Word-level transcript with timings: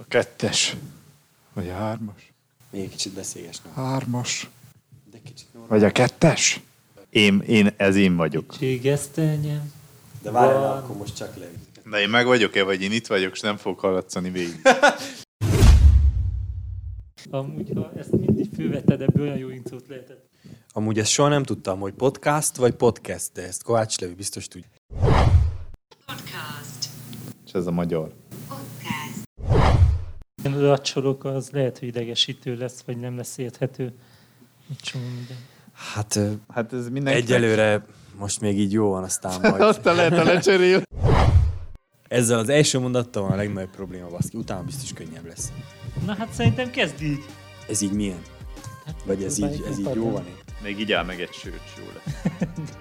A 0.00 0.04
kettes. 0.08 0.76
Vagy 1.52 1.68
a 1.68 1.72
hármas. 1.74 2.32
Még 2.70 2.82
egy 2.82 2.90
kicsit 2.90 3.12
beszélges. 3.12 3.60
nem? 3.62 3.72
Hármas. 3.74 4.48
De 5.10 5.18
kicsit 5.24 5.46
normális. 5.52 5.82
Vagy 5.82 5.90
a 5.90 5.92
kettes. 5.92 6.60
Én, 7.10 7.40
én, 7.46 7.70
ez 7.76 7.96
én 7.96 8.16
vagyok. 8.16 8.56
Cségesztenyem. 8.58 9.72
De 10.22 10.30
várjál, 10.30 10.60
Van. 10.60 10.76
akkor 10.78 10.96
most 10.96 11.16
csak 11.16 11.36
leütök. 11.36 11.88
De 11.90 12.00
én 12.00 12.08
meg 12.08 12.26
vagyok-e, 12.26 12.62
vagy 12.62 12.82
én 12.82 12.92
itt 12.92 13.06
vagyok, 13.06 13.32
és 13.32 13.40
nem 13.40 13.56
fogok 13.56 13.80
hallatszani 13.80 14.30
végig. 14.30 14.60
Amúgy, 17.30 17.70
ha 17.74 17.92
ezt 17.96 18.10
mindig 18.10 18.48
fölvetted, 18.54 19.00
ebből 19.02 19.22
olyan 19.26 19.38
jó 19.38 19.48
intrót 19.50 19.84
lehetett. 19.88 20.28
Amúgy 20.72 20.98
ezt 20.98 21.10
soha 21.10 21.28
nem 21.28 21.42
tudtam, 21.42 21.80
hogy 21.80 21.92
podcast 21.92 22.56
vagy 22.56 22.74
podcast, 22.74 23.30
de 23.32 23.42
ezt 23.42 23.62
Kovács 23.62 23.98
Levi 23.98 24.14
biztos 24.14 24.48
tudja. 24.48 24.68
Podcast. 26.06 26.88
És 27.46 27.52
ez 27.52 27.66
a 27.66 27.70
magyar. 27.70 28.12
Ilyen 30.48 30.60
racsorok 30.60 31.24
az 31.24 31.50
lehet, 31.50 31.78
hogy 31.78 31.88
idegesítő 31.88 32.56
lesz, 32.56 32.82
vagy 32.86 32.96
nem 32.96 33.16
lesz 33.16 33.38
érthető. 33.38 33.92
Egy 34.70 34.76
csomó 34.76 35.04
minden. 35.04 35.36
Hát 35.72 36.18
Hát 36.48 36.72
ez 36.72 36.88
mindenki. 36.88 37.20
egyelőre 37.20 37.84
most 38.18 38.40
még 38.40 38.58
így 38.58 38.72
jó 38.72 38.90
van, 38.90 39.02
aztán 39.02 39.40
majd. 39.40 39.60
Aztán 39.72 39.94
lehet 39.94 40.12
a 40.12 40.24
lecserél. 40.24 40.82
Ezzel 42.08 42.38
az 42.38 42.48
első 42.48 42.78
mondattal 42.78 43.22
van 43.22 43.32
a 43.32 43.36
legnagyobb 43.36 43.70
probléma, 43.70 44.08
baszki. 44.08 44.36
Utána 44.36 44.62
biztos 44.62 44.92
könnyebb 44.92 45.26
lesz. 45.26 45.52
Na 46.06 46.14
hát 46.14 46.32
szerintem 46.32 46.70
kezd 46.70 47.02
így. 47.02 47.24
Ez 47.68 47.80
így 47.80 47.92
milyen? 47.92 48.22
Vagy 49.04 49.22
ez 49.22 49.38
így, 49.38 49.64
ez 49.68 49.78
így 49.78 49.94
jó 49.94 50.10
van? 50.10 50.24
Még 50.62 50.80
így 50.80 50.92
áll 50.92 51.04
meg 51.04 51.20
egy 51.20 51.32
sőt, 51.32 51.60
jó 51.78 51.84
lesz. 51.94 52.48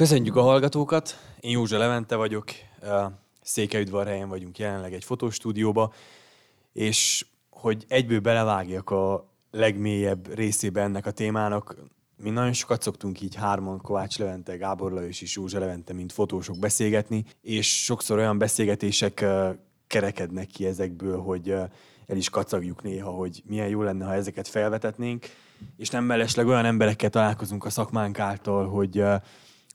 Köszönjük 0.00 0.36
a 0.36 0.42
hallgatókat, 0.42 1.18
én 1.40 1.50
Józsa 1.50 1.78
Levente 1.78 2.16
vagyok, 2.16 2.44
Székelyudvarhelyen 3.42 4.28
vagyunk 4.28 4.58
jelenleg 4.58 4.94
egy 4.94 5.04
fotostúdióba, 5.04 5.92
és 6.72 7.26
hogy 7.50 7.84
egyből 7.88 8.20
belevágjak 8.20 8.90
a 8.90 9.32
legmélyebb 9.50 10.34
részébe 10.34 10.82
ennek 10.82 11.06
a 11.06 11.10
témának, 11.10 11.76
mi 12.16 12.30
nagyon 12.30 12.52
sokat 12.52 12.82
szoktunk 12.82 13.20
így 13.20 13.34
hárman, 13.34 13.80
Kovács 13.80 14.18
Levente, 14.18 14.56
Gábor 14.56 14.92
Lajos 14.92 15.20
és 15.20 15.36
Józsa 15.36 15.58
Levente, 15.58 15.92
mint 15.92 16.12
fotósok 16.12 16.58
beszélgetni, 16.58 17.24
és 17.42 17.84
sokszor 17.84 18.18
olyan 18.18 18.38
beszélgetések 18.38 19.24
kerekednek 19.86 20.46
ki 20.46 20.66
ezekből, 20.66 21.20
hogy 21.20 21.50
el 22.06 22.16
is 22.16 22.30
kacagjuk 22.30 22.82
néha, 22.82 23.10
hogy 23.10 23.42
milyen 23.46 23.68
jó 23.68 23.82
lenne, 23.82 24.04
ha 24.04 24.14
ezeket 24.14 24.48
felvetetnénk, 24.48 25.26
és 25.76 25.88
nem 25.90 26.04
mellesleg 26.04 26.46
olyan 26.46 26.64
emberekkel 26.64 27.10
találkozunk 27.10 27.64
a 27.64 27.70
szakmánk 27.70 28.18
által, 28.18 28.68
hogy 28.68 29.04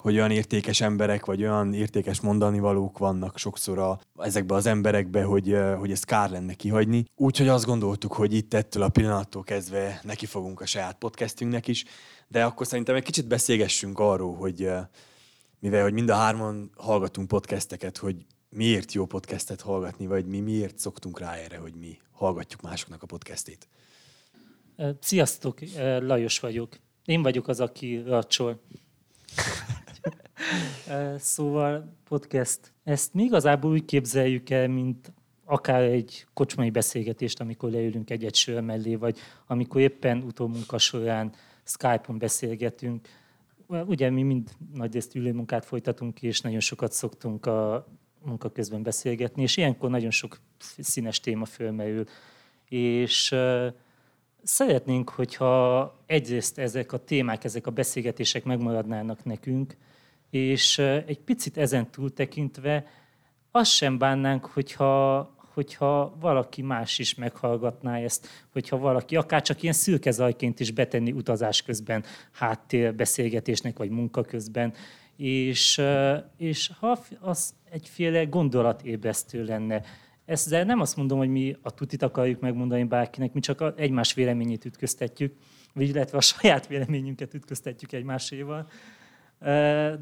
hogy 0.06 0.16
olyan 0.16 0.32
értékes 0.32 0.82
emberek, 0.82 1.26
vagy 1.26 1.42
olyan 1.42 1.74
értékes 1.74 2.20
mondani 2.20 2.60
valók 2.60 2.98
vannak 2.98 3.38
sokszor 3.38 3.80
a, 3.80 4.00
ezekbe 4.18 4.56
az 4.56 4.66
emberekbe, 4.66 5.24
hogy, 5.24 5.58
hogy 5.78 5.92
ezt 5.92 6.06
kár 6.06 6.30
lenne 6.30 6.54
kihagyni. 6.54 7.06
Úgyhogy 7.16 7.48
azt 7.48 7.66
gondoltuk, 7.66 8.14
hogy 8.14 8.34
itt 8.34 8.54
ettől 8.54 8.84
a 8.84 8.90
pillanattól 8.90 9.44
kezdve 9.44 10.00
neki 10.04 10.26
fogunk 10.26 10.62
a 10.62 10.66
saját 10.66 10.98
podcastünknek 10.98 11.68
is, 11.68 11.86
de 12.28 12.44
akkor 12.44 12.68
szerintem 12.68 12.96
egy 12.96 13.04
kicsit 13.04 13.28
beszélgessünk 13.28 14.00
arról, 14.00 14.36
hogy 14.36 14.70
mivel 15.60 15.84
hogy 15.84 15.94
mind 15.94 16.10
a 16.10 16.16
hárman 16.16 16.72
hallgatunk 16.78 17.28
podcasteket, 17.28 17.98
hogy 17.98 18.16
miért 18.50 18.94
jó 18.94 19.06
podcastet 19.06 19.62
hallgatni, 19.62 20.08
vagy 20.08 20.26
mi 20.26 20.40
miért 20.40 20.80
szoktunk 20.80 21.20
rá 21.20 21.34
erre, 21.34 21.58
hogy 21.58 21.74
mi 21.74 21.98
hallgatjuk 22.12 22.62
másoknak 22.62 23.04
a 23.04 23.06
podcastét. 23.06 23.68
Sziasztok, 25.00 25.60
Lajos 26.00 26.40
vagyok. 26.40 26.78
Én 27.06 27.22
vagyok 27.22 27.48
az, 27.48 27.60
aki 27.60 28.04
racsol. 28.06 28.62
Szóval 31.18 31.96
podcast. 32.04 32.60
Ezt 32.84 33.14
mi 33.14 33.24
igazából 33.24 33.72
úgy 33.72 33.86
képzeljük 33.86 34.50
el, 34.50 34.68
mint 34.68 35.14
akár 35.46 35.82
egy 35.82 36.26
kocsmai 36.34 36.70
beszélgetést, 36.70 37.40
amikor 37.40 37.72
leülünk 37.72 38.10
egy-egy 38.10 38.36
sör 38.36 38.62
mellé, 38.62 38.96
vagy 38.96 39.18
amikor 39.48 39.82
éppen 39.82 40.24
utómunka 40.24 40.78
során 40.78 41.34
Skype-on 41.64 42.18
beszélgetünk. 42.18 43.08
Ugye 43.68 44.10
mi 44.10 44.24
mind 44.24 44.50
nagyrészt 44.74 45.16
ülőmunkát 45.16 45.66
folytatunk, 45.66 46.22
és 46.22 46.42
nagyon 46.42 46.60
sokat 46.60 46.92
szoktunk 46.92 47.46
a 47.46 47.88
munka 48.26 48.50
közben 48.50 48.84
beszélgetni, 48.84 49.42
és 49.42 49.58
ilyenkor 49.58 49.90
nagyon 49.90 50.12
sok 50.12 50.40
színes 50.80 51.20
téma 51.20 51.46
fölmerül. 51.46 52.04
És 52.70 53.36
szeretnénk, 54.44 55.10
hogyha 55.10 55.94
egyrészt 56.06 56.58
ezek 56.58 56.92
a 56.92 56.98
témák, 56.98 57.44
ezek 57.44 57.68
a 57.68 57.72
beszélgetések 57.72 58.44
megmaradnának 58.44 59.24
nekünk, 59.24 59.78
és 60.36 60.78
egy 60.78 61.20
picit 61.20 61.58
ezen 61.58 61.92
túltekintve 61.92 62.86
azt 63.52 63.72
sem 63.72 63.98
bánnánk, 63.98 64.46
hogyha, 64.46 65.20
hogyha 65.54 66.16
valaki 66.20 66.62
más 66.62 67.00
is 67.00 67.16
meghallgatná 67.16 67.98
ezt, 67.98 68.28
hogyha 68.52 68.78
valaki 68.78 69.16
akár 69.16 69.42
csak 69.42 69.62
ilyen 69.62 69.74
szürke 69.74 70.12
zajként 70.12 70.60
is 70.60 70.72
betenni 70.72 71.12
utazás 71.12 71.62
közben, 71.62 72.04
háttérbeszélgetésnek 72.32 73.78
vagy 73.78 73.90
munka 73.90 74.22
közben, 74.22 74.74
és, 75.18 75.82
és 76.38 76.72
ha 76.80 77.00
az 77.20 77.54
egyféle 77.72 78.24
gondolatébresztő 78.24 79.44
lenne, 79.44 79.82
ezzel 80.26 80.64
nem 80.64 80.80
azt 80.80 80.96
mondom, 80.96 81.18
hogy 81.18 81.30
mi 81.30 81.56
a 81.62 81.72
tutit 81.72 82.02
akarjuk 82.02 82.40
megmondani 82.40 82.84
bárkinek, 82.84 83.34
mi 83.34 83.40
csak 83.40 83.74
egymás 83.78 84.14
véleményét 84.14 84.66
ütköztetjük, 84.66 85.34
vagy 85.74 85.88
illetve 85.88 86.18
a 86.18 86.22
saját 86.22 86.68
véleményünket 86.68 87.34
ütköztetjük 87.34 87.92
egymáséval. 87.92 88.68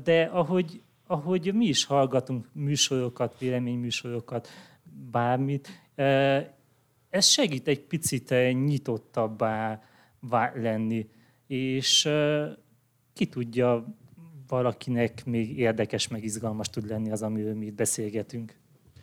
De 0.03 0.29
ahogy, 0.31 0.81
ahogy 1.07 1.53
mi 1.53 1.65
is 1.65 1.85
hallgatunk 1.85 2.47
műsorokat, 2.53 3.39
véleményműsorokat, 3.39 4.47
bármit, 5.11 5.69
ez 7.09 7.25
segít 7.25 7.67
egy 7.67 7.81
picit 7.81 8.33
nyitottabbá 8.51 9.81
lenni, 10.53 11.09
és 11.47 12.09
ki 13.13 13.25
tudja, 13.25 13.95
valakinek 14.47 15.25
még 15.25 15.57
érdekes, 15.57 16.07
meg 16.07 16.23
izgalmas 16.23 16.69
tud 16.69 16.87
lenni 16.87 17.11
az, 17.11 17.21
amiről 17.21 17.55
mi 17.55 17.65
itt 17.65 17.75
beszélgetünk. 17.75 18.55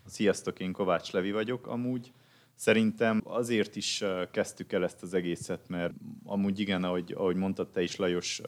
Sziasztok, 0.04 0.60
én 0.60 0.72
Kovács 0.72 1.12
Levi 1.12 1.32
vagyok 1.32 1.66
amúgy. 1.66 2.12
Szerintem 2.60 3.22
azért 3.24 3.76
is 3.76 4.04
kezdtük 4.30 4.72
el 4.72 4.84
ezt 4.84 5.02
az 5.02 5.14
egészet, 5.14 5.60
mert 5.68 5.92
amúgy 6.24 6.60
igen, 6.60 6.84
ahogy, 6.84 7.14
ahogy 7.16 7.36
mondtad 7.36 7.68
te 7.68 7.82
is, 7.82 7.96
Lajos, 7.96 8.40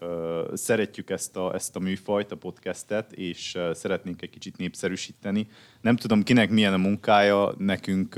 szeretjük 0.52 1.10
ezt 1.10 1.36
a, 1.36 1.54
ezt 1.54 1.76
a 1.76 1.78
műfajt, 1.78 2.32
a 2.32 2.36
podcastet, 2.36 3.12
és 3.12 3.58
szeretnénk 3.72 4.22
egy 4.22 4.30
kicsit 4.30 4.56
népszerűsíteni. 4.56 5.46
Nem 5.80 5.96
tudom, 5.96 6.22
kinek 6.22 6.50
milyen 6.50 6.72
a 6.72 6.76
munkája, 6.76 7.54
nekünk 7.58 8.14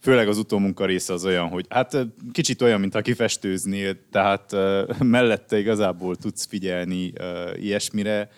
főleg 0.00 0.28
az 0.28 0.38
utómunka 0.38 0.86
része 0.86 1.12
az 1.12 1.24
olyan, 1.24 1.48
hogy 1.48 1.66
hát 1.68 2.06
kicsit 2.32 2.62
olyan, 2.62 2.80
mint 2.80 2.94
ha 2.94 3.00
kifestőznél, 3.00 3.96
tehát 4.10 4.52
mellette 5.16 5.58
igazából 5.58 6.16
tudsz 6.16 6.46
figyelni 6.46 7.12
ilyesmire, 7.56 8.30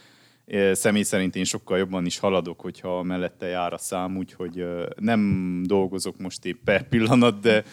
Személy 0.72 1.02
szerint 1.02 1.36
én 1.36 1.44
sokkal 1.44 1.78
jobban 1.78 2.06
is 2.06 2.18
haladok, 2.18 2.60
hogyha 2.60 3.02
mellette 3.02 3.46
jár 3.46 3.72
a 3.72 3.78
szám, 3.78 4.16
úgyhogy 4.16 4.64
nem 4.96 5.62
dolgozok 5.66 6.18
most 6.18 6.44
épp 6.44 6.64
per 6.64 6.88
pillanat, 6.88 7.40
de 7.40 7.64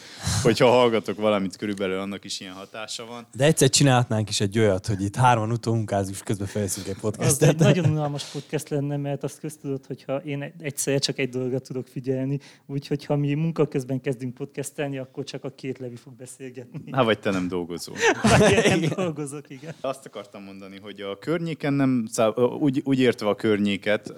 hogyha 0.43 0.67
hallgatok 0.69 1.17
valamit, 1.17 1.55
körülbelül 1.55 1.99
annak 1.99 2.23
is 2.25 2.39
ilyen 2.39 2.53
hatása 2.53 3.05
van. 3.05 3.27
De 3.35 3.45
egyszer 3.45 3.69
csinálhatnánk 3.69 4.29
is 4.29 4.41
egy 4.41 4.59
olyat, 4.59 4.87
hogy 4.87 5.01
itt 5.01 5.15
hárman 5.15 5.51
utómunkázunk, 5.51 6.15
és 6.15 6.21
közben 6.23 6.47
fejleszünk 6.47 6.87
egy 6.87 6.93
Az 6.95 7.01
podcastet. 7.01 7.49
egy 7.49 7.59
nagyon 7.59 7.85
unalmas 7.89 8.23
podcast 8.23 8.69
lenne, 8.69 8.97
mert 8.97 9.23
azt 9.23 9.39
köztudod, 9.39 9.85
hogyha 9.85 10.15
én 10.17 10.53
egyszerre 10.59 10.97
csak 10.97 11.17
egy 11.19 11.29
dologra 11.29 11.59
tudok 11.59 11.87
figyelni, 11.87 12.39
úgyhogy 12.65 13.05
ha 13.05 13.15
mi 13.15 13.33
munka 13.33 13.67
közben 13.67 14.01
kezdünk 14.01 14.33
podcastelni, 14.33 14.97
akkor 14.97 15.23
csak 15.23 15.43
a 15.43 15.49
két 15.49 15.77
levi 15.77 15.95
fog 15.95 16.13
beszélgetni. 16.15 16.91
Hát 16.91 17.05
vagy 17.05 17.19
te 17.19 17.31
nem 17.31 17.47
dolgozol. 17.47 17.95
Vagy 18.37 18.51
én 18.51 18.79
nem 18.79 18.89
dolgozok, 18.95 19.49
igen. 19.49 19.73
Azt 19.81 20.05
akartam 20.05 20.43
mondani, 20.43 20.79
hogy 20.81 21.01
a 21.01 21.17
környéken 21.17 21.73
nem, 21.73 22.05
szá- 22.11 22.37
úgy, 22.63 22.81
úgy 22.85 22.99
értve 22.99 23.27
a 23.27 23.35
környéket, 23.35 24.13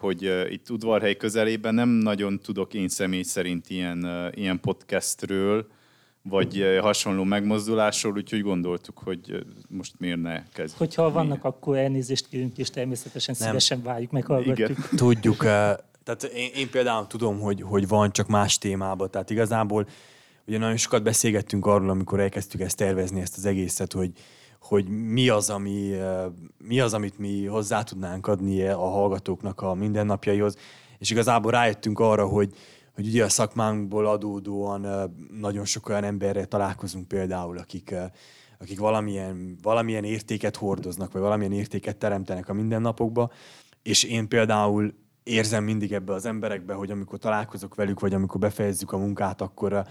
hogy 0.00 0.46
itt 0.50 0.70
udvarhely 0.70 1.16
közelében 1.16 1.74
nem 1.74 1.88
nagyon 1.88 2.40
tudok 2.40 2.74
én 2.74 2.88
személy 2.88 3.22
szerint 3.22 3.70
ilyen, 3.70 4.30
ilyen 4.34 4.60
podcastről, 4.60 5.66
vagy 6.22 6.78
hasonló 6.80 7.24
megmozdulásról, 7.24 8.12
úgyhogy 8.12 8.42
gondoltuk, 8.42 8.98
hogy 9.04 9.44
most 9.68 9.92
miért 9.98 10.20
ne 10.20 10.42
kezdjük. 10.52 10.78
Hogyha 10.78 11.06
mi. 11.06 11.12
vannak, 11.12 11.44
akkor 11.44 11.76
elnézést 11.76 12.28
kérünk, 12.28 12.58
és 12.58 12.70
természetesen 12.70 13.34
Nem. 13.38 13.48
szívesen 13.48 13.82
várjuk, 13.82 14.10
meghallgatjuk. 14.10 14.68
Igen. 14.68 14.84
Tudjuk, 14.96 15.44
eh, 15.44 15.74
tehát 16.04 16.22
én, 16.22 16.50
én 16.56 16.70
például 16.70 17.06
tudom, 17.06 17.40
hogy, 17.40 17.62
hogy 17.62 17.88
van 17.88 18.12
csak 18.12 18.26
más 18.28 18.58
témában, 18.58 19.10
tehát 19.10 19.30
igazából 19.30 19.88
ugye 20.46 20.58
nagyon 20.58 20.76
sokat 20.76 21.02
beszélgettünk 21.02 21.66
arról, 21.66 21.90
amikor 21.90 22.20
elkezdtük 22.20 22.60
ezt 22.60 22.76
tervezni, 22.76 23.20
ezt 23.20 23.36
az 23.36 23.44
egészet, 23.44 23.92
hogy, 23.92 24.12
hogy 24.68 24.88
mi 24.88 25.28
az, 25.28 25.50
ami, 25.50 25.92
eh, 25.92 26.24
mi 26.58 26.80
az, 26.80 26.94
amit 26.94 27.18
mi 27.18 27.46
hozzá 27.46 27.82
tudnánk 27.82 28.26
adni 28.26 28.66
a 28.66 28.88
hallgatóknak 28.88 29.60
a 29.60 29.74
mindennapjaihoz, 29.74 30.56
és 30.98 31.10
igazából 31.10 31.50
rájöttünk 31.50 31.98
arra, 31.98 32.26
hogy, 32.26 32.54
hogy 32.94 33.06
ugye 33.06 33.24
a 33.24 33.28
szakmánkból 33.28 34.06
adódóan 34.06 35.10
nagyon 35.40 35.64
sok 35.64 35.88
olyan 35.88 36.04
emberrel 36.04 36.46
találkozunk 36.46 37.08
például, 37.08 37.58
akik, 37.58 37.94
akik 38.58 38.78
valamilyen, 38.78 39.56
valamilyen 39.62 40.04
értéket 40.04 40.56
hordoznak, 40.56 41.12
vagy 41.12 41.22
valamilyen 41.22 41.52
értéket 41.52 41.96
teremtenek 41.96 42.48
a 42.48 42.52
mindennapokba, 42.52 43.30
és 43.82 44.02
én 44.02 44.28
például 44.28 44.94
érzem 45.22 45.64
mindig 45.64 45.92
ebbe 45.92 46.12
az 46.12 46.26
emberekbe, 46.26 46.74
hogy 46.74 46.90
amikor 46.90 47.18
találkozok 47.18 47.74
velük, 47.74 48.00
vagy 48.00 48.14
amikor 48.14 48.40
befejezzük 48.40 48.92
a 48.92 48.98
munkát, 48.98 49.40
akkor 49.40 49.84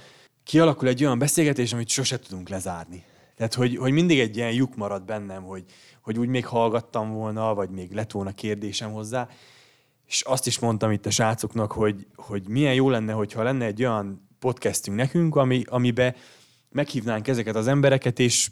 kialakul 0.44 0.88
egy 0.88 1.04
olyan 1.04 1.20
beszélgetés, 1.20 1.74
amit 1.74 1.90
sose 1.90 2.20
tudunk 2.20 2.50
lezárni. 2.50 3.04
Tehát, 3.38 3.54
hogy, 3.54 3.78
hogy 3.78 3.92
mindig 3.92 4.20
egy 4.20 4.36
ilyen 4.36 4.52
lyuk 4.52 4.76
marad 4.76 5.04
bennem, 5.04 5.44
hogy, 5.44 5.64
hogy 6.02 6.20
úgy 6.20 6.28
még 6.28 6.46
hallgattam 6.46 7.14
volna, 7.14 7.54
vagy 7.54 7.70
még 7.70 7.92
lett 7.92 8.12
volna 8.12 8.32
kérdésem 8.32 8.92
hozzá, 8.92 9.30
és 10.06 10.22
azt 10.22 10.48
is 10.48 10.60
mondtam 10.60 10.92
itt 10.92 11.06
a 11.06 11.10
srácoknak, 11.10 11.72
hogy, 11.72 12.08
hogy 12.16 12.48
milyen 12.48 12.74
jó 12.74 12.90
lenne, 12.90 13.14
hogyha 13.14 13.44
lenne 13.44 13.66
egy 13.66 13.84
olyan 13.84 14.30
podcastünk 14.40 14.98
nekünk, 14.98 15.36
ami, 15.36 15.64
amibe 15.66 16.16
meghívnánk 16.70 17.28
ezeket 17.28 17.56
az 17.56 17.68
embereket, 17.68 18.20
és, 18.20 18.52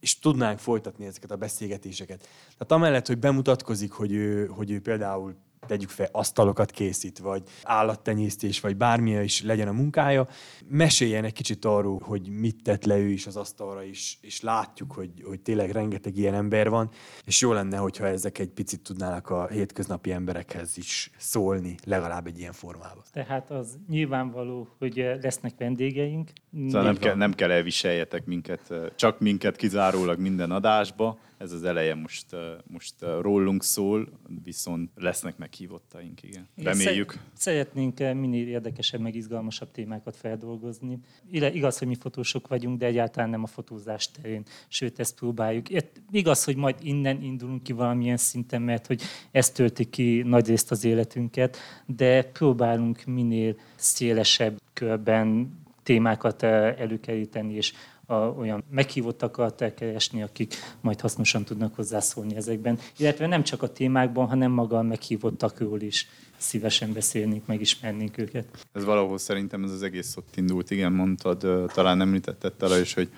és 0.00 0.18
tudnánk 0.18 0.58
folytatni 0.58 1.06
ezeket 1.06 1.30
a 1.30 1.36
beszélgetéseket. 1.36 2.28
Tehát 2.42 2.72
amellett, 2.72 3.06
hogy 3.06 3.18
bemutatkozik, 3.18 3.92
hogy 3.92 4.12
ő, 4.12 4.46
hogy 4.46 4.70
ő 4.70 4.80
például 4.80 5.36
tegyük 5.66 5.88
fel, 5.88 6.08
asztalokat 6.12 6.70
készít, 6.70 7.18
vagy 7.18 7.42
állattenyésztés, 7.62 8.60
vagy 8.60 8.76
bármilyen 8.76 9.22
is 9.22 9.42
legyen 9.42 9.68
a 9.68 9.72
munkája, 9.72 10.28
meséljen 10.68 11.24
egy 11.24 11.32
kicsit 11.32 11.64
arról, 11.64 12.00
hogy 12.02 12.28
mit 12.28 12.62
tett 12.62 12.84
le 12.84 12.96
ő 12.98 13.08
is 13.08 13.26
az 13.26 13.36
asztalra, 13.36 13.84
és, 13.84 14.16
és 14.20 14.40
látjuk, 14.40 14.92
hogy, 14.92 15.10
hogy 15.24 15.40
tényleg 15.40 15.70
rengeteg 15.70 16.16
ilyen 16.16 16.34
ember 16.34 16.68
van, 16.68 16.90
és 17.24 17.40
jó 17.40 17.52
lenne, 17.52 17.76
hogyha 17.76 18.06
ezek 18.06 18.38
egy 18.38 18.50
picit 18.50 18.80
tudnának 18.80 19.30
a 19.30 19.46
hétköznapi 19.46 20.12
emberekhez 20.12 20.76
is 20.76 21.10
szólni, 21.16 21.74
legalább 21.84 22.26
egy 22.26 22.38
ilyen 22.38 22.52
formában. 22.52 23.02
Tehát 23.12 23.50
az 23.50 23.78
nyilvánvaló, 23.88 24.68
hogy 24.78 25.06
lesznek 25.22 25.52
vendégeink. 25.58 26.30
Szóval 26.66 26.82
nem 26.82 26.96
kell, 26.96 27.14
nem 27.14 27.34
kell 27.34 27.50
elviseljetek 27.50 28.26
minket, 28.26 28.74
csak 28.94 29.20
minket 29.20 29.56
kizárólag 29.56 30.18
minden 30.18 30.50
adásba, 30.50 31.18
ez 31.38 31.52
az 31.52 31.64
eleje 31.64 31.94
most, 31.94 32.26
most 32.66 32.94
rólunk 33.20 33.62
szól, 33.62 34.08
viszont 34.44 34.90
lesznek 34.94 35.36
meghívottaink, 35.36 36.22
igen. 36.22 36.48
Reméljük. 36.56 37.18
Szeretnénk 37.32 37.98
minél 37.98 38.48
érdekesebb, 38.48 39.00
meg 39.00 39.14
izgalmasabb 39.14 39.70
témákat 39.70 40.16
feldolgozni. 40.16 40.98
Igaz, 41.30 41.78
hogy 41.78 41.88
mi 41.88 41.94
fotósok 41.94 42.48
vagyunk, 42.48 42.78
de 42.78 42.86
egyáltalán 42.86 43.30
nem 43.30 43.42
a 43.42 43.46
fotózás 43.46 44.10
terén, 44.10 44.42
sőt, 44.68 44.98
ezt 44.98 45.14
próbáljuk. 45.14 45.66
Igaz, 46.10 46.44
hogy 46.44 46.56
majd 46.56 46.76
innen 46.82 47.22
indulunk 47.22 47.62
ki 47.62 47.72
valamilyen 47.72 48.16
szinten, 48.16 48.62
mert 48.62 48.86
hogy 48.86 49.02
ez 49.30 49.50
tölti 49.50 49.84
ki 49.84 50.22
nagy 50.22 50.46
részt 50.46 50.70
az 50.70 50.84
életünket, 50.84 51.56
de 51.86 52.22
próbálunk 52.22 53.04
minél 53.04 53.56
szélesebb 53.74 54.60
körben 54.72 55.58
témákat 55.82 56.42
előkeríteni, 56.42 57.54
és 57.54 57.72
a, 58.06 58.14
olyan 58.14 58.64
meghívottakat 58.70 59.60
elkeresni, 59.60 60.22
akik 60.22 60.54
majd 60.80 61.00
hasznosan 61.00 61.44
tudnak 61.44 61.74
hozzászólni 61.74 62.36
ezekben. 62.36 62.78
Illetve 62.96 63.26
nem 63.26 63.42
csak 63.42 63.62
a 63.62 63.72
témákban, 63.72 64.26
hanem 64.26 64.50
maga 64.50 64.78
a 64.78 64.82
meghívottakról 64.82 65.80
is 65.80 66.08
szívesen 66.36 66.92
beszélnénk, 66.92 67.46
megismernénk 67.46 68.18
őket. 68.18 68.66
Ez 68.72 68.84
valahol 68.84 69.18
szerintem 69.18 69.64
ez 69.64 69.70
az 69.70 69.82
egész 69.82 70.16
ott 70.16 70.36
indult. 70.36 70.70
Igen, 70.70 70.92
mondtad, 70.92 71.70
talán 71.72 72.00
említetted 72.00 72.52
talán 72.52 72.80
is, 72.80 72.94
hogy 72.94 73.08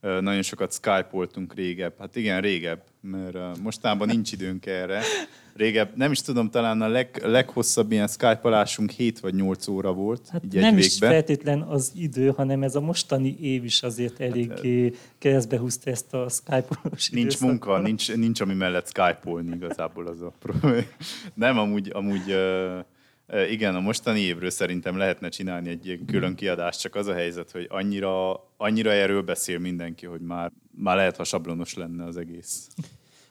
nagyon 0.00 0.42
sokat 0.42 0.72
skype-oltunk 0.72 1.54
régebb. 1.54 1.94
Hát 1.98 2.16
igen, 2.16 2.40
régebb, 2.40 2.82
mert 3.00 3.58
mostában 3.62 4.08
nincs 4.08 4.32
időnk 4.32 4.66
erre. 4.66 5.02
Régebb, 5.54 5.96
nem 5.96 6.12
is 6.12 6.20
tudom, 6.20 6.50
talán 6.50 6.82
a 6.82 6.88
leg, 6.88 7.20
leghosszabb 7.22 7.92
ilyen 7.92 8.08
Skype-alásunk 8.08 8.90
7 8.90 9.20
vagy 9.20 9.34
8 9.34 9.68
óra 9.68 9.92
volt. 9.92 10.28
Hát 10.28 10.44
így 10.44 10.54
nem 10.54 10.76
egy 10.76 10.84
is 10.84 10.98
feltétlen 10.98 11.62
az 11.62 11.92
idő, 11.94 12.28
hanem 12.28 12.62
ez 12.62 12.74
a 12.74 12.80
mostani 12.80 13.36
év 13.40 13.64
is 13.64 13.82
azért 13.82 14.20
elég 14.20 14.48
hát, 14.48 14.64
keresztbe 15.18 15.58
húzta 15.58 15.90
ezt 15.90 16.14
a 16.14 16.28
Skype-olós 16.28 17.08
Nincs 17.10 17.24
időszakban. 17.24 17.48
munka, 17.48 17.78
nincs, 17.78 18.14
nincs 18.14 18.40
ami 18.40 18.54
mellett 18.54 18.86
Skype-olni 18.86 19.54
igazából 19.54 20.06
az 20.06 20.20
a 20.20 20.32
probléma. 20.38 20.86
Nem, 21.34 21.58
amúgy, 21.58 21.90
amúgy 21.92 22.36
igen, 23.50 23.74
a 23.74 23.80
mostani 23.80 24.20
évről 24.20 24.50
szerintem 24.50 24.96
lehetne 24.96 25.28
csinálni 25.28 25.68
egy 25.68 26.00
külön 26.06 26.34
kiadást, 26.34 26.80
csak 26.80 26.94
az 26.94 27.06
a 27.06 27.14
helyzet, 27.14 27.50
hogy 27.50 27.66
annyira, 27.68 28.44
annyira 28.56 28.92
erről 28.92 29.22
beszél 29.22 29.58
mindenki, 29.58 30.06
hogy 30.06 30.20
már, 30.20 30.52
már 30.70 30.96
lehet, 30.96 31.16
ha 31.16 31.24
sablonos 31.24 31.74
lenne 31.74 32.04
az 32.04 32.16
egész. 32.16 32.66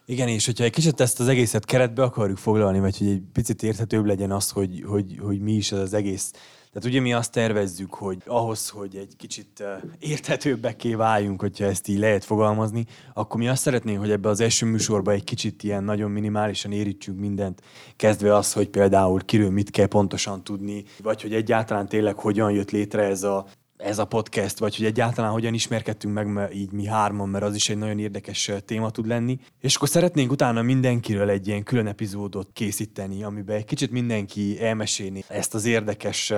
Igen, 0.06 0.28
és 0.28 0.46
hogyha 0.46 0.64
egy 0.64 0.72
kicsit 0.72 1.00
ezt 1.00 1.20
az 1.20 1.28
egészet 1.28 1.64
keretbe 1.64 2.02
akarjuk 2.02 2.38
foglalni, 2.38 2.80
vagy 2.80 2.98
hogy 2.98 3.08
egy 3.08 3.22
picit 3.32 3.62
érthetőbb 3.62 4.04
legyen 4.04 4.30
az, 4.30 4.50
hogy, 4.50 4.82
hogy, 4.86 5.18
hogy 5.20 5.40
mi 5.40 5.52
is 5.52 5.72
az, 5.72 5.78
az 5.78 5.92
egész 5.92 6.32
tehát 6.72 6.88
ugye 6.88 7.00
mi 7.00 7.12
azt 7.12 7.32
tervezzük, 7.32 7.94
hogy 7.94 8.22
ahhoz, 8.26 8.68
hogy 8.68 8.96
egy 8.96 9.16
kicsit 9.16 9.64
érthetőbbekké 9.98 10.94
váljunk, 10.94 11.40
hogyha 11.40 11.64
ezt 11.64 11.88
így 11.88 11.98
lehet 11.98 12.24
fogalmazni, 12.24 12.86
akkor 13.14 13.40
mi 13.40 13.48
azt 13.48 13.62
szeretnénk, 13.62 13.98
hogy 13.98 14.10
ebbe 14.10 14.28
az 14.28 14.40
első 14.40 14.66
műsorba 14.66 15.12
egy 15.12 15.24
kicsit 15.24 15.62
ilyen 15.62 15.84
nagyon 15.84 16.10
minimálisan 16.10 16.72
érítsünk 16.72 17.18
mindent, 17.18 17.62
kezdve 17.96 18.34
az, 18.34 18.52
hogy 18.52 18.68
például 18.68 19.24
kiről 19.24 19.50
mit 19.50 19.70
kell 19.70 19.86
pontosan 19.86 20.44
tudni, 20.44 20.84
vagy 21.02 21.22
hogy 21.22 21.34
egyáltalán 21.34 21.88
tényleg 21.88 22.18
hogyan 22.18 22.50
jött 22.50 22.70
létre 22.70 23.02
ez 23.02 23.22
a 23.22 23.46
ez 23.76 23.98
a 23.98 24.04
podcast, 24.04 24.58
vagy 24.58 24.76
hogy 24.76 24.86
egyáltalán 24.86 25.30
hogyan 25.30 25.54
ismerkedtünk 25.54 26.14
meg 26.14 26.54
így 26.54 26.72
mi 26.72 26.86
hárman, 26.86 27.28
mert 27.28 27.44
az 27.44 27.54
is 27.54 27.68
egy 27.68 27.78
nagyon 27.78 27.98
érdekes 27.98 28.50
téma 28.64 28.90
tud 28.90 29.06
lenni. 29.06 29.38
És 29.60 29.76
akkor 29.76 29.88
szeretnénk 29.88 30.30
utána 30.30 30.62
mindenkiről 30.62 31.30
egy 31.30 31.46
ilyen 31.46 31.62
külön 31.62 31.86
epizódot 31.86 32.48
készíteni, 32.52 33.22
amiben 33.22 33.56
egy 33.56 33.64
kicsit 33.64 33.90
mindenki 33.90 34.62
elmesélni 34.62 35.24
ezt 35.28 35.54
az 35.54 35.64
érdekes 35.64 36.32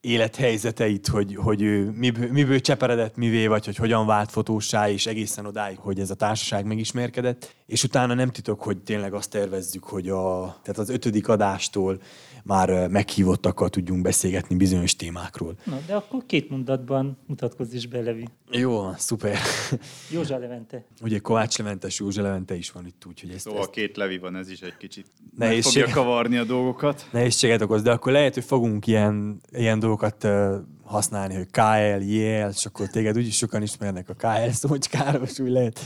élethelyzeteit, 0.00 1.06
hogy, 1.06 1.36
hogy 1.36 1.62
ő 1.62 1.90
miből, 1.90 2.32
miből 2.32 2.60
cseperedett 2.60 3.16
mivé, 3.16 3.46
vagy 3.46 3.64
hogy 3.64 3.76
hogyan 3.76 4.06
vált 4.06 4.30
fotósá, 4.30 4.90
és 4.90 5.06
egészen 5.06 5.46
odáig, 5.46 5.78
hogy 5.78 6.00
ez 6.00 6.10
a 6.10 6.14
társaság 6.14 6.66
megismerkedett. 6.66 7.54
És 7.68 7.84
utána 7.84 8.14
nem 8.14 8.30
titok, 8.30 8.62
hogy 8.62 8.78
tényleg 8.78 9.14
azt 9.14 9.30
tervezzük, 9.30 9.84
hogy 9.84 10.08
a, 10.08 10.56
tehát 10.62 10.78
az 10.78 10.88
ötödik 10.88 11.28
adástól 11.28 12.00
már 12.44 12.88
meghívottakkal 12.88 13.68
tudjunk 13.68 14.02
beszélgetni 14.02 14.56
bizonyos 14.56 14.96
témákról. 14.96 15.54
Na, 15.64 15.78
de 15.86 15.94
akkor 15.94 16.22
két 16.26 16.50
mondatban 16.50 17.18
mutatkozz 17.26 17.72
is 17.72 17.86
be, 17.86 18.00
Levi. 18.00 18.28
Jó, 18.50 18.92
szuper. 18.96 19.38
Józsa 20.12 20.38
Levente. 20.38 20.84
Ugye 21.02 21.18
Kovács 21.18 21.58
Leventes, 21.58 21.98
Józsa 21.98 22.22
Levente 22.22 22.54
is 22.54 22.70
van 22.70 22.86
itt, 22.86 23.04
úgyhogy 23.06 23.30
ezt... 23.30 23.40
Szóval 23.40 23.60
ezt... 23.60 23.70
két 23.70 23.96
Levi 23.96 24.18
van, 24.18 24.36
ez 24.36 24.50
is 24.50 24.60
egy 24.60 24.76
kicsit 24.76 25.06
Nehézség... 25.36 25.82
fogja 25.82 25.94
kavarni 25.94 26.36
a 26.36 26.44
dolgokat. 26.44 27.08
Nehézséget 27.12 27.60
okoz, 27.60 27.82
de 27.82 27.90
akkor 27.90 28.12
lehet, 28.12 28.34
hogy 28.34 28.44
fogunk 28.44 28.86
ilyen, 28.86 29.40
ilyen 29.50 29.78
dolgokat 29.78 30.28
használni, 30.82 31.34
hogy 31.34 31.50
KL, 31.50 32.02
JL, 32.02 32.48
és 32.48 32.66
akkor 32.66 32.86
téged 32.86 33.16
úgyis 33.16 33.36
sokan 33.36 33.62
ismernek 33.62 34.08
a 34.08 34.14
KL 34.14 34.50
szócskára, 34.50 35.22
és 35.22 35.38
úgy 35.38 35.50
lehet 35.50 35.80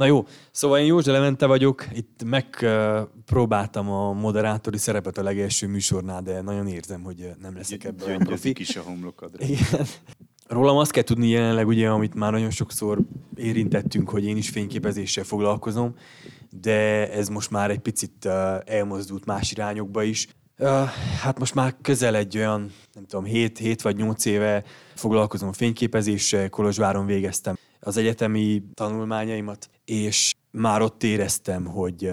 Na 0.00 0.06
jó, 0.06 0.26
szóval 0.50 0.78
én 0.78 0.86
Józsa 0.86 1.12
Levente 1.12 1.46
vagyok, 1.46 1.86
itt 1.92 2.22
megpróbáltam 2.24 3.90
a 3.90 4.12
moderátori 4.12 4.78
szerepet 4.78 5.18
a 5.18 5.22
legelső 5.22 5.66
műsornál, 5.66 6.22
de 6.22 6.40
nagyon 6.40 6.66
érzem, 6.66 7.02
hogy 7.02 7.30
nem 7.40 7.54
leszek 7.56 7.84
ebben 7.84 8.20
a 8.20 8.24
profi. 8.24 8.52
is 8.58 8.76
a 8.76 8.80
homlokadra. 8.80 9.44
Igen. 9.44 9.86
Rólam 10.48 10.76
azt 10.76 10.90
kell 10.90 11.02
tudni 11.02 11.28
jelenleg, 11.28 11.66
ugye, 11.66 11.88
amit 11.88 12.14
már 12.14 12.32
nagyon 12.32 12.50
sokszor 12.50 12.98
érintettünk, 13.34 14.10
hogy 14.10 14.24
én 14.24 14.36
is 14.36 14.48
fényképezéssel 14.48 15.24
foglalkozom, 15.24 15.94
de 16.50 17.10
ez 17.12 17.28
most 17.28 17.50
már 17.50 17.70
egy 17.70 17.78
picit 17.78 18.24
elmozdult 18.64 19.24
más 19.24 19.52
irányokba 19.52 20.02
is. 20.02 20.28
Hát 21.20 21.38
most 21.38 21.54
már 21.54 21.74
közel 21.82 22.16
egy 22.16 22.36
olyan, 22.36 22.72
nem 22.92 23.06
tudom, 23.06 23.24
7, 23.24 23.58
7 23.58 23.82
vagy 23.82 23.96
8 23.96 24.24
éve 24.24 24.64
foglalkozom 24.94 25.52
fényképezéssel, 25.52 26.48
Kolozsváron 26.48 27.06
végeztem 27.06 27.58
az 27.80 27.96
egyetemi 27.96 28.62
tanulmányaimat, 28.74 29.70
és 29.90 30.34
már 30.50 30.82
ott 30.82 31.02
éreztem, 31.02 31.66
hogy 31.66 32.12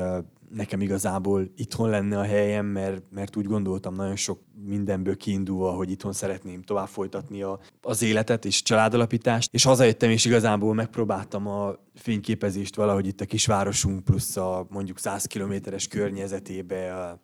nekem 0.50 0.82
igazából 0.82 1.52
itthon 1.56 1.90
lenne 1.90 2.20
a 2.20 2.24
helyem, 2.24 2.66
mert, 2.66 3.02
mert 3.10 3.36
úgy 3.36 3.46
gondoltam 3.46 3.96
nagyon 3.96 4.16
sok 4.16 4.40
mindenből 4.66 5.18
kiindulva, 5.18 5.72
hogy 5.72 5.92
itthon 5.92 6.14
szeretném 6.14 6.62
tovább 6.62 6.88
folytatni 6.88 7.42
a, 7.42 7.60
az 7.82 8.02
életet 8.02 8.46
és 8.46 8.62
családalapítást, 8.62 9.54
és 9.54 9.64
hazajöttem, 9.64 10.10
és 10.10 10.26
igazából 10.26 10.74
megpróbáltam 10.74 11.48
a 11.48 11.76
fényképezést 11.96 12.76
valahogy 12.76 13.08
itt 13.08 13.22
a 13.22 13.26
kisvárosunk 13.26 14.04
plusz 14.04 14.38
a 14.38 14.68
mondjuk 14.70 15.00
100 15.00 15.26
kilométeres 15.26 15.88
környezetébe 15.88 17.18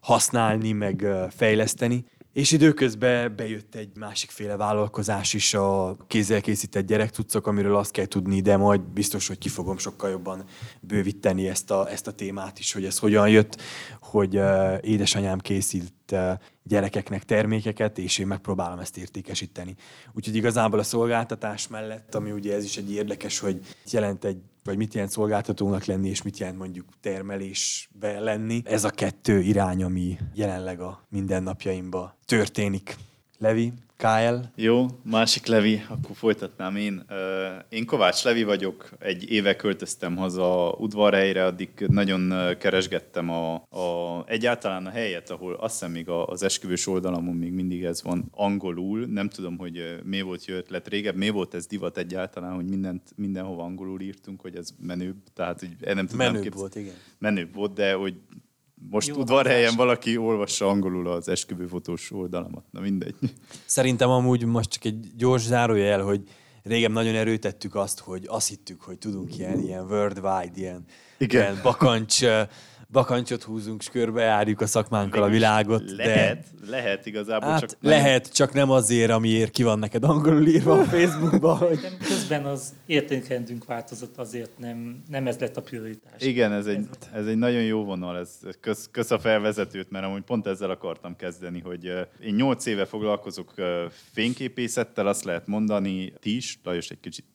használni, 0.00 0.72
meg 0.72 1.06
fejleszteni, 1.30 2.04
és 2.32 2.50
időközben 2.52 3.36
bejött 3.36 3.74
egy 3.74 3.96
másikféle 3.96 4.56
vállalkozás 4.56 5.34
is, 5.34 5.54
a 5.54 5.96
kézzel 6.06 6.40
készített 6.40 6.86
gyerektucok, 6.86 7.46
amiről 7.46 7.76
azt 7.76 7.90
kell 7.90 8.06
tudni, 8.06 8.40
de 8.40 8.56
majd 8.56 8.80
biztos, 8.80 9.28
hogy 9.28 9.38
ki 9.38 9.48
fogom 9.48 9.78
sokkal 9.78 10.10
jobban 10.10 10.44
bővíteni 10.80 11.48
ezt 11.48 11.70
a, 11.70 11.90
ezt 11.90 12.06
a 12.06 12.12
témát 12.12 12.58
is, 12.58 12.72
hogy 12.72 12.84
ez 12.84 12.98
hogyan 12.98 13.28
jött, 13.28 13.60
hogy 14.00 14.36
uh, 14.36 14.78
édesanyám 14.80 15.38
készít 15.38 15.92
uh, 16.12 16.32
gyerekeknek 16.62 17.24
termékeket, 17.24 17.98
és 17.98 18.18
én 18.18 18.26
megpróbálom 18.26 18.78
ezt 18.78 18.96
értékesíteni. 18.96 19.74
Úgyhogy 20.12 20.36
igazából 20.36 20.78
a 20.78 20.82
szolgáltatás 20.82 21.68
mellett, 21.68 22.14
ami 22.14 22.30
ugye 22.30 22.54
ez 22.54 22.64
is 22.64 22.76
egy 22.76 22.92
érdekes, 22.92 23.38
hogy 23.38 23.60
jelent 23.90 24.24
egy 24.24 24.38
vagy 24.64 24.76
mit 24.76 24.94
jelent 24.94 25.12
szolgáltatónak 25.12 25.84
lenni, 25.84 26.08
és 26.08 26.22
mit 26.22 26.38
jelent 26.38 26.58
mondjuk 26.58 26.86
termelésbe 27.00 28.20
lenni. 28.20 28.62
Ez 28.64 28.84
a 28.84 28.90
kettő 28.90 29.40
irány, 29.40 29.82
ami 29.82 30.18
jelenleg 30.34 30.80
a 30.80 31.06
mindennapjaimban 31.08 32.14
történik 32.24 32.96
Levi, 33.38 33.72
KL. 34.02 34.34
Jó, 34.54 34.86
másik 35.02 35.46
Levi, 35.46 35.82
akkor 35.88 36.16
folytatnám 36.16 36.76
én. 36.76 37.04
Én 37.68 37.86
Kovács 37.86 38.24
Levi 38.24 38.42
vagyok, 38.42 38.90
egy 38.98 39.30
éve 39.30 39.56
költöztem 39.56 40.16
haza 40.16 40.74
udvarhelyre, 40.78 41.44
addig 41.44 41.70
nagyon 41.86 42.32
keresgettem 42.58 43.30
a, 43.30 43.54
a, 43.54 44.24
egyáltalán 44.26 44.86
a 44.86 44.90
helyet, 44.90 45.30
ahol 45.30 45.54
azt 45.54 45.72
hiszem 45.72 45.90
még 45.90 46.08
az 46.08 46.42
esküvős 46.42 46.86
oldalamon 46.86 47.34
még 47.34 47.52
mindig 47.52 47.84
ez 47.84 48.02
van 48.02 48.28
angolul. 48.30 49.06
Nem 49.06 49.28
tudom, 49.28 49.58
hogy 49.58 50.00
mi 50.04 50.20
volt 50.20 50.44
jó 50.44 50.54
ötlet 50.54 50.88
régebb, 50.88 51.16
mi 51.16 51.28
volt 51.28 51.54
ez 51.54 51.66
divat 51.66 51.98
egyáltalán, 51.98 52.54
hogy 52.54 52.66
mindent, 52.66 53.12
mindenhova 53.16 53.62
angolul 53.62 54.00
írtunk, 54.00 54.40
hogy 54.40 54.56
ez 54.56 54.68
menőbb. 54.80 55.16
Tehát, 55.34 55.60
hogy 55.60 55.94
nem 55.94 56.06
tudom, 56.06 56.32
menőbb 56.32 56.54
volt, 56.54 56.74
igen. 56.74 56.94
Menőbb 57.18 57.54
volt, 57.54 57.72
de 57.72 57.92
hogy 57.92 58.14
most 58.90 59.08
Jó 59.08 59.16
udvarhelyen 59.16 59.74
valaki 59.76 60.16
olvassa 60.16 60.68
angolul 60.68 61.08
az 61.08 61.28
esküvőfotós 61.28 62.10
oldalamat. 62.12 62.64
Na 62.70 62.80
mindegy. 62.80 63.14
Szerintem 63.64 64.10
amúgy 64.10 64.44
most 64.44 64.70
csak 64.70 64.84
egy 64.84 65.06
gyors 65.16 65.42
zárójel, 65.42 66.02
hogy 66.02 66.22
régen 66.62 66.92
nagyon 66.92 67.14
erőtettük 67.14 67.74
azt, 67.74 68.00
hogy 68.00 68.24
azt 68.26 68.48
hittük, 68.48 68.80
hogy 68.82 68.98
tudunk 68.98 69.38
ilyen, 69.38 69.60
ilyen 69.60 69.84
worldwide, 69.84 70.52
ilyen, 70.54 70.84
Igen. 71.18 71.42
ilyen 71.42 71.60
bakancs 71.62 72.20
bakancsot 72.92 73.42
húzunk, 73.42 73.80
és 73.80 73.88
körbejárjuk 73.88 74.60
a 74.60 74.66
szakmánkkal 74.66 75.22
a 75.22 75.28
világot. 75.28 75.90
Lehet, 75.90 76.44
de... 76.60 76.70
lehet 76.70 77.06
igazából. 77.06 77.50
Hát 77.50 77.60
csak 77.60 77.70
lehet, 77.80 78.22
nem... 78.22 78.32
csak 78.32 78.52
nem 78.52 78.70
azért, 78.70 79.10
amiért 79.10 79.50
ki 79.50 79.62
van 79.62 79.78
neked 79.78 80.04
angolul 80.04 80.46
írva 80.46 80.78
a 80.78 80.84
Facebookban. 80.94 81.56
Hogy... 81.56 81.78
Közben 81.98 82.44
az 82.44 82.74
értékrendünk 82.86 83.64
változott, 83.64 84.18
azért 84.18 84.58
nem, 84.58 85.02
nem 85.08 85.26
ez 85.26 85.38
lett 85.38 85.56
a 85.56 85.62
prioritás. 85.62 86.22
Igen, 86.22 86.52
ez 86.52 86.66
egy, 86.66 86.88
ez 87.12 87.26
egy 87.26 87.36
nagyon 87.36 87.62
jó 87.62 87.84
vonal, 87.84 88.18
ez 88.18 88.38
kösz, 88.60 88.88
kösz 88.90 89.10
a 89.10 89.18
felvezetőt, 89.18 89.90
mert 89.90 90.04
amúgy 90.04 90.22
pont 90.22 90.46
ezzel 90.46 90.70
akartam 90.70 91.16
kezdeni, 91.16 91.60
hogy 91.60 91.84
én 92.20 92.34
nyolc 92.34 92.66
éve 92.66 92.84
foglalkozok 92.84 93.52
fényképészettel, 94.12 95.06
azt 95.06 95.24
lehet 95.24 95.46
mondani, 95.46 96.12
ti 96.20 96.36
is, 96.36 96.58
Lajos 96.64 96.90
egy 96.90 97.00
kicsit 97.00 97.26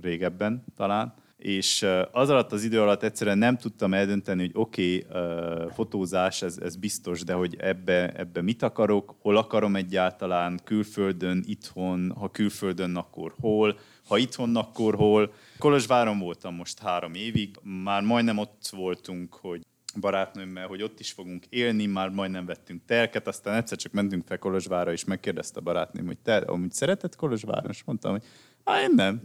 régebben 0.00 0.64
talán, 0.76 1.14
és 1.40 1.86
az 2.12 2.28
alatt 2.30 2.52
az 2.52 2.64
idő 2.64 2.80
alatt 2.80 3.02
egyszerűen 3.02 3.38
nem 3.38 3.56
tudtam 3.56 3.94
eldönteni, 3.94 4.40
hogy 4.40 4.50
oké, 4.54 5.06
okay, 5.08 5.68
fotózás, 5.74 6.42
ez, 6.42 6.58
ez 6.62 6.76
biztos, 6.76 7.24
de 7.24 7.32
hogy 7.32 7.56
ebbe, 7.58 8.12
ebbe 8.12 8.42
mit 8.42 8.62
akarok, 8.62 9.14
hol 9.20 9.36
akarom 9.36 9.76
egyáltalán, 9.76 10.60
külföldön, 10.64 11.42
itthon, 11.46 12.12
ha 12.18 12.30
külföldön, 12.30 12.96
akkor 12.96 13.34
hol, 13.40 13.78
ha 14.08 14.18
itthon, 14.18 14.56
akkor 14.56 14.94
hol. 14.94 15.32
Kolozsváron 15.58 16.18
voltam 16.18 16.54
most 16.54 16.78
három 16.78 17.14
évig, 17.14 17.56
már 17.62 18.02
majdnem 18.02 18.38
ott 18.38 18.68
voltunk, 18.70 19.34
hogy 19.34 19.62
barátnőmmel, 20.00 20.66
hogy 20.66 20.82
ott 20.82 21.00
is 21.00 21.12
fogunk 21.12 21.46
élni, 21.48 21.86
már 21.86 22.08
majdnem 22.08 22.46
vettünk 22.46 22.84
telket, 22.86 23.26
aztán 23.26 23.54
egyszer 23.54 23.78
csak 23.78 23.92
mentünk 23.92 24.26
fel 24.26 24.38
Kolozsvára, 24.38 24.92
és 24.92 25.04
megkérdezte 25.04 25.58
a 25.58 25.62
barátnőm, 25.62 26.06
hogy 26.06 26.18
te 26.18 26.36
amúgy 26.36 26.72
szereted 26.72 27.16
Kolozsváron? 27.16 27.70
És 27.70 27.84
mondtam, 27.84 28.10
hogy 28.10 28.24
Hát 28.64 28.82
én 28.82 28.94
nem. 28.94 29.22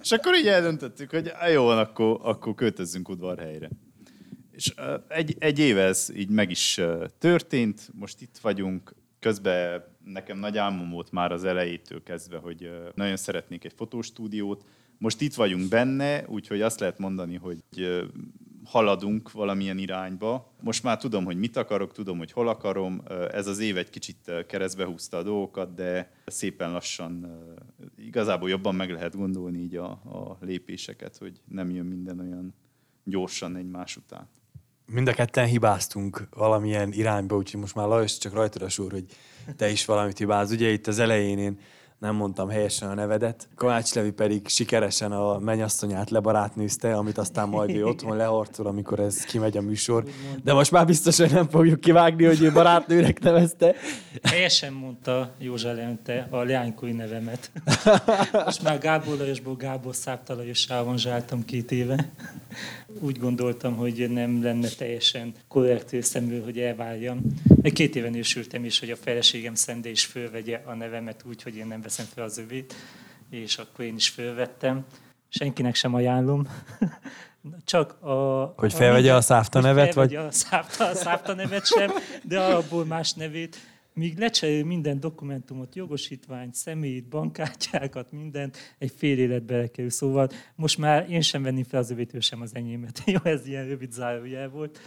És 0.00 0.12
akkor 0.12 0.34
így 0.34 0.46
eldöntöttük, 0.46 1.10
hogy 1.10 1.32
jó 1.52 1.66
akkor, 1.66 2.20
akkor 2.22 2.54
költözzünk 2.54 3.08
udvarhelyre. 3.08 3.70
És 4.52 4.74
egy, 5.08 5.36
egy 5.38 5.58
éve 5.58 5.82
ez 5.82 6.10
így 6.14 6.28
meg 6.28 6.50
is 6.50 6.80
történt, 7.18 7.90
most 7.94 8.20
itt 8.20 8.38
vagyunk, 8.42 8.94
közben 9.18 9.84
nekem 10.04 10.38
nagy 10.38 10.58
álmom 10.58 10.90
volt 10.90 11.12
már 11.12 11.32
az 11.32 11.44
elejétől 11.44 12.02
kezdve, 12.02 12.38
hogy 12.38 12.70
nagyon 12.94 13.16
szeretnék 13.16 13.64
egy 13.64 13.72
fotostúdiót. 13.76 14.64
Most 14.98 15.20
itt 15.20 15.34
vagyunk 15.34 15.68
benne, 15.68 16.24
úgyhogy 16.26 16.60
azt 16.62 16.80
lehet 16.80 16.98
mondani, 16.98 17.36
hogy 17.36 17.62
haladunk 18.64 19.32
valamilyen 19.32 19.78
irányba. 19.78 20.52
Most 20.60 20.82
már 20.82 20.98
tudom, 20.98 21.24
hogy 21.24 21.36
mit 21.36 21.56
akarok, 21.56 21.92
tudom, 21.92 22.18
hogy 22.18 22.32
hol 22.32 22.48
akarom. 22.48 23.02
Ez 23.32 23.46
az 23.46 23.58
év 23.58 23.76
egy 23.76 23.90
kicsit 23.90 24.32
keresztbe 24.46 24.84
húzta 24.84 25.16
a 25.16 25.22
dolgokat, 25.22 25.74
de 25.74 26.12
szépen 26.26 26.72
lassan 26.72 27.38
igazából 28.10 28.48
jobban 28.48 28.74
meg 28.74 28.90
lehet 28.90 29.16
gondolni 29.16 29.58
így 29.58 29.76
a, 29.76 29.90
a 29.90 30.38
lépéseket, 30.40 31.16
hogy 31.16 31.40
nem 31.48 31.70
jön 31.70 31.86
minden 31.86 32.18
olyan 32.18 32.54
gyorsan 33.04 33.56
egymás 33.56 33.96
után. 33.96 34.28
Mind 34.86 35.08
a 35.08 35.12
ketten 35.12 35.46
hibáztunk 35.46 36.28
valamilyen 36.30 36.92
irányba, 36.92 37.36
úgyhogy 37.36 37.60
most 37.60 37.74
már 37.74 37.86
Lajos 37.86 38.18
csak 38.18 38.32
rajtad 38.32 38.62
a 38.62 38.68
sor, 38.68 38.92
hogy 38.92 39.04
te 39.56 39.70
is 39.70 39.84
valamit 39.84 40.18
hibáz. 40.18 40.50
Ugye 40.50 40.68
itt 40.68 40.86
az 40.86 40.98
elején 40.98 41.38
én 41.38 41.58
nem 42.00 42.14
mondtam 42.14 42.48
helyesen 42.48 42.88
a 42.88 42.94
nevedet. 42.94 43.48
Kovács 43.56 43.94
Levi 43.94 44.10
pedig 44.10 44.48
sikeresen 44.48 45.12
a 45.12 45.38
mennyasszonyát 45.38 46.10
lebarátnőzte, 46.10 46.94
amit 46.96 47.18
aztán 47.18 47.48
majd 47.48 47.70
ő 47.70 47.86
otthon 47.86 48.16
lehorcol, 48.16 48.66
amikor 48.66 48.98
ez 48.98 49.24
kimegy 49.24 49.56
a 49.56 49.60
műsor. 49.60 50.04
De 50.44 50.52
most 50.52 50.70
már 50.70 50.86
biztos, 50.86 51.16
hogy 51.16 51.32
nem 51.32 51.48
fogjuk 51.48 51.80
kivágni, 51.80 52.24
hogy 52.24 52.42
ő 52.42 52.52
barátnőnek 52.52 53.20
nevezte. 53.20 53.74
Helyesen 54.22 54.72
mondta 54.72 55.34
Józsa 55.38 55.72
Leonte 55.72 56.26
a 56.30 56.42
leánykori 56.42 56.92
nevemet. 56.92 57.50
Most 58.44 58.62
már 58.62 58.78
Gábor 58.78 59.16
Lajosból 59.16 59.56
Gábor 59.56 59.94
Szápta 59.94 60.34
Lajossal 60.34 60.96
zsáltam 60.96 61.44
két 61.44 61.72
éve. 61.72 62.12
Úgy 63.00 63.18
gondoltam, 63.18 63.76
hogy 63.76 64.10
nem 64.10 64.42
lenne 64.42 64.68
teljesen 64.68 65.34
korrekt 65.48 66.02
szemű, 66.02 66.40
hogy 66.40 66.58
elvárjam. 66.58 67.20
Két 67.62 67.96
éven 67.96 68.14
ősültem 68.14 68.64
is, 68.64 68.80
hogy 68.80 68.90
a 68.90 68.96
feleségem 68.96 69.54
Szende 69.54 69.90
is 69.90 70.04
fölvegye 70.04 70.60
a 70.64 70.74
nevemet 70.74 71.24
úgy, 71.28 71.42
hogy 71.42 71.56
én 71.56 71.66
nem 71.66 71.82
veszem 71.90 72.06
fel 72.14 72.24
az 72.24 72.38
övét, 72.38 72.74
és 73.30 73.58
akkor 73.58 73.84
én 73.84 73.94
is 73.94 74.08
fölvettem. 74.08 74.84
Senkinek 75.28 75.74
sem 75.74 75.94
ajánlom. 75.94 76.48
Csak 77.64 78.02
a... 78.02 78.44
Hogy 78.56 78.72
felvegye 78.72 79.12
a, 79.12 79.16
a 79.16 79.20
szávta 79.20 79.60
nevet? 79.60 79.94
Vagy? 79.94 80.14
a 80.14 80.30
szávta, 80.30 80.86
a 80.86 80.94
szávta 80.94 81.34
nevet 81.34 81.66
sem, 81.66 81.90
de 82.22 82.40
abból 82.40 82.84
más 82.84 83.12
nevét. 83.12 83.56
Míg 83.94 84.18
lecserél 84.18 84.64
minden 84.64 85.00
dokumentumot, 85.00 85.74
jogosítványt, 85.74 86.54
személyt, 86.54 87.08
bankkártyákat, 87.08 88.12
mindent, 88.12 88.74
egy 88.78 88.92
fél 88.96 89.18
élet 89.18 89.42
belekerül. 89.42 89.90
Szóval 89.90 90.28
most 90.54 90.78
már 90.78 91.10
én 91.10 91.20
sem 91.20 91.42
venném 91.42 91.64
fel 91.64 91.80
az 91.80 91.90
övétől 91.90 92.20
sem 92.20 92.40
az 92.40 92.54
enyémet. 92.54 93.02
Jó, 93.14 93.18
ez 93.22 93.46
ilyen 93.46 93.66
rövid 93.66 93.92
zárójel 93.92 94.48
volt. 94.48 94.78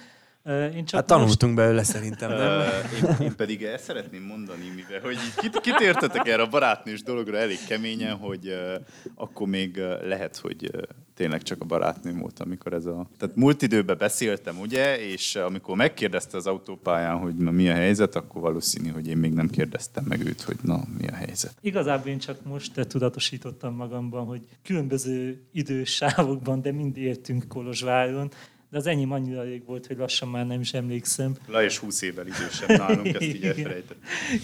Én 0.46 0.86
csak 0.86 1.00
hát 1.00 1.06
tanultunk 1.06 1.54
most... 1.54 1.56
belőle 1.56 1.84
szerintem, 1.84 2.32
nem? 2.32 2.62
én, 2.96 3.16
én 3.26 3.36
pedig 3.36 3.64
ezt 3.64 3.84
szeretném 3.84 4.24
mondani, 4.24 4.72
mivel 4.76 5.00
hogy 5.00 5.18
kit, 5.38 5.60
kit 5.60 5.80
értetek 5.80 6.28
erre 6.28 6.42
a 6.42 6.48
barátnős 6.48 7.04
dologra 7.04 7.38
elég 7.38 7.58
keményen, 7.68 8.16
hogy 8.16 8.48
uh, 8.48 8.86
akkor 9.16 9.48
még 9.48 9.76
uh, 9.78 10.08
lehet, 10.08 10.38
hogy 10.38 10.70
uh, 10.74 10.82
tényleg 11.16 11.42
csak 11.42 11.62
a 11.62 11.66
barátnőm 11.66 12.20
volt, 12.20 12.40
amikor 12.40 12.74
ez 12.74 12.86
a... 12.86 13.10
Tehát 13.18 13.36
múlt 13.36 13.62
időben 13.62 13.98
beszéltem, 13.98 14.60
ugye, 14.60 15.00
és 15.00 15.36
amikor 15.36 15.76
megkérdezte 15.76 16.38
az 16.38 16.48
autópályán, 16.48 17.18
hogy 17.18 17.36
na 17.36 17.52
mi 17.52 17.70
a 17.70 17.74
helyzet, 17.74 18.16
akkor 18.16 18.42
valószínű, 18.42 18.90
hogy 18.90 19.08
én 19.08 19.18
még 19.18 19.34
nem 19.34 19.50
kérdeztem 19.50 20.04
meg 20.08 20.26
őt, 20.26 20.42
hogy 20.42 20.58
na 20.62 20.84
mi 20.98 21.08
a 21.08 21.16
helyzet. 21.16 21.56
Igazából 21.62 22.12
én 22.12 22.20
csak 22.20 22.46
most 22.46 22.88
tudatosítottam 22.88 23.76
magamban, 23.76 24.26
hogy 24.26 24.42
különböző 24.64 25.42
idősávokban, 25.52 26.62
de 26.62 26.72
mind 26.72 26.98
értünk 26.98 27.48
Kolozsváron, 27.48 28.32
de 28.74 28.80
az 28.80 28.88
enyém 28.88 29.12
annyira 29.12 29.44
rég 29.44 29.66
volt, 29.66 29.88
hogy 29.88 29.98
lassan 29.98 30.30
már 30.30 30.48
nem 30.48 30.60
is 30.60 30.74
emlékszem. 30.74 31.36
Lajos 31.48 31.78
20 31.78 32.02
évvel 32.02 32.28
idősebb 32.28 32.78
nálunk, 32.78 33.08
ezt 33.08 33.22
így 33.22 33.44
elfelejtett. 33.46 33.98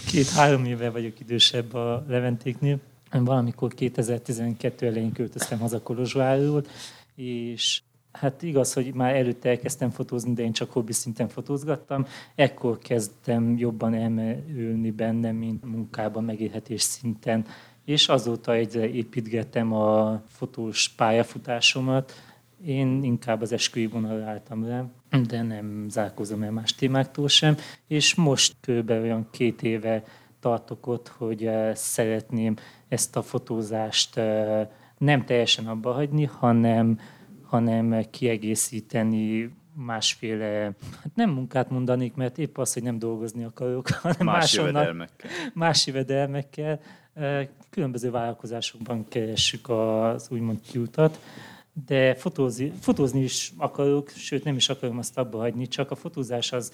Két-három 0.08 0.66
éve 0.66 0.90
vagyok 0.90 1.20
idősebb 1.20 1.74
a 1.74 2.06
Leventéknél. 2.08 2.80
Valamikor 3.12 3.74
2012 3.74 4.86
elején 4.86 5.12
költöztem 5.12 5.60
haza 5.60 5.82
Kolozsvárról, 5.82 6.66
és 7.16 7.82
Hát 8.12 8.42
igaz, 8.42 8.74
hogy 8.74 8.94
már 8.94 9.16
előtte 9.16 9.50
elkezdtem 9.50 9.90
fotózni, 9.90 10.34
de 10.34 10.44
én 10.44 10.52
csak 10.52 10.72
hobbi 10.72 10.94
szinten 10.94 11.28
fotózgattam. 11.28 12.06
Ekkor 12.36 12.78
kezdtem 12.78 13.58
jobban 13.58 13.94
elmerülni 13.94 14.92
bennem, 14.92 15.36
mint 15.36 15.66
munkában, 15.66 16.24
megélhetés 16.24 16.82
szinten. 16.82 17.46
És 17.86 18.08
azóta 18.08 18.54
egyre 18.54 18.90
építgettem 18.90 19.74
a 19.74 20.22
fotós 20.28 20.90
pályafutásomat, 20.90 22.14
én 22.66 23.04
inkább 23.04 23.42
az 23.42 23.52
esküvői 23.52 23.88
vonalra 23.88 24.26
álltam 24.26 24.68
le, 24.68 24.86
de 25.28 25.42
nem 25.42 25.86
zárkozom 25.90 26.44
el 26.44 26.52
más 26.52 26.76
témáktól 26.76 27.28
sem, 27.28 27.56
és 27.88 28.16
most 28.16 28.56
kb. 28.62 28.90
olyan 28.90 29.28
két 29.32 29.62
éve 29.62 30.04
tartok 30.40 30.88
ott, 30.88 31.08
hogy 31.08 31.46
eh, 31.46 31.76
szeretném 31.76 32.56
ezt 32.88 33.16
a 33.16 33.22
fotózást 33.22 34.18
eh, 34.18 34.68
nem 34.98 35.26
teljesen 35.26 35.68
abba 35.68 35.92
hagyni, 35.92 36.26
hanem, 36.26 37.00
hanem 37.44 38.06
kiegészíteni 38.12 39.58
másféle, 39.74 40.64
hát 41.02 41.16
nem 41.16 41.30
munkát 41.30 41.70
mondanék, 41.70 42.16
mert 42.16 42.38
épp 42.38 42.58
az, 42.58 42.74
hogy 42.74 42.84
nem 42.84 43.00
dolgozni 43.00 43.44
akarok, 43.44 43.90
hanem 44.02 44.26
más 44.26 44.36
máshonnan, 44.36 44.72
jövedelmekkel. 44.72 45.30
Más 45.54 45.88
jövedelmekkel. 45.88 46.80
Eh, 47.14 47.48
különböző 47.70 48.12
vállalkozásokban 48.12 49.08
keressük 49.08 49.70
az 49.70 50.28
úgymond 50.32 50.60
kiutat 50.62 51.20
de 51.86 52.16
fotózni, 52.16 52.72
fotózni 52.80 53.24
is 53.24 53.54
akarok, 53.58 54.10
sőt 54.10 54.44
nem 54.44 54.56
is 54.56 54.70
akarom 54.70 54.98
azt 54.98 55.18
abba 55.18 55.38
hagyni, 55.38 55.68
csak 55.68 55.92
a 55.92 55.96
fotózás 55.96 56.52
az 56.52 56.72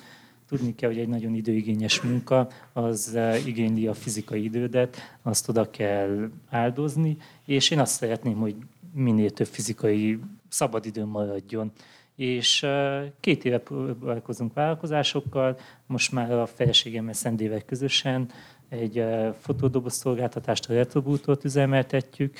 tudni 0.47 0.75
kell, 0.75 0.89
hogy 0.89 0.99
egy 0.99 1.07
nagyon 1.07 1.33
időigényes 1.33 2.01
munka, 2.01 2.47
az 2.73 3.15
eh, 3.15 3.47
igényli 3.47 3.87
a 3.87 3.93
fizikai 3.93 4.43
idődet, 4.43 4.97
azt 5.21 5.49
oda 5.49 5.69
kell 5.69 6.29
áldozni, 6.49 7.17
és 7.45 7.69
én 7.69 7.79
azt 7.79 7.93
szeretném, 7.93 8.35
hogy 8.35 8.55
minél 8.93 9.29
több 9.29 9.47
fizikai 9.47 10.19
szabadidőm 10.49 11.09
maradjon. 11.09 11.71
És 12.15 12.63
eh, 12.63 13.03
két 13.19 13.45
éve 13.45 13.59
próbálkozunk 13.59 14.53
vállalkozásokkal, 14.53 15.57
most 15.85 16.11
már 16.11 16.31
a 16.31 16.45
feleségemmel 16.45 17.13
Szendével 17.13 17.61
közösen 17.61 18.29
egy 18.69 19.03
fotódoboz 19.39 19.93
szolgáltatást, 19.93 20.69
a 20.69 20.73
Retrobútort 20.73 21.43
üzemeltetjük, 21.43 22.37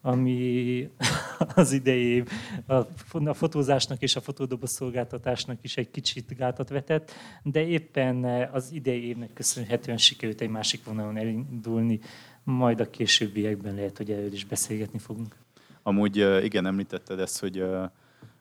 ami 0.00 0.88
az 1.54 1.72
idei 1.72 2.24
a 2.66 3.34
fotózásnak 3.34 4.02
és 4.02 4.16
a 4.16 4.20
fotódoboz 4.20 4.70
szolgáltatásnak 4.70 5.58
is 5.62 5.76
egy 5.76 5.90
kicsit 5.90 6.36
gátat 6.36 6.68
vetett, 6.68 7.12
de 7.42 7.66
éppen 7.66 8.24
az 8.52 8.72
idei 8.72 9.06
évnek 9.06 9.32
köszönhetően 9.32 9.96
sikerült 9.96 10.40
egy 10.40 10.50
másik 10.50 10.84
vonalon 10.84 11.16
elindulni, 11.16 12.00
majd 12.44 12.80
a 12.80 12.90
későbbiekben 12.90 13.74
lehet, 13.74 13.96
hogy 13.96 14.10
erről 14.10 14.32
is 14.32 14.44
beszélgetni 14.44 14.98
fogunk. 14.98 15.36
Amúgy 15.82 16.16
igen, 16.42 16.66
említetted 16.66 17.20
ezt, 17.20 17.40
hogy 17.40 17.64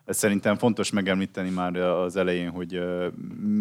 ez 0.05 0.17
szerintem 0.17 0.57
fontos 0.57 0.91
megemlíteni 0.91 1.49
már 1.49 1.75
az 1.75 2.15
elején, 2.15 2.49
hogy 2.49 2.81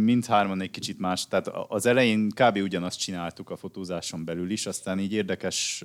mindhárman 0.05 0.61
egy 0.61 0.71
kicsit 0.71 0.99
más, 0.99 1.29
tehát 1.29 1.49
az 1.69 1.87
elején 1.87 2.29
kb. 2.29 2.57
ugyanazt 2.57 2.99
csináltuk 2.99 3.51
a 3.51 3.57
fotózáson 3.57 4.25
belül 4.25 4.51
is, 4.51 4.67
aztán 4.67 4.99
így 4.99 5.13
érdekes, 5.13 5.85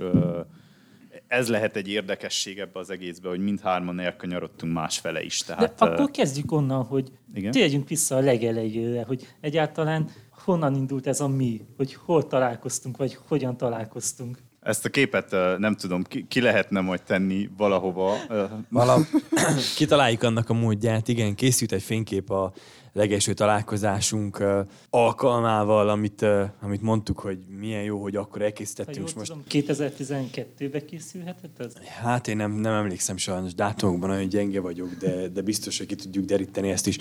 ez 1.28 1.48
lehet 1.48 1.76
egy 1.76 1.88
érdekesség 1.88 2.60
ebbe 2.60 2.80
az 2.80 2.90
egészbe, 2.90 3.30
hogy 3.30 3.40
mindhárman 3.40 4.00
elkanyarodtunk 4.00 4.74
másfele 4.74 5.24
is. 5.24 5.38
Tehát, 5.38 5.76
De 5.78 5.86
akkor 5.86 6.12
kezdjük 6.12 6.52
onnan, 6.52 6.84
hogy 6.84 7.12
igen? 7.34 7.52
térjünk 7.52 7.88
vissza 7.88 8.16
a 8.16 8.20
legelejére, 8.20 9.04
hogy 9.04 9.28
egyáltalán 9.42 10.10
honnan 10.30 10.76
indult 10.76 11.08
ez 11.08 11.20
a 11.20 11.28
mi, 11.28 11.62
hogy 11.78 11.94
hol 11.94 12.28
találkoztunk, 12.28 12.98
vagy 12.98 13.18
hogyan 13.28 13.58
találkoztunk. 13.58 14.38
Ezt 14.62 14.86
a 14.86 14.90
képet 14.90 15.32
nem 15.58 15.76
tudom, 15.76 16.04
ki, 16.04 16.26
ki 16.28 16.42
lehetne 16.42 16.82
majd 16.82 17.02
tenni 17.04 17.50
valahova. 17.58 18.16
Vala, 18.70 18.98
kitaláljuk 19.78 20.24
annak 20.24 20.50
a 20.50 20.54
módját. 20.54 21.08
Igen, 21.08 21.36
készült 21.36 21.72
egy 21.72 21.84
fénykép 21.84 22.30
a 22.30 22.54
legelső 22.96 23.34
találkozásunk 23.34 24.44
alkalmával, 24.90 25.90
amit, 25.90 26.26
amit 26.62 26.82
mondtuk, 26.82 27.20
hogy 27.20 27.40
milyen 27.60 27.84
jó, 27.84 28.02
hogy 28.02 28.16
akkor 28.16 28.42
elkészítettünk. 28.42 29.16
most... 29.16 29.28
Tudom, 29.28 29.44
2012-ben 29.50 30.86
készülhetett 30.86 31.60
ez? 31.60 31.74
Hát 32.02 32.28
én 32.28 32.36
nem, 32.36 32.52
nem 32.52 32.74
emlékszem 32.74 33.18
sajnos, 33.18 33.54
dátumokban 33.54 34.10
nagyon 34.10 34.30
gyenge 34.30 34.60
vagyok, 34.60 34.94
de, 34.94 35.28
de 35.28 35.42
biztos, 35.42 35.78
hogy 35.78 35.88
ki 35.88 35.96
tudjuk 35.96 36.26
deríteni 36.26 36.70
ezt 36.70 36.88
is. 36.88 36.98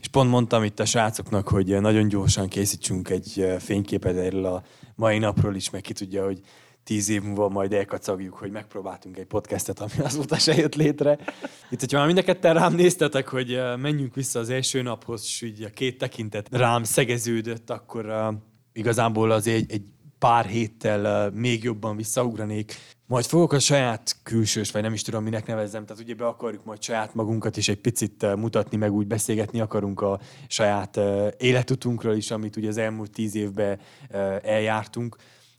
És 0.00 0.08
pont 0.08 0.30
mondtam 0.30 0.64
itt 0.64 0.80
a 0.80 0.84
srácoknak, 0.84 1.48
hogy 1.48 1.80
nagyon 1.80 2.08
gyorsan 2.08 2.48
készítsünk 2.48 3.10
egy 3.10 3.54
fényképet 3.58 4.16
erről 4.16 4.44
a 4.44 4.64
mai 4.94 5.18
napról 5.18 5.54
is, 5.54 5.70
meg 5.70 5.80
ki 5.80 5.92
tudja, 5.92 6.24
hogy 6.24 6.40
tíz 6.86 7.08
év 7.08 7.22
múlva 7.22 7.48
majd 7.48 7.72
elkacagjuk, 7.72 8.34
hogy 8.34 8.50
megpróbáltunk 8.50 9.18
egy 9.18 9.26
podcastet, 9.26 9.80
ami 9.80 9.92
azóta 10.04 10.36
se 10.36 10.54
jött 10.54 10.74
létre. 10.74 11.18
Itt, 11.70 11.80
hogyha 11.80 11.98
már 11.98 12.06
mind 12.06 12.38
rám 12.40 12.74
néztetek, 12.74 13.28
hogy 13.28 13.60
menjünk 13.76 14.14
vissza 14.14 14.38
az 14.38 14.50
első 14.50 14.82
naphoz, 14.82 15.22
és 15.24 15.42
így 15.42 15.62
a 15.62 15.70
két 15.70 15.98
tekintet 15.98 16.48
rám 16.50 16.84
szegeződött, 16.84 17.70
akkor 17.70 18.06
uh, 18.06 18.34
igazából 18.72 19.30
az 19.30 19.46
egy, 19.46 19.72
egy 19.72 19.82
pár 20.18 20.46
héttel 20.46 21.28
uh, 21.28 21.38
még 21.38 21.62
jobban 21.64 21.96
visszaugranék. 21.96 22.74
Majd 23.06 23.24
fogok 23.24 23.52
a 23.52 23.58
saját 23.58 24.16
külsős, 24.22 24.70
vagy 24.70 24.82
nem 24.82 24.92
is 24.92 25.02
tudom, 25.02 25.22
minek 25.22 25.46
nevezzem, 25.46 25.86
tehát 25.86 26.02
ugye 26.02 26.14
be 26.14 26.26
akarjuk 26.26 26.64
majd 26.64 26.82
saját 26.82 27.14
magunkat 27.14 27.56
is 27.56 27.68
egy 27.68 27.80
picit 27.80 28.36
mutatni, 28.36 28.76
meg 28.76 28.92
úgy 28.92 29.06
beszélgetni 29.06 29.60
akarunk 29.60 30.00
a 30.00 30.20
saját 30.48 31.00
életutunkról 31.38 32.14
is, 32.14 32.30
amit 32.30 32.56
ugye 32.56 32.68
az 32.68 32.76
elmúlt 32.76 33.10
tíz 33.10 33.34
évben 33.34 33.78
eljártunk 34.42 35.16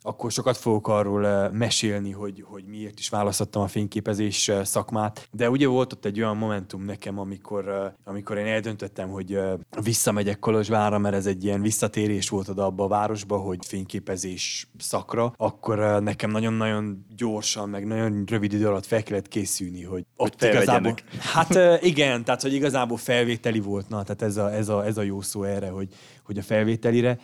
akkor 0.08 0.32
sokat 0.32 0.58
fogok 0.58 0.88
arról 0.88 1.50
mesélni, 1.50 2.12
hogy, 2.12 2.44
hogy 2.48 2.64
miért 2.66 3.00
is 3.00 3.10
választottam 3.10 3.62
a 3.62 3.68
fényképezés 3.68 4.52
szakmát. 4.64 5.28
De 5.32 5.50
ugye 5.50 5.68
volt 5.68 5.94
ott 5.94 6.06
egy 6.06 6.20
olyan 6.20 6.38
momentum 6.38 6.84
nekem, 6.84 7.20
amikor, 7.20 7.94
amikor 8.04 8.38
én 8.38 8.46
eldöntöttem, 8.46 9.10
hogy 9.10 9.40
visszamegyek 9.84 10.40
Kolozsvárra, 10.40 10.98
mert 10.98 11.16
ez 11.16 11.26
egy 11.26 11.44
ilyen 11.44 11.62
visszatérés 11.62 12.30
volt 12.30 12.50
oda 12.50 12.66
abba 12.66 12.84
a 12.84 12.88
városba, 12.88 13.38
hogy 13.38 13.66
fényképezés 13.66 14.70
szakra, 14.78 15.34
akkor 15.38 16.02
nekem 16.02 16.32
nagyon-nagyon 16.32 17.06
gyorsan, 17.16 17.70
meg 17.70 17.86
nagyon 17.86 18.24
rövid 18.28 18.54
idő 18.54 18.68
alatt 18.68 18.86
fel 18.86 19.04
kellett 19.04 19.28
készülni, 19.28 19.84
hogy 19.84 20.06
ott 20.16 20.40
hogy 20.40 20.50
igazából... 20.50 20.94
Hát 21.20 21.84
igen, 21.84 22.24
tehát 22.24 22.42
hogy 22.42 22.54
igazából 22.54 22.98
felvételi 22.98 23.60
volt, 23.60 23.90
na, 23.90 24.04
tehát 24.04 24.22
ez 24.22 24.38
a, 24.38 24.54
ez 24.54 24.70
a, 24.70 24.86
ez 24.86 24.98
a 24.98 25.02
jó 25.02 25.22
szó 25.22 25.44
erre, 25.44 25.70
hogy, 25.70 25.88
hogy 26.24 26.38
a 26.38 26.42
felvételire 26.42 27.18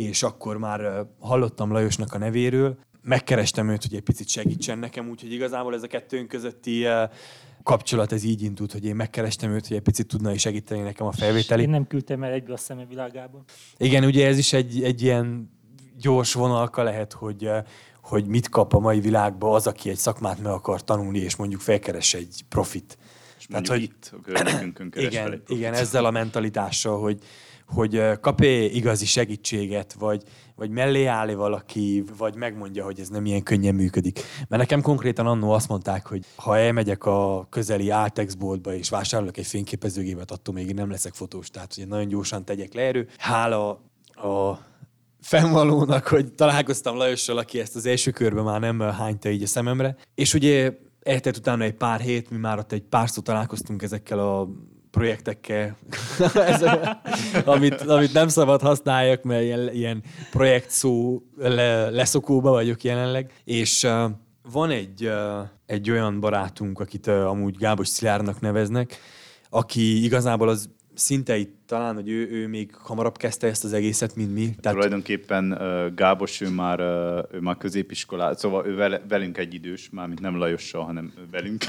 és 0.00 0.22
akkor 0.22 0.58
már 0.58 1.06
hallottam 1.18 1.72
Lajosnak 1.72 2.12
a 2.12 2.18
nevéről, 2.18 2.78
megkerestem 3.02 3.68
őt, 3.68 3.82
hogy 3.82 3.94
egy 3.94 4.02
picit 4.02 4.28
segítsen 4.28 4.78
nekem, 4.78 5.08
úgyhogy 5.08 5.32
igazából 5.32 5.74
ez 5.74 5.82
a 5.82 5.86
kettőnk 5.86 6.28
közötti 6.28 6.86
kapcsolat 7.62 8.12
ez 8.12 8.24
így 8.24 8.42
indult, 8.42 8.72
hogy 8.72 8.84
én 8.84 8.96
megkerestem 8.96 9.52
őt, 9.52 9.66
hogy 9.66 9.76
egy 9.76 9.82
picit 9.82 10.06
tudna 10.06 10.32
is 10.32 10.40
segíteni 10.40 10.80
nekem 10.80 11.06
a 11.06 11.12
felvételi. 11.12 11.62
Én 11.62 11.70
nem 11.70 11.86
küldtem 11.86 12.22
el 12.22 12.32
egyből 12.32 12.54
a 12.54 12.58
szeme 12.58 12.84
világába. 12.84 13.44
Igen, 13.76 14.04
ugye 14.04 14.26
ez 14.26 14.38
is 14.38 14.52
egy, 14.52 14.82
egy 14.82 15.02
ilyen 15.02 15.50
gyors 15.98 16.32
vonalka 16.32 16.82
lehet, 16.82 17.12
hogy, 17.12 17.50
hogy 18.02 18.26
mit 18.26 18.48
kap 18.48 18.74
a 18.74 18.78
mai 18.78 19.00
világban 19.00 19.54
az, 19.54 19.66
aki 19.66 19.90
egy 19.90 19.96
szakmát 19.96 20.42
meg 20.42 20.52
akar 20.52 20.84
tanulni, 20.84 21.18
és 21.18 21.36
mondjuk 21.36 21.60
felkeres 21.60 22.14
egy 22.14 22.44
profit. 22.48 22.98
És 23.38 23.46
Tehát, 23.46 23.66
hogy 23.66 23.82
itt 23.82 24.14
a 24.24 24.74
igen, 25.00 25.42
igen, 25.46 25.74
ezzel 25.74 26.04
a 26.04 26.10
mentalitással, 26.10 27.00
hogy, 27.00 27.22
hogy 27.72 28.02
kap-e 28.20 28.46
igazi 28.46 29.06
segítséget, 29.06 29.92
vagy, 29.92 30.22
vagy 30.56 30.70
mellé 30.70 31.04
áll 31.04 31.34
valaki, 31.34 32.04
vagy 32.18 32.34
megmondja, 32.34 32.84
hogy 32.84 33.00
ez 33.00 33.08
nem 33.08 33.26
ilyen 33.26 33.42
könnyen 33.42 33.74
működik. 33.74 34.20
Mert 34.48 34.62
nekem 34.62 34.82
konkrétan 34.82 35.26
annó 35.26 35.50
azt 35.50 35.68
mondták, 35.68 36.06
hogy 36.06 36.24
ha 36.36 36.58
elmegyek 36.58 37.04
a 37.04 37.46
közeli 37.50 37.90
Altex 37.90 38.34
boltba 38.34 38.74
és 38.74 38.88
vásárolok 38.88 39.36
egy 39.36 39.46
fényképezőgépet, 39.46 40.30
attól 40.30 40.54
még 40.54 40.74
nem 40.74 40.90
leszek 40.90 41.14
fotós, 41.14 41.50
tehát 41.50 41.74
hogy 41.74 41.88
nagyon 41.88 42.08
gyorsan 42.08 42.44
tegyek 42.44 42.74
le 42.74 42.82
erő. 42.82 43.08
Hála 43.18 43.68
a 44.14 44.58
fennvalónak, 45.20 46.06
hogy 46.06 46.32
találkoztam 46.32 46.96
Lajossal, 46.96 47.38
aki 47.38 47.60
ezt 47.60 47.76
az 47.76 47.86
első 47.86 48.10
körben 48.10 48.44
már 48.44 48.60
nem 48.60 48.80
hányta 48.80 49.28
így 49.28 49.42
a 49.42 49.46
szememre. 49.46 49.96
És 50.14 50.34
ugye 50.34 50.72
eltelt 51.02 51.36
utána 51.36 51.64
egy 51.64 51.74
pár 51.74 52.00
hét, 52.00 52.30
mi 52.30 52.36
már 52.36 52.58
ott 52.58 52.72
egy 52.72 52.82
párszor 52.82 53.22
találkoztunk 53.22 53.82
ezekkel 53.82 54.18
a 54.18 54.48
projektekkel, 54.90 55.76
ez, 56.34 56.64
amit, 57.44 57.80
amit 57.80 58.12
nem 58.12 58.28
szabad 58.28 58.60
használjak, 58.60 59.22
mert 59.22 59.42
ilyen, 59.42 59.72
ilyen 59.74 60.02
projekt 60.30 60.70
szó 60.70 61.22
le, 61.36 61.90
leszokóba 61.90 62.50
vagyok 62.50 62.82
jelenleg, 62.82 63.32
és 63.44 63.82
uh, 63.82 64.10
van 64.52 64.70
egy, 64.70 65.06
uh, 65.06 65.48
egy 65.66 65.90
olyan 65.90 66.20
barátunk, 66.20 66.80
akit 66.80 67.06
uh, 67.06 67.28
amúgy 67.28 67.56
Gábor 67.56 67.86
Szilárnak 67.86 68.40
neveznek, 68.40 68.98
aki 69.50 70.04
igazából 70.04 70.48
az 70.48 70.70
szinte 70.94 71.36
itt 71.36 71.59
talán, 71.70 71.94
hogy 71.94 72.08
ő, 72.08 72.30
ő 72.30 72.48
még 72.48 72.74
hamarabb 72.78 73.16
kezdte 73.16 73.46
ezt 73.46 73.64
az 73.64 73.72
egészet, 73.72 74.16
mint 74.16 74.34
mi. 74.34 74.54
Tehát... 74.60 74.78
Tulajdonképpen 74.78 75.52
uh, 75.52 75.94
Gábos, 75.94 76.40
ő 76.40 76.48
már, 76.48 76.80
uh, 76.80 77.24
ő 77.32 77.40
már 77.40 77.56
középiskolá, 77.56 78.34
szóval 78.34 78.66
ő 78.66 78.74
vele, 78.74 79.02
velünk 79.08 79.38
egy 79.38 79.54
idős, 79.54 79.88
mármint 79.92 80.20
nem 80.20 80.36
Lajossal, 80.36 80.84
hanem 80.84 81.12
velünk. 81.30 81.64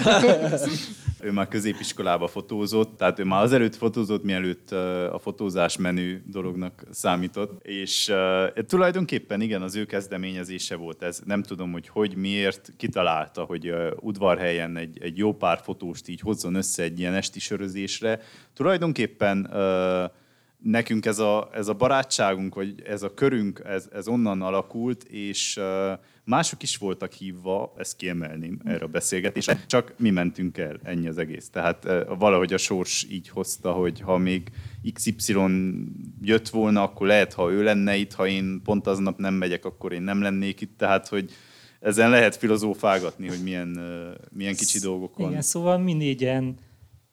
ő 1.27 1.31
már 1.31 1.47
középiskolába 1.47 2.27
fotózott, 2.27 2.97
tehát 2.97 3.19
ő 3.19 3.23
már 3.23 3.43
azelőtt 3.43 3.75
fotózott, 3.75 4.23
mielőtt 4.23 4.69
uh, 4.71 5.13
a 5.13 5.19
fotózás 5.19 5.77
menü 5.77 6.21
dolognak 6.25 6.83
számított. 6.91 7.65
És 7.65 8.09
uh, 8.09 8.63
tulajdonképpen 8.63 9.41
igen, 9.41 9.61
az 9.61 9.75
ő 9.75 9.85
kezdeményezése 9.85 10.75
volt 10.75 11.03
ez. 11.03 11.21
Nem 11.25 11.43
tudom, 11.43 11.71
hogy 11.71 11.87
hogy, 11.87 12.15
miért 12.15 12.73
kitalálta, 12.77 13.43
hogy 13.43 13.69
uh, 13.69 13.87
udvarhelyen 13.99 14.77
egy, 14.77 14.97
egy 15.01 15.17
jó 15.17 15.33
pár 15.33 15.59
fotóst 15.63 16.07
így 16.07 16.19
hozzon 16.19 16.55
össze 16.55 16.83
egy 16.83 16.99
ilyen 16.99 17.13
esti 17.13 17.39
sörözésre. 17.39 18.19
Tulajdonképpen 18.53 19.49
uh, 19.51 19.90
nekünk 20.63 21.05
ez 21.05 21.19
a, 21.19 21.49
ez 21.53 21.67
a 21.67 21.73
barátságunk, 21.73 22.55
vagy 22.55 22.81
ez 22.85 23.03
a 23.03 23.13
körünk, 23.13 23.61
ez, 23.65 23.89
ez 23.93 24.07
onnan 24.07 24.41
alakult, 24.41 25.03
és 25.03 25.59
mások 26.23 26.63
is 26.63 26.77
voltak 26.77 27.11
hívva, 27.11 27.73
ezt 27.77 27.95
kiemelném 27.95 28.61
erre 28.65 28.85
a 28.85 28.87
beszélgetésre, 28.87 29.63
csak 29.67 29.93
mi 29.97 30.09
mentünk 30.09 30.57
el, 30.57 30.79
ennyi 30.83 31.07
az 31.07 31.17
egész. 31.17 31.49
Tehát 31.49 31.87
valahogy 32.17 32.53
a 32.53 32.57
sors 32.57 33.05
így 33.09 33.29
hozta, 33.29 33.71
hogy 33.71 33.99
ha 33.99 34.17
még 34.17 34.51
XY 34.93 35.35
jött 36.21 36.49
volna, 36.49 36.83
akkor 36.83 37.07
lehet, 37.07 37.33
ha 37.33 37.51
ő 37.51 37.63
lenne 37.63 37.95
itt, 37.95 38.13
ha 38.13 38.27
én 38.27 38.61
pont 38.63 38.87
aznap 38.87 39.17
nem 39.17 39.33
megyek, 39.33 39.65
akkor 39.65 39.93
én 39.93 40.01
nem 40.01 40.21
lennék 40.21 40.61
itt, 40.61 40.77
tehát 40.77 41.07
hogy 41.07 41.31
ezen 41.79 42.09
lehet 42.09 42.35
filozófálgatni, 42.35 43.27
hogy 43.27 43.43
milyen, 43.43 43.79
milyen 44.31 44.55
kicsi 44.55 44.79
dolgok 44.79 45.17
van. 45.17 45.29
Igen, 45.29 45.41
szóval 45.41 45.77
mi 45.77 45.93
négyen 45.93 46.55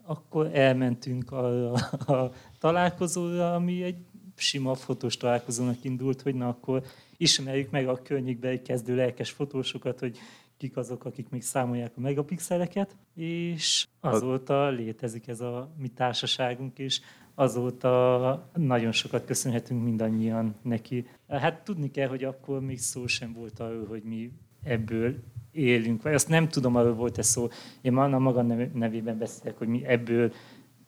akkor 0.09 0.51
elmentünk 0.53 1.33
a, 1.33 1.73
a 1.73 2.33
találkozóra, 2.59 3.55
ami 3.55 3.83
egy 3.83 3.97
sima 4.37 4.75
fotós 4.75 5.17
találkozónak 5.17 5.85
indult, 5.85 6.23
hogy 6.23 6.35
na 6.35 6.49
akkor 6.49 6.83
ismerjük 7.17 7.71
meg 7.71 7.89
a 7.89 8.03
környékbe 8.03 8.49
egy 8.49 8.63
kezdő 8.63 8.95
lelkes 8.95 9.31
fotósokat, 9.31 9.99
hogy 9.99 10.19
kik 10.57 10.77
azok, 10.77 11.05
akik 11.05 11.29
még 11.29 11.43
számolják 11.43 11.93
a 11.97 12.01
megapixeleket, 12.01 12.97
és 13.15 13.87
azóta 14.01 14.69
létezik 14.69 15.29
ez 15.29 15.41
a 15.41 15.71
mi 15.79 15.89
társaságunk, 15.89 16.79
és 16.79 17.01
azóta 17.35 18.51
nagyon 18.55 18.93
sokat 18.93 19.25
köszönhetünk 19.25 19.85
mindannyian 19.85 20.55
neki. 20.63 21.07
Hát 21.29 21.65
tudni 21.65 21.91
kell, 21.91 22.09
hogy 22.09 22.25
akkor 22.25 22.61
még 22.61 22.79
szó 22.79 23.07
sem 23.07 23.33
volt 23.33 23.61
arról, 23.61 23.87
hogy 23.87 24.03
mi 24.03 24.33
ebből 24.63 25.15
élünk, 25.59 26.03
vagy 26.03 26.15
azt 26.15 26.29
nem 26.29 26.49
tudom, 26.49 26.77
arról 26.77 26.95
volt-e 26.95 27.23
szó. 27.23 27.49
Én 27.81 27.93
már 27.93 28.15
a 28.15 28.19
maga 28.19 28.43
nevében 28.73 29.19
beszélek, 29.19 29.59
hogy 29.59 29.69
mi 29.69 29.85
ebből 29.87 30.33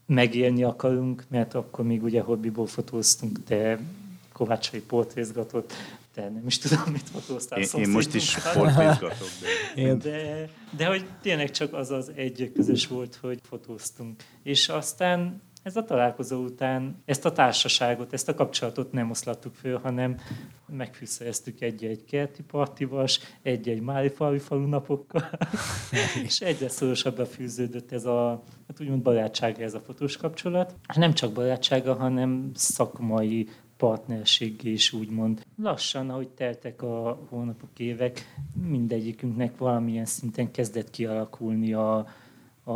megélni 0.06 0.62
akarunk, 0.62 1.24
mert 1.28 1.54
akkor 1.54 1.84
még 1.84 2.02
ugye 2.02 2.20
hobbiból 2.20 2.66
fotóztunk, 2.66 3.38
de 3.38 3.78
Kovácsai 4.32 4.80
portrézgatott, 4.80 5.72
te 6.14 6.22
nem 6.22 6.46
is 6.46 6.58
tudom, 6.58 6.82
mit 6.92 7.08
fotóztál. 7.08 7.58
Én, 7.58 7.68
én 7.74 7.88
most 7.88 8.14
is 8.14 8.30
sportizgatok. 8.30 9.28
De... 9.74 9.94
de, 9.94 10.48
de 10.76 10.86
hogy 10.86 11.06
tényleg 11.22 11.50
csak 11.50 11.72
az 11.72 11.90
az 11.90 12.12
egy 12.14 12.52
közös 12.54 12.86
volt, 12.86 13.18
hogy 13.20 13.38
fotóztunk. 13.42 14.22
És 14.42 14.68
aztán 14.68 15.42
ez 15.62 15.76
a 15.76 15.84
találkozó 15.84 16.44
után 16.44 17.02
ezt 17.04 17.24
a 17.24 17.32
társaságot, 17.32 18.12
ezt 18.12 18.28
a 18.28 18.34
kapcsolatot 18.34 18.92
nem 18.92 19.10
oszlattuk 19.10 19.54
föl, 19.54 19.78
hanem 19.78 20.16
megfűszereztük 20.66 21.60
egy-egy 21.60 22.04
kerti 22.04 22.42
partivas, 22.42 23.20
egy-egy 23.42 23.80
Márifalvi 23.80 24.38
falu 24.38 24.66
napokkal, 24.66 25.30
és 26.24 26.40
egyre 26.40 26.68
szorosabbra 26.68 27.26
fűződött 27.26 27.92
ez 27.92 28.04
a, 28.04 28.42
hát 28.68 28.80
úgymond 28.80 29.02
barátsága 29.02 29.62
ez 29.62 29.74
a 29.74 29.80
fotós 29.80 30.16
kapcsolat. 30.16 30.74
És 30.88 30.96
nem 30.96 31.12
csak 31.12 31.32
barátsága, 31.32 31.94
hanem 31.94 32.50
szakmai 32.54 33.48
partnerség 33.76 34.64
is 34.64 34.92
úgymond. 34.92 35.42
Lassan, 35.62 36.10
ahogy 36.10 36.28
teltek 36.28 36.82
a 36.82 37.18
hónapok, 37.28 37.78
évek, 37.78 38.34
mindegyikünknek 38.66 39.58
valamilyen 39.58 40.04
szinten 40.04 40.50
kezdett 40.50 40.90
kialakulni 40.90 41.72
a, 41.72 42.06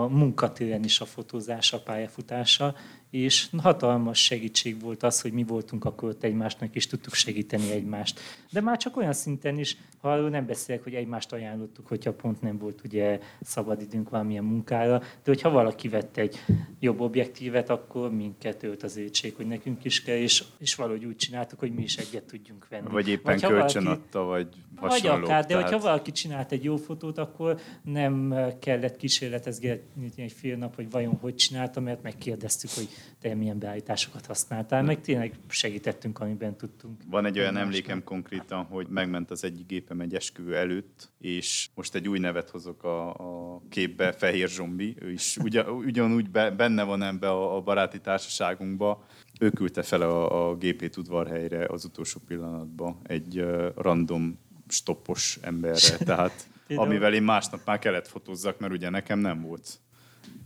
a 0.00 0.08
munkatéren 0.08 0.84
is 0.84 1.00
a 1.00 1.04
fotózás, 1.04 1.72
a 1.72 1.82
pályafutása, 1.82 2.74
és 3.10 3.48
hatalmas 3.56 4.24
segítség 4.24 4.80
volt 4.80 5.02
az, 5.02 5.20
hogy 5.20 5.32
mi 5.32 5.44
voltunk 5.44 5.84
akkor 5.84 6.08
ott 6.08 6.22
egymásnak, 6.22 6.74
és 6.74 6.86
tudtuk 6.86 7.14
segíteni 7.14 7.70
egymást. 7.70 8.20
De 8.52 8.60
már 8.60 8.76
csak 8.76 8.96
olyan 8.96 9.12
szinten 9.12 9.58
is, 9.58 9.76
ha 10.00 10.12
arról 10.12 10.28
nem 10.28 10.46
beszélek, 10.46 10.82
hogy 10.82 10.94
egymást 10.94 11.32
ajánlottuk, 11.32 11.86
hogyha 11.86 12.12
pont 12.12 12.40
nem 12.40 12.58
volt 12.58 12.80
ugye 12.84 13.20
szabadidőnk 13.40 14.08
valamilyen 14.08 14.44
munkára, 14.44 14.98
de 14.98 15.06
hogyha 15.24 15.50
valaki 15.50 15.88
vett 15.88 16.16
egy 16.16 16.44
jobb 16.80 17.00
objektívet, 17.00 17.70
akkor 17.70 18.12
minket 18.12 18.62
ölt 18.62 18.82
az 18.82 18.96
étség, 18.96 19.34
hogy 19.34 19.46
nekünk 19.46 19.84
is 19.84 20.02
kell, 20.02 20.16
és, 20.16 20.44
és 20.58 20.74
valahogy 20.74 21.04
úgy 21.04 21.16
csináltuk, 21.16 21.58
hogy 21.58 21.74
mi 21.74 21.82
is 21.82 21.96
egyet 21.96 22.24
tudjunk 22.24 22.68
venni. 22.68 22.90
Vagy 22.90 23.08
éppen 23.08 23.38
vagy 23.38 23.50
kölcsön 23.50 23.84
valaki, 23.84 24.02
adta, 24.02 24.22
vagy 24.22 24.48
hasonló. 24.88 25.14
Vagy 25.14 25.24
akár, 25.24 25.40
de 25.40 25.46
tehát... 25.46 25.62
hogyha 25.62 25.78
valaki 25.78 26.12
csinált 26.12 26.52
egy 26.52 26.64
jó 26.64 26.76
fotót, 26.76 27.18
akkor 27.18 27.60
nem 27.82 28.34
kellett 28.58 28.96
kísérletezgetni 28.96 30.12
egy 30.16 30.32
fél 30.32 30.56
nap, 30.56 30.74
hogy 30.74 30.90
vajon 30.90 31.14
hogy 31.20 31.34
csinálta, 31.34 31.80
mert 31.80 32.02
megkérdeztük, 32.02 32.70
hogy 32.74 32.88
te 33.20 33.34
milyen 33.34 33.58
beállításokat 33.58 34.26
használtál, 34.26 34.82
meg 34.82 35.00
tényleg 35.00 35.34
segítettünk, 35.48 36.18
amiben 36.18 36.56
tudtunk. 36.56 37.00
Van 37.10 37.26
egy 37.26 37.38
olyan 37.38 37.56
emlékem 37.56 38.04
konkrétan, 38.04 38.64
hogy 38.64 38.86
megment 38.88 39.30
az 39.30 39.44
egyik 39.44 39.66
gépem 39.66 40.00
egy 40.00 40.14
esküvő 40.14 40.56
előtt, 40.56 41.12
és 41.18 41.68
most 41.74 41.94
egy 41.94 42.08
új 42.08 42.18
nevet 42.18 42.50
hozok 42.50 42.84
a, 42.84 43.08
a 43.08 43.62
képbe, 43.68 44.12
Fehér 44.12 44.48
Zsombi, 44.48 44.96
ő 45.00 45.12
is 45.12 45.36
ugyan, 45.36 45.68
ugyanúgy 45.68 46.30
be, 46.30 46.50
benne 46.50 46.82
van 46.82 47.02
ebbe 47.02 47.30
a, 47.30 47.56
a 47.56 47.60
baráti 47.60 48.00
társaságunkba, 48.00 49.04
ő 49.40 49.50
küldte 49.50 49.82
fel 49.82 50.00
a, 50.00 50.48
a 50.48 50.56
gépét 50.56 50.96
udvarhelyre 50.96 51.66
az 51.66 51.84
utolsó 51.84 52.20
pillanatban 52.26 53.00
egy 53.02 53.40
uh, 53.40 53.66
random 53.74 54.38
stoppos 54.68 55.38
emberre, 55.42 55.96
tehát 55.96 56.46
amivel 56.68 57.14
én 57.14 57.22
másnap 57.22 57.60
már 57.64 57.78
kellett 57.78 58.08
fotózzak, 58.08 58.58
mert 58.58 58.72
ugye 58.72 58.90
nekem 58.90 59.18
nem 59.18 59.40
volt 59.40 59.78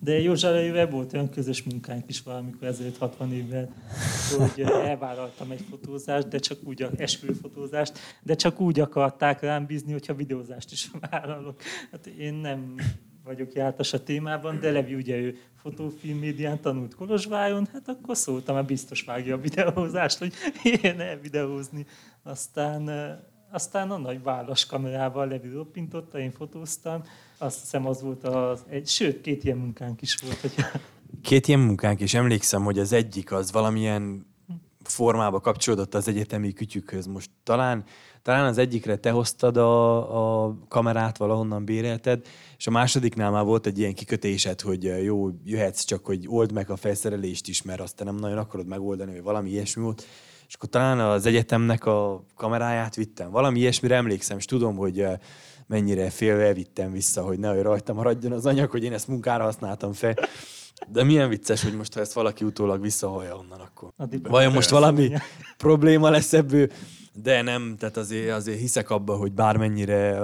de 0.01 0.21
Józsefével 0.21 0.91
volt 0.91 1.13
olyan 1.13 1.31
közös 1.31 1.63
munkánk 1.63 2.09
is 2.09 2.23
valamikor 2.23 2.69
ezelőtt 2.69 2.99
60 2.99 3.33
évvel, 3.33 3.75
hogy 4.39 4.61
elvállaltam 4.61 5.51
egy 5.51 5.65
fotózást, 5.71 6.29
de 6.29 6.39
csak 6.39 6.59
úgy, 6.65 6.87
esküvőfotózást, 6.97 7.99
de 8.23 8.35
csak 8.35 8.61
úgy 8.61 8.81
akarták 8.81 9.41
rám 9.41 9.67
bízni, 9.67 9.93
hogyha 9.93 10.15
videózást 10.15 10.73
is 10.73 10.91
vállalok. 11.11 11.63
Hát 11.91 12.07
én 12.07 12.35
nem 12.35 12.75
vagyok 13.25 13.53
jártas 13.53 13.93
a 13.93 14.03
témában, 14.03 14.61
de 14.61 14.71
Levi 14.71 14.95
ugye 14.95 15.17
ő 15.17 15.39
fotófilm 15.63 16.19
médián 16.19 16.61
tanult 16.61 16.95
Kolozsváron, 16.95 17.69
hát 17.73 17.89
akkor 17.89 18.17
szóltam, 18.17 18.57
hogy 18.57 18.65
biztos 18.65 19.03
vágja 19.03 19.35
a 19.35 19.41
videózást, 19.41 20.19
hogy 20.19 20.33
én 20.83 21.01
elvideózni. 21.01 21.87
Aztán 22.23 22.89
aztán 23.51 23.91
a 23.91 23.97
nagy 23.97 24.23
válasz 24.23 24.65
kamerával 24.65 25.29
Levi 25.29 25.49
roppintotta, 25.49 26.19
én 26.19 26.31
fotóztam. 26.31 27.03
Azt 27.39 27.61
hiszem 27.61 27.87
az 27.87 28.03
volt 28.03 28.25
az, 28.25 28.65
egy, 28.69 28.89
sőt, 28.89 29.21
két 29.21 29.45
ilyen 29.45 29.59
munkánk 29.59 30.03
is 30.03 30.17
volt. 30.17 30.41
Hogy... 30.41 30.55
Két 31.23 31.49
ilyen 31.49 31.61
munkánk, 31.61 32.01
és 32.01 32.15
emlékszem, 32.15 32.65
hogy 32.65 32.79
az 32.79 32.93
egyik 32.93 33.33
az 33.33 33.53
valamilyen 33.53 34.27
formába 34.83 35.41
kapcsolódott 35.41 35.95
az 35.95 36.09
egyetemi 36.09 36.53
kütyükhöz. 36.53 37.07
Most 37.07 37.31
talán, 37.43 37.85
talán 38.23 38.45
az 38.45 38.59
egyikre 38.59 38.97
te 38.97 39.11
hoztad 39.11 39.57
a, 39.57 40.47
a 40.47 40.55
kamerát, 40.69 41.17
valahonnan 41.17 41.65
bérelted, 41.65 42.27
és 42.59 42.67
a 42.67 42.71
másodiknál 42.71 43.31
már 43.31 43.45
volt 43.45 43.67
egy 43.67 43.79
ilyen 43.79 43.95
kikötésed, 43.95 44.61
hogy 44.61 45.05
jó, 45.05 45.29
jöhetsz, 45.45 45.85
csak 45.85 46.05
hogy 46.05 46.25
old 46.27 46.53
meg 46.53 46.71
a 46.71 46.77
felszerelést 46.77 47.49
is, 47.49 47.63
mert 47.63 47.81
azt 47.81 47.97
te 47.97 48.05
nem 48.05 48.15
nagyon 48.15 48.39
akarod 48.39 48.67
megoldani, 48.67 49.13
vagy 49.13 49.23
valami 49.23 49.51
ilyesmi 49.51 49.83
volt 49.83 50.07
és 50.49 50.55
akkor 50.55 50.69
talán 50.69 51.01
az 51.01 51.27
egyetemnek 51.27 51.85
a 51.87 52.25
kameráját 52.37 52.95
vittem. 52.95 53.31
Valami 53.31 53.59
ilyesmire 53.59 53.97
emlékszem, 53.97 54.37
és 54.37 54.45
tudom, 54.45 54.77
hogy 54.77 55.01
eh, 55.01 55.19
mennyire 55.67 56.11
félve 56.11 56.53
vittem 56.53 56.93
vissza, 56.93 57.23
hogy 57.23 57.39
nehogy 57.39 57.63
rajta 57.63 57.93
maradjon 57.93 58.33
az 58.33 58.47
anyag, 58.47 58.71
hogy 58.71 58.85
én 58.85 58.93
ezt 58.93 59.09
munkára 59.09 59.45
használtam 59.45 59.93
fel. 59.93 60.15
De 60.87 61.05
milyen 61.05 61.29
vicces, 61.29 61.63
hogy 61.63 61.77
most 61.77 61.95
ha 61.95 62.01
ezt 62.01 62.13
valaki 62.13 62.45
utólag 62.45 62.81
visszahallja 62.81 63.37
onnan, 63.37 63.61
akkor 63.61 63.93
vajon 64.23 64.53
most 64.53 64.71
valami 64.71 65.13
probléma 65.57 66.11
lesz 66.11 66.33
ebből? 66.33 66.69
De 67.23 67.43
nem, 67.43 67.77
tehát 67.79 67.97
azért, 67.97 68.31
azért 68.31 68.59
hiszek 68.59 68.91
abba, 68.91 69.17
hogy 69.17 69.33
bármennyire 69.33 70.19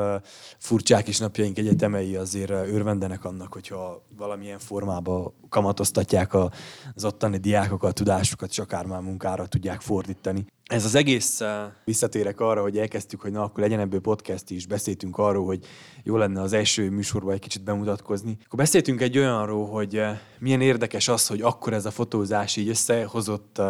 furcsák 0.58 1.08
is 1.08 1.18
napjaink 1.18 1.58
egyetemei 1.58 2.16
azért 2.16 2.50
örvendenek 2.50 3.24
annak, 3.24 3.52
hogyha 3.52 4.06
valamilyen 4.16 4.58
formában 4.58 5.34
kamatoztatják 5.48 6.34
a, 6.34 6.50
az 6.94 7.04
ottani 7.04 7.36
diákokat, 7.36 7.94
tudásukat, 7.94 8.50
és 8.50 8.58
akár 8.58 8.86
már 8.86 9.00
munkára 9.00 9.46
tudják 9.46 9.80
fordítani. 9.80 10.46
Ez 10.64 10.84
az 10.84 10.94
egész, 10.94 11.40
visszatérek 11.84 12.40
arra, 12.40 12.62
hogy 12.62 12.78
elkezdtük, 12.78 13.20
hogy 13.20 13.32
na 13.32 13.42
akkor 13.42 13.60
legyen 13.62 13.80
ebből 13.80 14.00
podcast 14.00 14.50
is, 14.50 14.66
beszéltünk 14.66 15.18
arról, 15.18 15.44
hogy 15.44 15.64
jó 16.02 16.16
lenne 16.16 16.40
az 16.40 16.52
első 16.52 16.90
műsorban 16.90 17.34
egy 17.34 17.40
kicsit 17.40 17.64
bemutatkozni. 17.64 18.36
Akkor 18.44 18.58
beszéltünk 18.58 19.00
egy 19.00 19.18
olyanról, 19.18 19.66
hogy 19.66 20.02
milyen 20.38 20.60
érdekes 20.60 21.08
az, 21.08 21.26
hogy 21.26 21.40
akkor 21.40 21.72
ez 21.72 21.86
a 21.86 21.90
fotózás 21.90 22.56
így 22.56 22.68
összehozott 22.68 23.60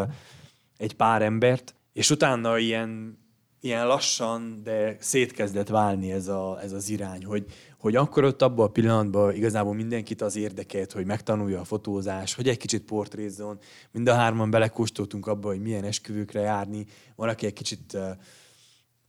egy 0.76 0.94
pár 0.94 1.22
embert, 1.22 1.74
és 1.94 2.10
utána 2.10 2.58
ilyen, 2.58 3.18
ilyen 3.60 3.86
lassan, 3.86 4.60
de 4.62 4.96
szétkezdett 5.00 5.68
válni 5.68 6.12
ez, 6.12 6.28
a, 6.28 6.58
ez 6.62 6.72
az 6.72 6.88
irány, 6.88 7.24
hogy, 7.24 7.44
hogy 7.78 7.96
akkor 7.96 8.24
ott 8.24 8.42
abban 8.42 8.66
a 8.66 8.70
pillanatban 8.70 9.34
igazából 9.34 9.74
mindenkit 9.74 10.22
az 10.22 10.36
érdekelt, 10.36 10.92
hogy 10.92 11.06
megtanulja 11.06 11.60
a 11.60 11.64
fotózás, 11.64 12.34
hogy 12.34 12.48
egy 12.48 12.56
kicsit 12.56 12.82
portrézzon. 12.82 13.58
Mind 13.90 14.08
a 14.08 14.14
hárman 14.14 14.50
belekóstoltunk 14.50 15.26
abba, 15.26 15.48
hogy 15.48 15.60
milyen 15.60 15.84
esküvőkre 15.84 16.40
járni. 16.40 16.86
Van, 17.16 17.28
aki 17.28 17.46
egy 17.46 17.52
kicsit 17.52 17.98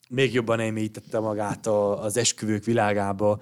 még 0.10 0.34
jobban 0.34 0.60
elmélyítette 0.60 1.20
magát 1.20 1.68
a, 1.68 2.04
az 2.04 2.18
esküvők 2.18 2.64
világába. 2.64 3.40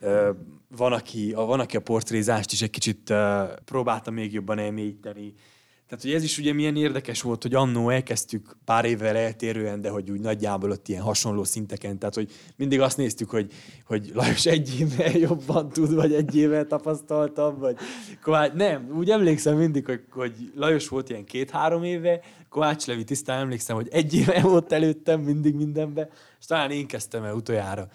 Uh, 0.00 0.28
van, 0.76 0.92
aki, 0.92 1.32
a, 1.32 1.44
van, 1.44 1.60
aki 1.60 1.76
a 1.76 1.80
portrézást 1.80 2.52
is 2.52 2.62
egy 2.62 2.70
kicsit 2.70 3.10
uh, 3.10 3.52
próbálta 3.64 4.10
még 4.10 4.32
jobban 4.32 4.58
elmélyíteni. 4.58 5.34
Tehát, 5.92 6.06
hogy 6.06 6.16
ez 6.16 6.22
is 6.22 6.38
ugye 6.38 6.52
milyen 6.52 6.76
érdekes 6.76 7.22
volt, 7.22 7.42
hogy 7.42 7.54
annó 7.54 7.88
elkezdtük 7.90 8.56
pár 8.64 8.84
évvel 8.84 9.16
eltérően, 9.16 9.80
de 9.80 9.88
hogy 9.88 10.10
úgy 10.10 10.20
nagyjából 10.20 10.70
ott 10.70 10.88
ilyen 10.88 11.02
hasonló 11.02 11.44
szinteken, 11.44 11.98
tehát 11.98 12.14
hogy 12.14 12.30
mindig 12.56 12.80
azt 12.80 12.96
néztük, 12.96 13.30
hogy, 13.30 13.52
hogy 13.86 14.10
Lajos 14.14 14.46
egy 14.46 14.80
évvel 14.80 15.16
jobban 15.16 15.68
tud, 15.68 15.94
vagy 15.94 16.12
egy 16.12 16.36
évvel 16.36 16.66
tapasztaltabb, 16.66 17.58
vagy 17.58 17.76
Kovács, 18.22 18.52
nem, 18.52 18.90
úgy 18.96 19.10
emlékszem 19.10 19.56
mindig, 19.56 19.84
hogy, 19.84 20.00
hogy 20.10 20.52
Lajos 20.54 20.88
volt 20.88 21.10
ilyen 21.10 21.24
két-három 21.24 21.84
éve, 21.84 22.20
Kovács 22.48 22.86
Levi 22.86 23.04
tisztán 23.04 23.40
emlékszem, 23.40 23.76
hogy 23.76 23.88
egy 23.90 24.14
éve 24.14 24.40
volt 24.40 24.72
előttem 24.72 25.20
mindig 25.20 25.54
mindenbe, 25.54 26.08
és 26.40 26.46
talán 26.46 26.70
én 26.70 26.86
kezdtem 26.86 27.24
el 27.24 27.34
utoljára. 27.34 27.88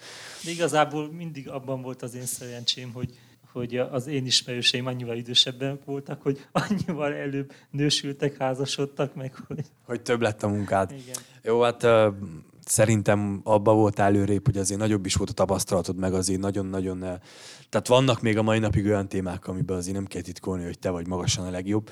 De 0.44 0.52
igazából 0.52 1.12
mindig 1.12 1.50
abban 1.50 1.82
volt 1.82 2.02
az 2.02 2.16
én 2.16 2.26
szerencsém, 2.26 2.92
hogy 2.94 3.10
hogy 3.52 3.78
az 3.78 4.08
én 4.08 4.26
ismerőseim 4.26 4.86
annyival 4.86 5.18
idősebben 5.18 5.80
voltak, 5.86 6.22
hogy 6.22 6.48
annyival 6.52 7.14
előbb 7.14 7.52
nősültek, 7.70 8.38
házasodtak 8.38 9.16
meg, 9.16 9.36
hogy... 9.48 9.66
Hogy 9.86 10.02
több 10.02 10.22
lett 10.22 10.44
a 10.44 10.48
munkád. 10.48 10.92
Igen. 10.92 11.16
Jó, 11.44 11.62
hát 11.62 11.84
uh, 11.84 12.14
szerintem 12.66 13.42
abba 13.44 13.74
volt 13.74 14.00
előrébb, 14.00 14.46
hogy 14.46 14.58
azért 14.58 14.80
nagyobb 14.80 15.06
is 15.06 15.16
volt 15.16 15.30
a 15.30 15.34
tapasztalatod, 15.34 15.98
meg 15.98 16.14
azért 16.14 16.40
nagyon-nagyon... 16.40 17.02
Uh, 17.02 17.20
tehát 17.70 17.88
vannak 17.88 18.22
még 18.22 18.38
a 18.38 18.42
mai 18.42 18.60
napig 18.60 18.86
olyan 18.86 19.08
témák, 19.08 19.48
amiben 19.48 19.78
azért 19.78 19.96
nem 19.96 20.06
kell 20.06 20.22
titkolni, 20.22 20.64
hogy 20.64 20.80
te 20.80 20.90
vagy 20.90 21.08
magasan 21.08 21.46
a 21.46 21.50
legjobb. 21.50 21.90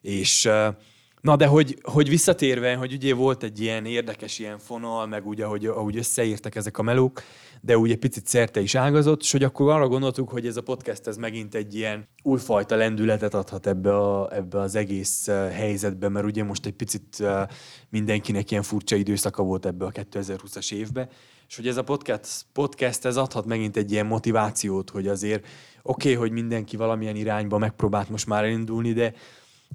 És 0.00 0.44
uh, 0.44 0.74
Na 1.20 1.36
de 1.36 1.46
hogy, 1.46 1.78
hogy 1.82 2.08
visszatérve, 2.08 2.74
hogy 2.74 2.92
ugye 2.92 3.14
volt 3.14 3.42
egy 3.42 3.60
ilyen 3.60 3.84
érdekes 3.84 4.38
ilyen 4.38 4.58
fonal, 4.58 5.06
meg 5.06 5.26
ugye, 5.26 5.44
ahogy, 5.44 5.66
ahogy 5.66 5.96
összeírtak 5.96 6.54
ezek 6.54 6.78
a 6.78 6.82
melók, 6.82 7.22
de 7.60 7.78
úgy 7.78 7.90
egy 7.90 7.98
picit 7.98 8.26
szerte 8.26 8.60
is 8.60 8.74
ágazott, 8.74 9.20
és 9.20 9.32
hogy 9.32 9.42
akkor 9.42 9.70
arra 9.70 9.88
gondoltuk, 9.88 10.28
hogy 10.28 10.46
ez 10.46 10.56
a 10.56 10.62
podcast 10.62 11.06
ez 11.06 11.16
megint 11.16 11.54
egy 11.54 11.74
ilyen 11.74 12.08
újfajta 12.22 12.76
lendületet 12.76 13.34
adhat 13.34 13.66
ebbe, 13.66 13.96
a, 13.96 14.36
ebbe 14.36 14.60
az 14.60 14.74
egész 14.74 15.26
helyzetbe, 15.52 16.08
mert 16.08 16.26
ugye 16.26 16.44
most 16.44 16.66
egy 16.66 16.72
picit 16.72 17.22
mindenkinek 17.88 18.50
ilyen 18.50 18.62
furcsa 18.62 18.96
időszaka 18.96 19.42
volt 19.42 19.66
ebbe 19.66 19.84
a 19.84 19.90
2020-as 19.90 20.72
évbe, 20.72 21.08
és 21.48 21.56
hogy 21.56 21.68
ez 21.68 21.76
a 21.76 21.84
podcast, 21.84 22.46
podcast 22.52 23.04
ez 23.04 23.16
adhat 23.16 23.46
megint 23.46 23.76
egy 23.76 23.92
ilyen 23.92 24.06
motivációt, 24.06 24.90
hogy 24.90 25.08
azért 25.08 25.46
oké, 25.82 26.12
okay, 26.12 26.14
hogy 26.14 26.30
mindenki 26.30 26.76
valamilyen 26.76 27.16
irányba 27.16 27.58
megpróbált 27.58 28.08
most 28.08 28.26
már 28.26 28.44
elindulni, 28.44 28.92
de, 28.92 29.12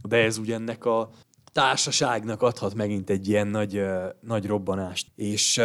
de 0.03 0.17
ez 0.17 0.37
ugye 0.37 0.53
ennek 0.53 0.85
a 0.85 1.09
társaságnak 1.55 2.41
adhat 2.41 2.73
megint 2.73 3.09
egy 3.09 3.27
ilyen 3.27 3.47
nagy, 3.47 3.83
nagy 4.21 4.45
robbanást. 4.45 5.07
És 5.15 5.61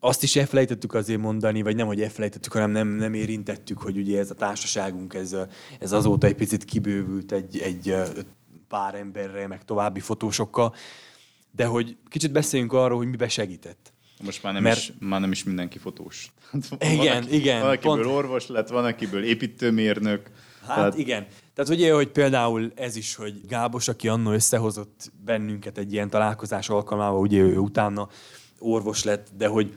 azt 0.00 0.22
is 0.22 0.36
elfelejtettük 0.36 0.94
azért 0.94 1.20
mondani, 1.20 1.62
vagy 1.62 1.76
nem, 1.76 1.86
hogy 1.86 2.02
elfelejtettük, 2.02 2.52
hanem 2.52 2.70
nem, 2.70 2.88
nem 2.88 3.14
érintettük, 3.14 3.78
hogy 3.78 3.96
ugye 3.96 4.18
ez 4.18 4.30
a 4.30 4.34
társaságunk, 4.34 5.14
ez, 5.14 5.36
ez 5.80 5.92
azóta 5.92 6.26
egy 6.26 6.34
picit 6.34 6.64
kibővült 6.64 7.32
egy, 7.32 7.58
egy 7.58 7.94
pár 8.68 8.94
emberre, 8.94 9.46
meg 9.46 9.64
további 9.64 10.00
fotósokkal, 10.00 10.74
de 11.50 11.64
hogy 11.64 11.96
kicsit 12.08 12.32
beszéljünk 12.32 12.72
arról, 12.72 12.98
hogy 12.98 13.08
mibe 13.08 13.28
segített. 13.28 13.92
Most 14.22 14.42
már 14.42 14.52
nem, 14.52 14.62
Mert... 14.62 14.78
is, 14.78 14.92
már 14.98 15.20
nem 15.20 15.32
is 15.32 15.44
mindenki 15.44 15.78
fotós. 15.78 16.32
igen, 16.78 17.22
van, 17.22 17.32
igen. 17.32 17.60
Van, 17.60 17.70
akiből 17.70 18.02
pont... 18.02 18.16
orvos 18.16 18.46
lett, 18.46 18.68
van, 18.68 18.84
akiből 18.84 19.24
építőmérnök. 19.24 20.30
Hát 20.66 20.76
tehát... 20.76 20.98
igen. 20.98 21.26
Tehát 21.54 21.70
ugye, 21.70 21.92
hogy 21.92 22.08
például 22.08 22.72
ez 22.74 22.96
is, 22.96 23.14
hogy 23.14 23.46
Gábos, 23.46 23.88
aki 23.88 24.08
annó 24.08 24.30
összehozott 24.30 25.12
bennünket 25.24 25.78
egy 25.78 25.92
ilyen 25.92 26.10
találkozás 26.10 26.68
alkalmával, 26.68 27.20
ugye 27.20 27.38
ő 27.38 27.58
utána 27.58 28.08
orvos 28.58 29.04
lett, 29.04 29.28
de 29.36 29.46
hogy 29.46 29.74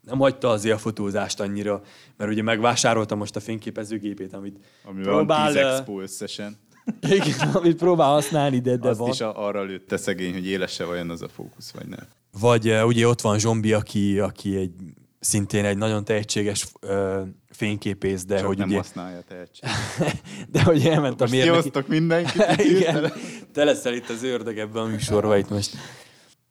nem 0.00 0.18
hagyta 0.18 0.48
azért 0.48 0.74
a 0.74 0.78
fotózást 0.78 1.40
annyira, 1.40 1.82
mert 2.16 2.30
ugye 2.30 2.42
megvásároltam 2.42 3.18
most 3.18 3.36
a 3.36 3.40
fényképezőgépét, 3.40 4.32
amit 4.32 4.56
Ami 4.84 5.02
próbál... 5.02 5.44
van 5.44 5.52
10 5.52 5.56
expo 5.56 6.00
összesen. 6.00 6.56
Igen, 7.00 7.48
amit 7.52 7.76
próbál 7.76 8.10
használni, 8.10 8.58
de, 8.58 8.76
de 8.76 8.88
Azt 8.88 8.98
van. 8.98 9.08
is 9.08 9.20
arra 9.20 9.62
lőtte 9.62 9.96
szegény, 9.96 10.32
hogy 10.32 10.46
élese 10.46 10.84
vajon 10.84 11.10
az 11.10 11.22
a 11.22 11.28
fókusz, 11.28 11.70
vagy 11.70 11.86
nem. 11.86 12.06
Vagy 12.40 12.72
ugye 12.84 13.08
ott 13.08 13.20
van 13.20 13.38
Zsombi, 13.38 13.72
aki, 13.72 14.18
aki 14.18 14.56
egy 14.56 14.72
szintén 15.20 15.64
egy 15.64 15.76
nagyon 15.76 16.04
tehetséges 16.04 16.66
uh, 16.82 17.20
fényképész, 17.50 18.24
de 18.24 18.36
Csak 18.36 18.46
hogy 18.46 18.58
nem 18.58 18.68
ugye... 18.68 18.76
használja 18.76 19.20
tehetség. 19.20 19.68
de 20.52 20.62
hogy 20.62 20.86
elment 20.86 21.20
a 21.20 21.26
mérnöki... 21.30 21.70
Most 21.74 21.88
mindenkit. 21.88 22.44
Igen, 22.76 23.12
te 23.52 23.64
leszel 23.64 23.94
itt 23.94 24.08
az 24.08 24.22
ördög 24.22 24.58
ebben 24.58 24.82
a 24.82 24.86
műsorban 24.86 25.38
itt 25.38 25.50
most. 25.50 25.76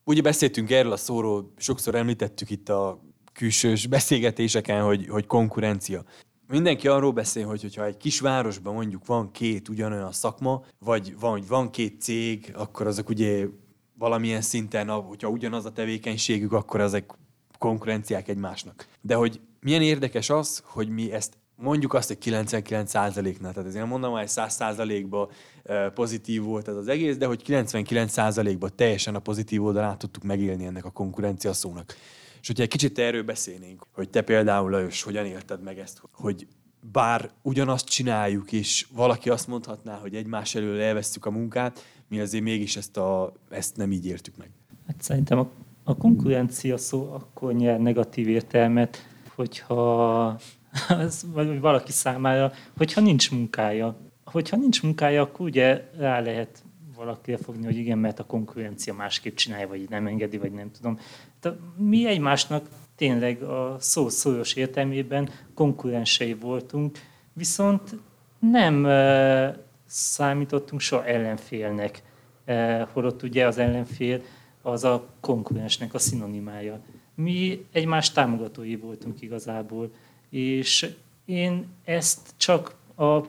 Ugye 0.04 0.22
beszéltünk 0.22 0.70
erről 0.70 0.92
a 0.92 0.96
szóról, 0.96 1.52
sokszor 1.56 1.94
említettük 1.94 2.50
itt 2.50 2.68
a 2.68 3.00
külsős 3.32 3.86
beszélgetéseken, 3.86 4.82
hogy, 4.82 5.06
hogy 5.08 5.26
konkurencia. 5.26 6.04
Mindenki 6.46 6.88
arról 6.88 7.12
beszél, 7.12 7.46
hogy 7.46 7.60
hogyha 7.60 7.84
egy 7.84 7.96
kisvárosban 7.96 8.74
mondjuk 8.74 9.06
van 9.06 9.30
két 9.30 9.68
ugyanolyan 9.68 10.12
szakma, 10.12 10.64
vagy 10.78 11.14
van, 11.20 11.44
van 11.48 11.70
két 11.70 12.00
cég, 12.00 12.52
akkor 12.56 12.86
azok 12.86 13.08
ugye 13.08 13.46
valamilyen 13.98 14.40
szinten, 14.40 14.88
hogyha 14.88 15.28
ugyanaz 15.28 15.64
a 15.64 15.72
tevékenységük, 15.72 16.52
akkor 16.52 16.80
ezek 16.80 17.10
konkurenciák 17.60 18.28
egymásnak. 18.28 18.86
De 19.00 19.14
hogy 19.14 19.40
milyen 19.60 19.82
érdekes 19.82 20.30
az, 20.30 20.62
hogy 20.64 20.88
mi 20.88 21.12
ezt 21.12 21.38
mondjuk 21.56 21.94
azt, 21.94 22.08
hogy 22.08 22.18
99%-nál, 22.20 23.52
tehát 23.52 23.68
ezért 23.68 23.86
mondom, 23.86 24.12
hogy 24.12 24.26
100%-ban 24.26 25.28
pozitív 25.94 26.42
volt 26.42 26.68
ez 26.68 26.76
az 26.76 26.88
egész, 26.88 27.16
de 27.16 27.26
hogy 27.26 27.42
99%-ban 27.46 28.70
teljesen 28.76 29.14
a 29.14 29.18
pozitív 29.18 29.64
oldalát 29.64 29.98
tudtuk 29.98 30.22
megélni 30.22 30.64
ennek 30.64 30.84
a 30.84 30.90
konkurencia 30.90 31.52
szónak. 31.52 31.94
És 32.40 32.46
hogyha 32.46 32.62
egy 32.62 32.68
kicsit 32.68 32.98
erről 32.98 33.22
beszélnénk, 33.22 33.86
hogy 33.92 34.10
te 34.10 34.22
például, 34.22 34.70
Lajos, 34.70 35.02
hogyan 35.02 35.26
élted 35.26 35.62
meg 35.62 35.78
ezt, 35.78 36.02
hogy 36.12 36.46
bár 36.92 37.30
ugyanazt 37.42 37.88
csináljuk, 37.88 38.52
és 38.52 38.86
valaki 38.92 39.30
azt 39.30 39.46
mondhatná, 39.46 39.96
hogy 39.96 40.14
egymás 40.14 40.54
elől 40.54 40.80
elvesztük 40.80 41.26
a 41.26 41.30
munkát, 41.30 41.84
mi 42.08 42.20
azért 42.20 42.44
mégis 42.44 42.76
ezt, 42.76 42.96
a, 42.96 43.32
ezt 43.50 43.76
nem 43.76 43.92
így 43.92 44.06
értük 44.06 44.36
meg. 44.36 44.50
Hát 44.86 45.02
szerintem 45.02 45.38
a, 45.38 45.50
a 45.84 45.96
konkurencia 45.96 46.76
szó 46.76 47.12
akkor 47.12 47.52
nyer 47.52 47.80
negatív 47.80 48.28
értelmet, 48.28 49.06
hogyha 49.34 50.24
az, 50.88 51.26
vagy 51.32 51.60
valaki 51.60 51.92
számára, 51.92 52.52
hogyha 52.76 53.00
nincs 53.00 53.30
munkája. 53.30 53.96
Hogyha 54.24 54.56
nincs 54.56 54.82
munkája, 54.82 55.22
akkor 55.22 55.46
ugye 55.46 55.90
rá 55.96 56.20
lehet 56.20 56.62
valakire 56.96 57.36
fogni, 57.36 57.64
hogy 57.64 57.76
igen, 57.76 57.98
mert 57.98 58.18
a 58.18 58.24
konkurencia 58.24 58.94
másképp 58.94 59.34
csinálja, 59.34 59.68
vagy 59.68 59.88
nem 59.88 60.06
engedi, 60.06 60.38
vagy 60.38 60.52
nem 60.52 60.70
tudom. 60.70 60.98
De 61.40 61.56
mi 61.76 62.06
egymásnak 62.06 62.68
tényleg 62.96 63.42
a 63.42 63.76
szó 63.78 64.08
szoros 64.08 64.54
értelmében 64.54 65.28
konkurensei 65.54 66.34
voltunk, 66.34 66.98
viszont 67.32 67.96
nem 68.38 68.86
e, 68.86 69.64
számítottunk 69.86 70.80
soha 70.80 71.04
ellenfélnek, 71.04 72.02
e, 72.44 72.82
holott 72.92 73.22
ugye 73.22 73.46
az 73.46 73.58
ellenfél 73.58 74.22
az 74.62 74.84
a 74.84 75.06
konkurensnek 75.20 75.94
a 75.94 75.98
szinonimája. 75.98 76.80
Mi 77.14 77.66
egymás 77.72 78.10
támogatói 78.10 78.76
voltunk 78.76 79.22
igazából, 79.22 79.90
és 80.30 80.94
én 81.24 81.66
ezt 81.84 82.34
csak 82.36 82.74
a, 82.96 83.20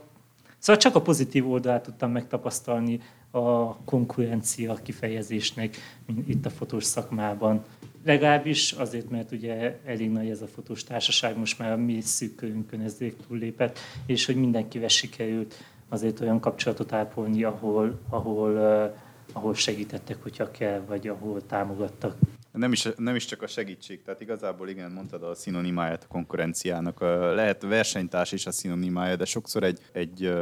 szóval 0.57 0.81
csak 0.81 0.95
a 0.95 1.01
pozitív 1.01 1.51
oldalát 1.51 1.83
tudtam 1.83 2.11
megtapasztalni 2.11 3.01
a 3.31 3.75
konkurencia 3.75 4.73
kifejezésnek 4.73 5.77
mint 6.05 6.29
itt 6.29 6.45
a 6.45 6.49
fotós 6.49 6.83
szakmában. 6.83 7.63
Legalábbis 8.05 8.71
azért, 8.71 9.09
mert 9.09 9.31
ugye 9.31 9.79
elég 9.85 10.11
nagy 10.11 10.29
ez 10.29 10.41
a 10.41 10.47
fotós 10.47 10.83
társaság, 10.83 11.37
most 11.37 11.59
már 11.59 11.71
a 11.71 11.77
mi 11.77 12.01
szűk 12.01 12.35
körünkön 12.35 12.81
ez 12.81 12.97
túllépett, 13.27 13.79
és 14.05 14.25
hogy 14.25 14.35
mindenkivel 14.35 14.87
sikerült 14.87 15.55
azért 15.89 16.19
olyan 16.19 16.39
kapcsolatot 16.39 16.91
ápolni, 16.91 17.43
ahol, 17.43 17.99
ahol, 18.09 18.51
uh, 18.51 18.95
ahol 19.33 19.53
segítettek, 19.53 20.21
hogyha 20.21 20.51
kell, 20.51 20.79
vagy 20.87 21.07
ahol 21.07 21.45
támogattak. 21.45 22.15
Nem 22.51 22.71
is, 22.71 22.87
nem 22.97 23.15
is 23.15 23.25
csak 23.25 23.41
a 23.41 23.47
segítség, 23.47 24.01
tehát 24.03 24.21
igazából 24.21 24.69
igen, 24.69 24.91
mondtad 24.91 25.23
a 25.23 25.35
szinonimáját 25.35 26.03
a 26.03 26.07
konkurenciának. 26.07 26.99
Lehet 27.35 27.61
versenytárs 27.61 28.31
is 28.31 28.45
a 28.45 28.51
szinonimája, 28.51 29.15
de 29.15 29.25
sokszor 29.25 29.63
egy, 29.63 29.79
egy 29.91 30.33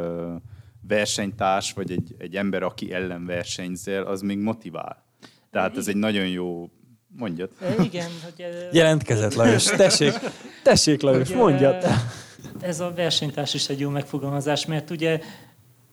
versenytárs, 0.88 1.74
vagy 1.74 1.92
egy, 1.92 2.16
egy 2.18 2.36
ember, 2.36 2.64
aki 2.64 2.94
ellen 2.94 3.26
versenyzel, 3.26 4.04
az 4.04 4.22
még 4.22 4.38
motivál. 4.38 5.04
Tehát 5.52 5.78
ez 5.78 5.88
egy 5.88 5.96
nagyon 5.96 6.28
jó 6.28 6.70
Mondjad. 7.18 7.50
Igen. 7.84 8.10
Hogy, 8.24 8.70
Jelentkezett 8.72 9.34
Lajos. 9.34 9.64
Tessék, 9.64 10.14
tessék 10.64 11.02
Lajos, 11.02 11.30
mondjad. 11.30 11.86
Ez 12.62 12.80
a 12.80 12.94
versenytárs 12.96 13.54
is 13.54 13.70
egy 13.70 13.80
jó 13.80 13.90
megfogalmazás, 13.90 14.66
mert 14.66 14.90
ugye 14.90 15.20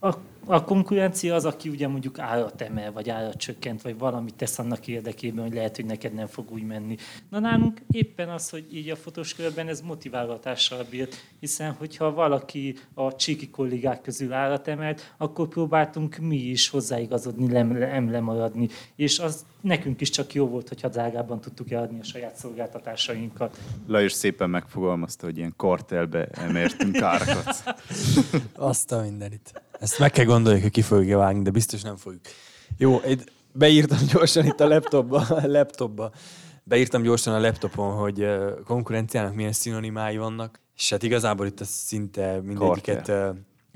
a 0.00 0.14
a 0.46 0.64
konkurencia 0.64 1.34
az, 1.34 1.44
aki 1.44 1.68
ugye 1.68 1.88
mondjuk 1.88 2.18
árat 2.18 2.60
emel, 2.60 2.92
vagy 2.92 3.10
árat 3.10 3.36
csökkent, 3.36 3.82
vagy 3.82 3.98
valamit 3.98 4.34
tesz 4.34 4.58
annak 4.58 4.86
érdekében, 4.86 5.44
hogy 5.44 5.54
lehet, 5.54 5.76
hogy 5.76 5.84
neked 5.84 6.14
nem 6.14 6.26
fog 6.26 6.50
úgy 6.50 6.62
menni. 6.62 6.96
Na 7.30 7.38
nálunk 7.38 7.80
éppen 7.90 8.28
az, 8.28 8.50
hogy 8.50 8.66
így 8.72 8.90
a 8.90 8.96
fotós 8.96 9.34
körben 9.34 9.68
ez 9.68 9.80
motiválhatással 9.80 10.86
bírt, 10.90 11.16
hiszen 11.40 11.72
hogyha 11.72 12.12
valaki 12.12 12.76
a 12.94 13.16
csíki 13.16 13.50
kollégák 13.50 14.00
közül 14.00 14.32
árat 14.32 14.68
emelt, 14.68 15.14
akkor 15.16 15.48
próbáltunk 15.48 16.16
mi 16.16 16.36
is 16.36 16.68
hozzáigazodni, 16.68 17.46
nem 17.46 18.10
lemaradni. 18.10 18.68
És 18.96 19.18
az 19.18 19.44
nekünk 19.66 20.00
is 20.00 20.10
csak 20.10 20.34
jó 20.34 20.48
volt, 20.48 20.68
hogyha 20.68 20.88
drágában 20.88 21.40
tudtuk 21.40 21.70
eladni 21.70 22.00
a 22.00 22.04
saját 22.04 22.36
szolgáltatásainkat. 22.36 23.58
Lajos 23.86 24.12
szépen 24.12 24.50
megfogalmazta, 24.50 25.26
hogy 25.26 25.36
ilyen 25.36 25.54
kartelbe 25.56 26.26
emeltünk 26.26 27.00
árakat. 27.00 27.76
Azt 28.54 28.92
a 28.92 29.00
mindenit. 29.00 29.62
Ezt 29.80 29.98
meg 29.98 30.10
kell 30.10 30.24
gondoljuk, 30.24 30.62
hogy 30.62 30.70
ki 30.70 30.82
fogja 30.82 31.18
vágni, 31.18 31.42
de 31.42 31.50
biztos 31.50 31.82
nem 31.82 31.96
fogjuk. 31.96 32.22
Jó, 32.76 33.00
beírtam 33.52 33.98
gyorsan 34.12 34.44
itt 34.44 34.60
a 34.60 34.68
laptopba, 34.68 35.18
a 35.20 35.46
laptopba. 35.46 36.10
Beírtam 36.64 37.02
gyorsan 37.02 37.34
a 37.34 37.40
laptopon, 37.40 37.94
hogy 37.94 38.26
konkurenciának 38.64 39.34
milyen 39.34 39.52
szinonimái 39.52 40.16
vannak, 40.16 40.60
és 40.76 40.90
hát 40.90 41.02
igazából 41.02 41.46
itt 41.46 41.64
szinte 41.64 42.40
mindegyiket, 42.44 43.12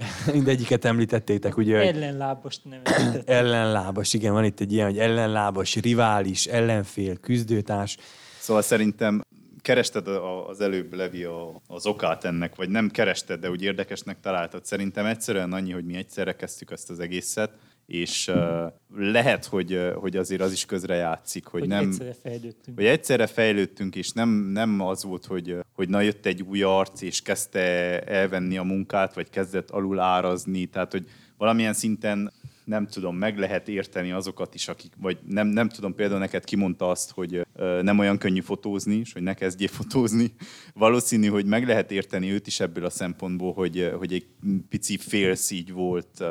mindegyiket 0.33 0.85
említettétek, 0.85 1.57
ugye? 1.57 1.77
Ellenlábas 1.77 2.61
nem 2.63 2.81
Ellenlábas, 3.25 4.15
igen, 4.15 4.33
van 4.33 4.45
itt 4.45 4.61
egy 4.61 4.73
ilyen, 4.73 4.87
hogy 4.87 4.99
ellenlábas, 4.99 5.77
rivális, 5.77 6.47
ellenfél, 6.47 7.17
küzdőtárs. 7.17 7.97
Szóval 8.39 8.63
szerintem 8.63 9.23
kerested 9.61 10.07
az 10.49 10.61
előbb, 10.61 10.95
Levi, 10.95 11.27
az 11.67 11.87
okát 11.87 12.25
ennek, 12.25 12.57
vagy 12.57 12.69
nem 12.69 12.91
kerested, 12.91 13.41
de 13.41 13.51
úgy 13.51 13.63
érdekesnek 13.63 14.21
találtad. 14.21 14.65
Szerintem 14.65 15.07
egyszerűen 15.07 15.53
annyi, 15.53 15.73
hogy 15.73 15.85
mi 15.85 15.97
egyszerre 15.97 16.37
kezdtük 16.37 16.71
ezt 16.71 16.91
az 16.91 17.01
egészet, 17.01 17.51
és 17.91 18.29
uh, 18.29 18.73
lehet, 18.97 19.45
hogy, 19.45 19.91
hogy 19.95 20.17
azért 20.17 20.41
az 20.41 20.53
is 20.53 20.65
közre 20.65 20.95
játszik, 20.95 21.47
hogy, 21.47 21.61
hogy 21.61 21.69
nem... 21.69 21.89
Egyszerre 21.89 22.15
fejlődtünk. 22.23 22.77
Hogy 22.77 22.87
egyszerre 22.87 23.27
fejlődtünk, 23.27 23.97
és 23.97 24.11
nem, 24.13 24.29
nem 24.29 24.81
az 24.81 25.05
volt, 25.05 25.27
hogy, 25.27 25.57
hogy 25.73 25.89
na 25.89 26.01
jött 26.01 26.27
egy 26.27 26.43
új 26.43 26.63
arc, 26.63 27.03
és 27.03 27.23
kezdte 27.23 27.61
elvenni 28.01 28.57
a 28.57 28.63
munkát, 28.63 29.15
vagy 29.15 29.31
kezdett 29.31 29.71
alul 29.71 30.01
árazni, 30.01 30.67
tehát 30.67 30.93
hogy 30.93 31.09
valamilyen 31.37 31.73
szinten 31.73 32.33
nem 32.71 32.87
tudom, 32.87 33.17
meg 33.17 33.39
lehet 33.39 33.69
érteni 33.69 34.13
azokat 34.13 34.55
is, 34.55 34.69
akik, 34.69 34.93
vagy 35.01 35.19
nem, 35.27 35.47
nem 35.47 35.69
tudom, 35.69 35.95
például 35.95 36.19
neked 36.19 36.45
kimondta 36.45 36.91
azt, 36.91 37.11
hogy 37.11 37.47
nem 37.83 37.99
olyan 37.99 38.19
könnyű 38.19 38.41
fotózni, 38.41 38.95
és 38.95 39.13
hogy 39.13 39.23
ne 39.23 39.35
kezdjél 39.35 39.69
fotózni. 39.69 40.33
Valószínű, 40.75 41.27
hogy 41.27 41.45
meg 41.45 41.67
lehet 41.67 41.91
érteni 41.91 42.31
őt 42.31 42.47
is 42.47 42.61
ebből 42.61 42.85
a 42.85 42.91
szempontból, 42.91 43.53
hogy, 43.53 43.93
hogy 43.99 44.13
egy 44.13 44.27
pici 44.69 44.97
félszígy 44.97 45.73
volt, 45.73 46.25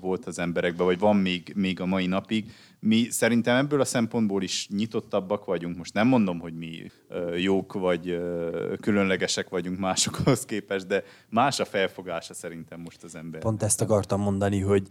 volt 0.00 0.24
az 0.26 0.38
emberekben, 0.38 0.86
vagy 0.86 0.98
van 0.98 1.16
még, 1.16 1.52
még 1.56 1.80
a 1.80 1.86
mai 1.86 2.06
napig. 2.06 2.52
Mi 2.80 3.06
szerintem 3.10 3.56
ebből 3.56 3.80
a 3.80 3.84
szempontból 3.84 4.42
is 4.42 4.68
nyitottabbak 4.68 5.44
vagyunk. 5.44 5.76
Most 5.76 5.94
nem 5.94 6.08
mondom, 6.08 6.38
hogy 6.38 6.54
mi 6.54 6.90
jók 7.36 7.72
vagy 7.72 8.20
különlegesek 8.80 9.48
vagyunk 9.48 9.78
másokhoz 9.78 10.44
képest, 10.44 10.86
de 10.86 11.04
más 11.28 11.60
a 11.60 11.64
felfogása 11.64 12.34
szerintem 12.34 12.80
most 12.80 13.02
az 13.02 13.14
ember. 13.14 13.40
Pont 13.40 13.62
ezt 13.62 13.80
akartam 13.80 14.20
mondani, 14.20 14.60
hogy 14.60 14.86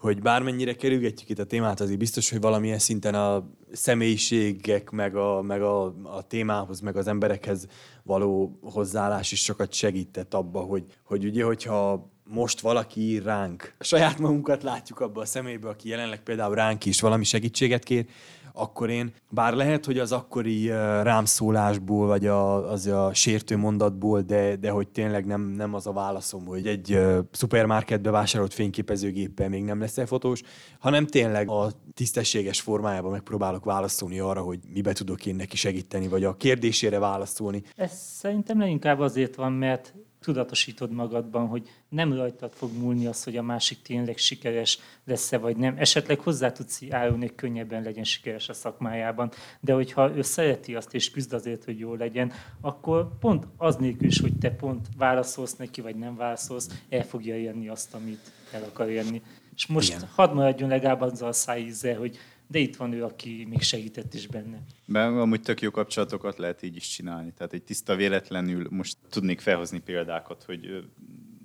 hogy 0.00 0.20
bármennyire 0.22 0.74
kerülgetjük 0.74 1.28
itt 1.28 1.38
a 1.38 1.44
témát, 1.44 1.80
azért 1.80 1.98
biztos, 1.98 2.30
hogy 2.30 2.40
valamilyen 2.40 2.78
szinten 2.78 3.14
a 3.14 3.50
személyiségek, 3.72 4.90
meg 4.90 5.16
a, 5.16 5.42
meg 5.42 5.62
a, 5.62 5.84
a 6.02 6.26
témához, 6.26 6.80
meg 6.80 6.96
az 6.96 7.06
emberekhez 7.06 7.66
való 8.02 8.58
hozzáállás 8.62 9.32
is 9.32 9.42
sokat 9.42 9.72
segített 9.72 10.34
abba, 10.34 10.60
hogy, 10.60 10.84
hogy 11.04 11.24
ugye, 11.24 11.44
hogyha 11.44 12.10
most 12.32 12.60
valaki 12.60 13.00
ír 13.00 13.22
ránk, 13.22 13.74
saját 13.80 14.18
magunkat 14.18 14.62
látjuk 14.62 15.00
abba 15.00 15.20
a 15.20 15.24
személybe, 15.24 15.68
aki 15.68 15.88
jelenleg 15.88 16.22
például 16.22 16.54
ránk 16.54 16.84
is 16.84 17.00
valami 17.00 17.24
segítséget 17.24 17.84
kér, 17.84 18.06
akkor 18.52 18.90
én, 18.90 19.12
bár 19.30 19.54
lehet, 19.54 19.84
hogy 19.84 19.98
az 19.98 20.12
akkori 20.12 20.68
rámszólásból, 21.02 22.06
vagy 22.06 22.26
a, 22.26 22.70
az 22.70 22.86
a 22.86 23.10
sértő 23.14 23.56
mondatból, 23.56 24.20
de, 24.20 24.56
de 24.56 24.70
hogy 24.70 24.88
tényleg 24.88 25.26
nem, 25.26 25.40
nem 25.40 25.74
az 25.74 25.86
a 25.86 25.92
válaszom, 25.92 26.46
hogy 26.46 26.66
egy 26.66 26.94
uh, 26.94 27.18
szupermarketbe 27.30 28.10
vásárolt 28.10 28.54
fényképezőgéppel 28.54 29.48
még 29.48 29.64
nem 29.64 29.80
leszel 29.80 30.06
fotós, 30.06 30.42
hanem 30.78 31.06
tényleg 31.06 31.48
a 31.48 31.70
tisztességes 31.94 32.60
formájában 32.60 33.10
megpróbálok 33.10 33.64
válaszolni 33.64 34.18
arra, 34.18 34.40
hogy 34.40 34.58
mibe 34.72 34.92
tudok 34.92 35.26
én 35.26 35.34
neki 35.34 35.56
segíteni, 35.56 36.08
vagy 36.08 36.24
a 36.24 36.36
kérdésére 36.36 36.98
válaszolni. 36.98 37.62
Ez 37.76 37.92
szerintem 37.92 38.58
leginkább 38.58 38.98
azért 38.98 39.34
van, 39.34 39.52
mert 39.52 39.94
tudatosítod 40.20 40.90
magadban, 40.90 41.46
hogy 41.46 41.68
nem 41.88 42.12
rajtad 42.12 42.52
fog 42.52 42.70
múlni 42.78 43.06
az, 43.06 43.24
hogy 43.24 43.36
a 43.36 43.42
másik 43.42 43.82
tényleg 43.82 44.16
sikeres 44.16 44.78
lesz-e 45.04 45.38
vagy 45.38 45.56
nem. 45.56 45.74
Esetleg 45.78 46.20
hozzá 46.20 46.52
tudsz 46.52 46.82
járulni, 46.82 47.26
hogy 47.26 47.34
könnyebben 47.34 47.82
legyen 47.82 48.04
sikeres 48.04 48.48
a 48.48 48.52
szakmájában, 48.52 49.30
de 49.60 49.72
hogyha 49.72 50.16
ő 50.16 50.22
szereti 50.22 50.74
azt 50.74 50.94
és 50.94 51.10
küzd 51.10 51.32
azért, 51.32 51.64
hogy 51.64 51.78
jó 51.78 51.94
legyen, 51.94 52.32
akkor 52.60 53.18
pont 53.18 53.46
az 53.56 53.76
nélkül 53.76 54.06
is, 54.06 54.20
hogy 54.20 54.38
te 54.38 54.50
pont 54.50 54.88
válaszolsz 54.96 55.56
neki, 55.56 55.80
vagy 55.80 55.96
nem 55.96 56.16
válaszolsz, 56.16 56.82
el 56.88 57.04
fogja 57.04 57.36
érni 57.36 57.68
azt, 57.68 57.94
amit 57.94 58.32
el 58.52 58.62
akar 58.62 58.88
érni. 58.88 59.22
És 59.54 59.66
most 59.66 59.88
Igen. 59.88 60.08
hadd 60.14 60.34
maradjon 60.34 60.68
legalább 60.68 61.00
azzal 61.00 61.28
a 61.28 61.32
szájízzel, 61.32 61.98
hogy 61.98 62.18
de 62.50 62.58
itt 62.58 62.76
van 62.76 62.92
ő, 62.92 63.04
aki 63.04 63.46
még 63.48 63.60
segített 63.60 64.14
is 64.14 64.26
benne. 64.26 64.58
De 64.86 65.00
amúgy 65.00 65.40
tök 65.40 65.60
jó 65.60 65.70
kapcsolatokat 65.70 66.38
lehet 66.38 66.62
így 66.62 66.76
is 66.76 66.88
csinálni. 66.88 67.32
Tehát 67.36 67.52
egy 67.52 67.62
tiszta 67.62 67.96
véletlenül 67.96 68.66
most 68.70 68.96
tudnék 69.10 69.40
felhozni 69.40 69.78
példákat, 69.78 70.42
hogy 70.42 70.84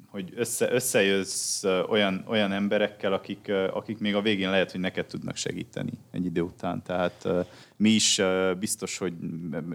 hogy 0.07 0.33
össze, 0.35 0.71
összejössz 0.71 1.63
olyan, 1.63 2.23
olyan 2.27 2.51
emberekkel, 2.51 3.13
akik, 3.13 3.51
akik 3.71 3.97
még 3.97 4.15
a 4.15 4.21
végén 4.21 4.49
lehet, 4.49 4.71
hogy 4.71 4.79
neked 4.79 5.05
tudnak 5.05 5.35
segíteni 5.35 5.91
egy 6.11 6.25
idő 6.25 6.41
után. 6.41 6.83
Tehát 6.83 7.27
mi 7.75 7.89
is 7.89 8.21
biztos, 8.59 8.97
hogy 8.97 9.13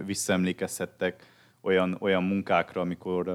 visszaemlékezhettek 0.07 1.27
olyan, 1.61 1.97
olyan 2.01 2.23
munkákra, 2.23 2.81
amikor 2.81 3.31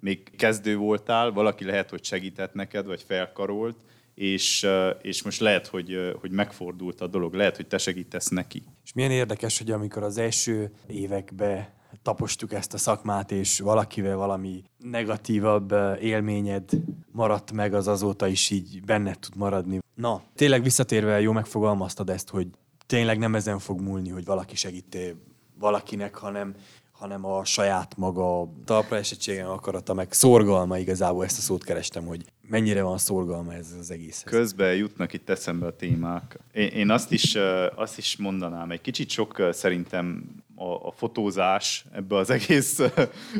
még 0.00 0.36
kezdő 0.36 0.76
voltál, 0.76 1.30
valaki 1.30 1.64
lehet, 1.64 1.90
hogy 1.90 2.04
segített 2.04 2.54
neked, 2.54 2.86
vagy 2.86 3.02
felkarolt, 3.02 3.76
és, 4.14 4.66
és 5.02 5.22
most 5.22 5.40
lehet, 5.40 5.66
hogy, 5.66 6.14
hogy 6.20 6.30
megfordult 6.30 7.00
a 7.00 7.06
dolog, 7.06 7.34
lehet, 7.34 7.56
hogy 7.56 7.66
te 7.66 7.78
segítesz 7.78 8.28
neki. 8.28 8.62
És 8.84 8.92
milyen 8.92 9.10
érdekes, 9.10 9.58
hogy 9.58 9.70
amikor 9.70 10.02
az 10.02 10.18
első 10.18 10.70
években 10.86 11.72
tapostuk 12.02 12.52
ezt 12.52 12.74
a 12.74 12.78
szakmát, 12.78 13.32
és 13.32 13.60
valakivel 13.60 14.16
valami 14.16 14.62
negatívabb 14.78 15.74
élményed 16.00 16.70
maradt 17.12 17.52
meg, 17.52 17.74
az 17.74 17.88
azóta 17.88 18.26
is 18.26 18.50
így 18.50 18.82
benne 18.84 19.14
tud 19.14 19.36
maradni. 19.36 19.78
Na, 19.94 20.22
tényleg 20.34 20.62
visszatérve 20.62 21.20
jó 21.20 21.32
megfogalmaztad 21.32 22.10
ezt, 22.10 22.28
hogy 22.28 22.46
tényleg 22.86 23.18
nem 23.18 23.34
ezen 23.34 23.58
fog 23.58 23.80
múlni, 23.80 24.08
hogy 24.08 24.24
valaki 24.24 24.56
segíti 24.56 25.14
valakinek, 25.58 26.14
hanem 26.14 26.54
hanem 27.04 27.24
a 27.24 27.44
saját 27.44 27.96
maga 27.96 28.48
talpra 28.64 28.96
esettségen 28.96 29.46
akarata, 29.46 29.94
meg 29.94 30.12
szorgalma 30.12 30.78
igazából 30.78 31.24
ezt 31.24 31.38
a 31.38 31.40
szót 31.40 31.64
kerestem, 31.64 32.06
hogy 32.06 32.24
mennyire 32.48 32.82
van 32.82 32.98
szorgalma 32.98 33.54
ez 33.54 33.74
az 33.80 33.90
egész. 33.90 34.22
Közben 34.22 34.74
jutnak 34.74 35.12
itt 35.12 35.30
eszembe 35.30 35.66
a 35.66 35.76
témák. 35.76 36.38
Én, 36.52 36.68
én 36.68 36.90
azt, 36.90 37.12
is, 37.12 37.36
azt 37.74 37.98
is 37.98 38.16
mondanám, 38.16 38.70
egy 38.70 38.80
kicsit 38.80 39.10
sok 39.10 39.48
szerintem 39.50 40.24
a, 40.54 40.86
a 40.86 40.92
fotózás 40.96 41.84
ebbe 41.92 42.16
az 42.16 42.30
egész 42.30 42.80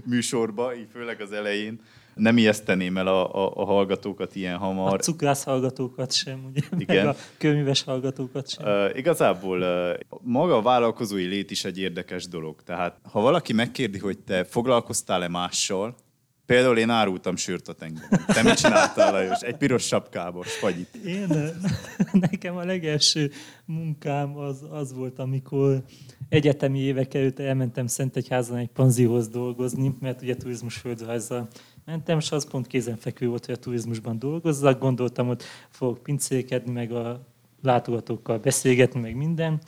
műsorba, 0.05 0.75
így 0.75 0.89
főleg 0.93 1.21
az 1.21 1.33
elején, 1.33 1.81
nem 2.15 2.37
ijeszteném 2.37 2.97
el 2.97 3.07
a, 3.07 3.35
a, 3.35 3.53
a 3.55 3.65
hallgatókat 3.65 4.35
ilyen 4.35 4.57
hamar. 4.57 4.95
A 4.95 4.99
cukrász 4.99 5.45
hallgatókat 5.45 6.13
sem, 6.13 6.45
ugye? 6.51 6.61
Igen. 6.79 7.07
Meg 7.07 7.15
a 7.15 7.19
kőműves 7.39 7.83
hallgatókat 7.83 8.49
sem. 8.49 8.67
Uh, 8.67 8.97
igazából 8.99 9.61
uh, 9.61 10.19
maga 10.23 10.57
a 10.57 10.63
vállalkozói 10.63 11.25
lét 11.25 11.51
is 11.51 11.65
egy 11.65 11.79
érdekes 11.79 12.29
dolog. 12.29 12.63
Tehát 12.63 12.99
ha 13.11 13.21
valaki 13.21 13.53
megkérdi, 13.53 13.99
hogy 13.99 14.19
te 14.19 14.45
foglalkoztál-e 14.45 15.29
mással, 15.29 15.95
Például 16.47 16.79
én 16.79 16.91
árultam 16.91 17.37
sört 17.37 17.69
a 17.69 17.73
tengeren. 17.73 18.25
Te 18.27 18.43
mit 18.43 18.55
csináltál, 18.55 19.13
Lajos? 19.13 19.41
Egy 19.41 19.57
piros 19.57 19.87
sapkába, 19.87 20.43
fagyit. 20.43 20.95
Én, 20.95 21.29
nekem 22.31 22.57
a 22.57 22.65
legelső 22.65 23.31
munkám 23.65 24.37
az, 24.37 24.67
az 24.71 24.95
volt, 24.95 25.19
amikor 25.19 25.85
egyetemi 26.29 26.79
évek 26.79 27.15
előtt 27.15 27.39
elmentem 27.39 27.87
Szentegyházan 27.87 28.57
egy 28.57 28.69
panzióhoz 28.69 29.29
dolgozni, 29.29 29.95
mert 30.01 30.23
ugye 30.23 30.37
turizmus 30.37 30.77
földrajzzal 30.77 31.49
mentem, 31.85 32.19
és 32.19 32.33
az 32.33 32.51
pont 32.51 32.67
kézenfekvő 32.67 33.29
volt, 33.29 33.47
hogy 33.47 33.55
a 33.55 33.59
turizmusban 33.59 34.19
dolgozzak. 34.19 34.81
Gondoltam, 34.81 35.27
hogy 35.27 35.43
fogok 35.69 36.03
pincékedni, 36.03 36.73
meg 36.73 36.93
a 36.93 37.27
látogatókkal 37.63 38.39
beszélgetni, 38.39 39.01
meg 39.01 39.17
minden. 39.17 39.61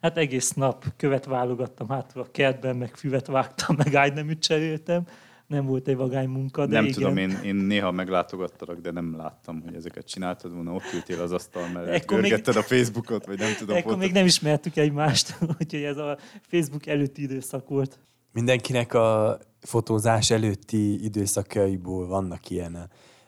Hát 0.00 0.16
egész 0.16 0.52
nap 0.52 0.84
követ 0.96 1.24
válogattam 1.24 1.88
hátul 1.88 2.22
a 2.22 2.30
kertben, 2.30 2.76
meg 2.76 2.94
füvet 2.94 3.26
vágtam, 3.26 3.76
meg 3.84 3.94
ágyneműt 3.94 4.42
cseréltem. 4.42 5.06
Nem 5.46 5.66
volt 5.66 5.88
egy 5.88 5.96
vagány 5.96 6.28
munka, 6.28 6.66
de 6.66 6.74
Nem 6.74 6.84
igen. 6.84 6.94
tudom, 6.94 7.16
én, 7.16 7.38
én 7.44 7.54
néha 7.54 7.90
meglátogattalak, 7.90 8.80
de 8.80 8.90
nem 8.90 9.16
láttam, 9.16 9.62
hogy 9.64 9.74
ezeket 9.74 10.06
csináltad 10.06 10.54
volna. 10.54 10.72
Ott 10.72 10.92
ültél 10.94 11.20
az 11.20 11.32
asztal 11.32 11.68
mellett, 11.68 12.06
görgetted 12.06 12.54
még... 12.54 12.62
a 12.62 12.66
Facebookot, 12.66 13.26
vagy 13.26 13.38
nem 13.38 13.52
tudom. 13.58 13.76
Ekkor 13.76 13.96
még 13.96 14.12
nem 14.12 14.24
ismertük 14.24 14.76
egymást, 14.76 15.36
úgyhogy 15.60 15.82
ez 15.82 15.96
a 15.96 16.18
Facebook 16.48 16.86
előtti 16.86 17.22
időszak 17.22 17.68
volt. 17.68 17.98
Mindenkinek 18.32 18.94
a 18.94 19.38
fotózás 19.60 20.30
előtti 20.30 21.04
időszakaiból 21.04 22.06
vannak 22.06 22.50
ilyen 22.50 22.76
eh, 22.76 22.82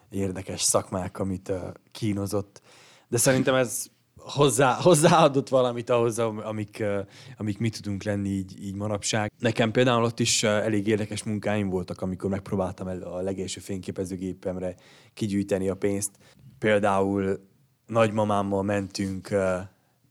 érdekes 0.09 0.61
szakmák, 0.61 1.19
amit 1.19 1.49
eh, 1.49 1.61
kínozott. 1.91 2.61
De 3.07 3.17
szerintem 3.17 3.55
ez 3.55 3.85
hozzá, 4.17 4.73
hozzáadott 4.73 5.49
valamit 5.49 5.89
ahhoz, 5.89 6.19
amik, 6.19 6.79
eh, 6.79 7.05
amik 7.37 7.57
mi 7.57 7.69
tudunk 7.69 8.03
lenni 8.03 8.29
így, 8.29 8.63
így 8.63 8.75
manapság. 8.75 9.31
Nekem 9.39 9.71
például 9.71 10.03
ott 10.03 10.19
is 10.19 10.43
elég 10.43 10.87
érdekes 10.87 11.23
munkáim 11.23 11.69
voltak, 11.69 12.01
amikor 12.01 12.29
megpróbáltam 12.29 12.87
el 12.87 13.01
a 13.01 13.21
legelső 13.21 13.59
fényképezőgépemre 13.59 14.75
kigyűjteni 15.13 15.69
a 15.69 15.75
pénzt. 15.75 16.11
Például 16.59 17.39
nagymamámmal 17.87 18.63
mentünk 18.63 19.29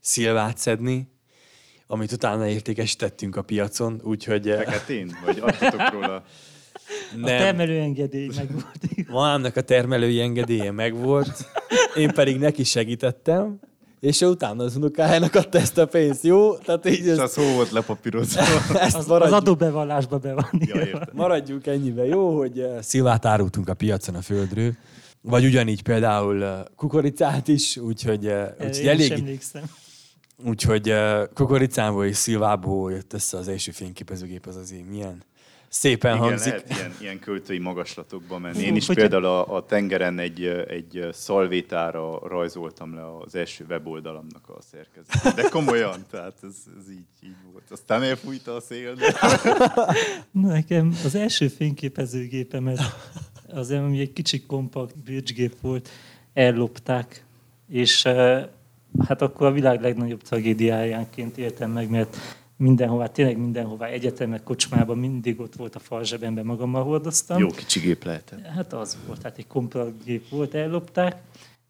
szilvát 0.00 0.58
szedni, 0.58 1.11
amit 1.92 2.12
utána 2.12 2.46
értékesítettünk 2.46 3.36
a 3.36 3.42
piacon, 3.42 4.00
úgyhogy... 4.04 4.48
Eh, 4.48 4.56
Feketén? 4.56 5.16
Vagy 5.24 5.38
adtatok 5.38 5.92
róla? 5.92 6.24
Nem. 7.14 7.24
A 7.24 7.26
termelői 7.26 7.78
engedély 7.78 8.30
megvolt. 8.36 9.08
Mamámnak 9.08 9.56
a 9.56 9.60
termelői 9.60 10.20
engedélye 10.20 10.70
megvolt, 10.70 11.46
én 11.96 12.10
pedig 12.10 12.38
neki 12.38 12.64
segítettem, 12.64 13.58
és 14.00 14.20
utána 14.20 14.64
az 14.64 14.76
unokájának 14.76 15.34
adta 15.34 15.58
ezt 15.58 15.78
a 15.78 15.86
pénzt, 15.86 16.24
jó? 16.24 16.56
Tehát 16.56 16.86
így 16.86 17.06
és 17.06 17.18
az 17.18 17.34
hó 17.34 17.54
volt 17.54 17.70
lepapírozva. 17.70 18.40
ezt 18.80 18.96
az, 18.96 19.10
az 19.10 19.32
adóbevallásba 19.32 20.18
be 20.18 20.34
van. 20.34 20.48
Ja, 20.58 21.08
Maradjunk 21.12 21.66
ennyibe, 21.66 22.04
jó, 22.04 22.36
hogy 22.38 22.58
eh, 22.58 22.82
szilvát 22.82 23.24
árultunk 23.24 23.68
a 23.68 23.74
piacon 23.74 24.14
a 24.14 24.22
földről, 24.22 24.72
vagy 25.20 25.44
ugyanígy 25.44 25.82
például 25.82 26.44
eh, 26.44 26.60
kukoricát 26.76 27.48
is, 27.48 27.76
úgyhogy, 27.76 28.32
úgyhogy 28.60 28.86
elég, 28.86 29.10
emlékszem. 29.10 29.62
Úgyhogy 30.44 30.90
uh, 30.90 31.22
kukoricából 31.34 32.06
és 32.06 32.16
szilvából 32.16 32.92
jött 32.92 33.12
össze 33.12 33.36
az 33.36 33.48
első 33.48 33.70
fényképezőgép, 33.70 34.46
az 34.46 34.56
azért 34.56 34.88
milyen 34.88 35.24
szépen 35.72 36.16
Igen, 36.16 36.28
hangzik. 36.28 36.52
lehet 36.52 36.70
ilyen, 36.70 36.94
ilyen 37.00 37.18
költői 37.18 37.58
magaslatokba 37.58 38.38
menni. 38.38 38.62
Én 38.62 38.76
is 38.76 38.86
Hogy 38.86 38.96
például 38.96 39.24
a, 39.24 39.54
a 39.54 39.66
tengeren 39.66 40.18
egy, 40.18 40.44
egy 40.68 41.08
szalvétára 41.12 42.18
rajzoltam 42.28 42.94
le 42.94 43.16
az 43.16 43.34
első 43.34 43.64
weboldalamnak 43.68 44.48
a 44.48 44.58
szerkezetét. 44.70 45.34
De 45.34 45.48
komolyan, 45.48 46.04
tehát 46.10 46.34
ez, 46.42 46.56
ez 46.80 46.90
így, 46.90 47.06
így 47.24 47.36
volt. 47.52 47.64
Aztán 47.70 48.02
elfújta 48.02 48.54
a 48.54 48.60
szél. 48.60 48.94
De... 48.94 49.14
Nekem 50.30 50.98
az 51.04 51.14
első 51.14 51.48
fényképezőgépemet, 51.48 52.80
az 53.48 53.70
ami 53.70 54.00
egy 54.00 54.12
kicsi 54.12 54.40
kompakt 54.40 54.98
bridgegép 54.98 55.60
volt, 55.60 55.88
ellopták, 56.32 57.24
és 57.68 58.08
hát 59.06 59.22
akkor 59.22 59.46
a 59.46 59.52
világ 59.52 59.80
legnagyobb 59.80 60.22
tragédiájánként 60.22 61.38
éltem 61.38 61.70
meg, 61.70 61.90
mert 61.90 62.16
mindenhová, 62.56 63.06
tényleg 63.06 63.36
mindenhová, 63.36 63.86
egyetemek, 63.86 64.42
kocsmában 64.42 64.98
mindig 64.98 65.40
ott 65.40 65.54
volt 65.54 65.74
a 65.74 65.78
falzsebemben, 65.78 66.44
magammal 66.44 66.84
hordoztam. 66.84 67.38
Jó 67.38 67.48
kicsi 67.48 67.80
gép 67.80 68.04
lehetett. 68.04 68.46
Hát 68.46 68.72
az 68.72 68.98
volt, 69.06 69.22
hát 69.22 69.38
egy 69.38 69.46
kompakt 69.46 70.04
gép 70.04 70.28
volt, 70.28 70.54
ellopták. 70.54 71.16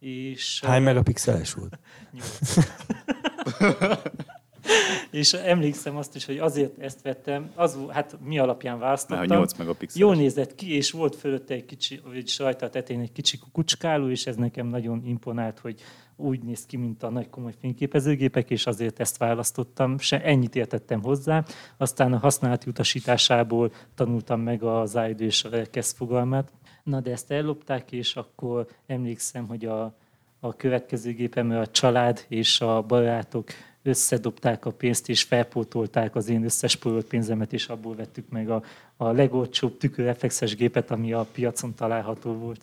És, 0.01 0.63
Hány 0.67 0.83
megapixeles 0.83 1.55
volt? 1.55 1.79
és 5.11 5.33
emlékszem 5.33 5.97
azt 5.97 6.17
is, 6.17 6.25
hogy 6.25 6.39
azért 6.39 6.79
ezt 6.79 7.03
vettem, 7.03 7.51
az, 7.55 7.79
hát 7.89 8.17
mi 8.25 8.39
alapján 8.39 8.79
választottam. 8.79 9.19
Mert 9.19 9.31
8 9.31 9.59
megapixeles. 9.59 10.01
Jól 10.01 10.15
nézett 10.15 10.55
ki, 10.55 10.75
és 10.75 10.91
volt 10.91 11.17
fölötte 11.17 11.55
egy 11.55 11.65
kicsi, 11.65 12.01
vagy 12.05 12.35
rajta 12.39 12.67
a 12.67 12.71
tetején 12.71 13.03
egy 13.03 13.13
kicsi 13.13 13.39
kukucskáló, 13.39 14.09
és 14.09 14.27
ez 14.27 14.37
nekem 14.37 14.67
nagyon 14.67 15.03
imponált, 15.05 15.59
hogy 15.59 15.81
úgy 16.17 16.43
néz 16.43 16.67
ki, 16.67 16.77
mint 16.77 17.03
a 17.03 17.11
nagy 17.11 17.31
komoly 17.31 17.55
fényképezőgépek, 17.61 18.51
és 18.51 18.67
azért 18.67 19.01
ezt 19.01 19.17
választottam. 19.17 19.99
Se 19.99 20.23
ennyit 20.23 20.57
értettem 20.57 21.03
hozzá. 21.03 21.45
Aztán 21.77 22.13
a 22.13 22.19
használati 22.19 22.71
utasításából 22.71 23.73
tanultam 23.95 24.41
meg 24.41 24.63
az 24.63 24.97
áidő 24.97 25.25
és 25.25 25.45
a 25.45 25.49
lelkesz 25.49 25.93
fogalmát. 25.93 26.53
Na 26.83 27.01
de 27.01 27.11
ezt 27.11 27.31
ellopták, 27.31 27.93
és 27.93 28.17
akkor 28.17 28.67
emlékszem, 28.87 29.47
hogy 29.47 29.65
a, 29.65 29.95
a 30.41 30.57
következő 30.57 31.13
gépemről 31.13 31.61
a 31.61 31.67
család 31.67 32.25
és 32.29 32.61
a 32.61 32.83
barátok 32.83 33.51
összedobták 33.83 34.65
a 34.65 34.71
pénzt, 34.71 35.09
és 35.09 35.23
felpótolták 35.23 36.15
az 36.15 36.29
én 36.29 36.45
összes 36.45 36.77
porolt 36.77 37.07
pénzemet, 37.07 37.53
és 37.53 37.67
abból 37.67 37.95
vettük 37.95 38.29
meg 38.29 38.51
a, 38.51 38.63
a 38.97 39.11
legolcsóbb 39.11 39.77
tükörreflexes 39.77 40.57
gépet, 40.57 40.91
ami 40.91 41.13
a 41.13 41.27
piacon 41.33 41.75
található 41.75 42.33
volt. 42.33 42.61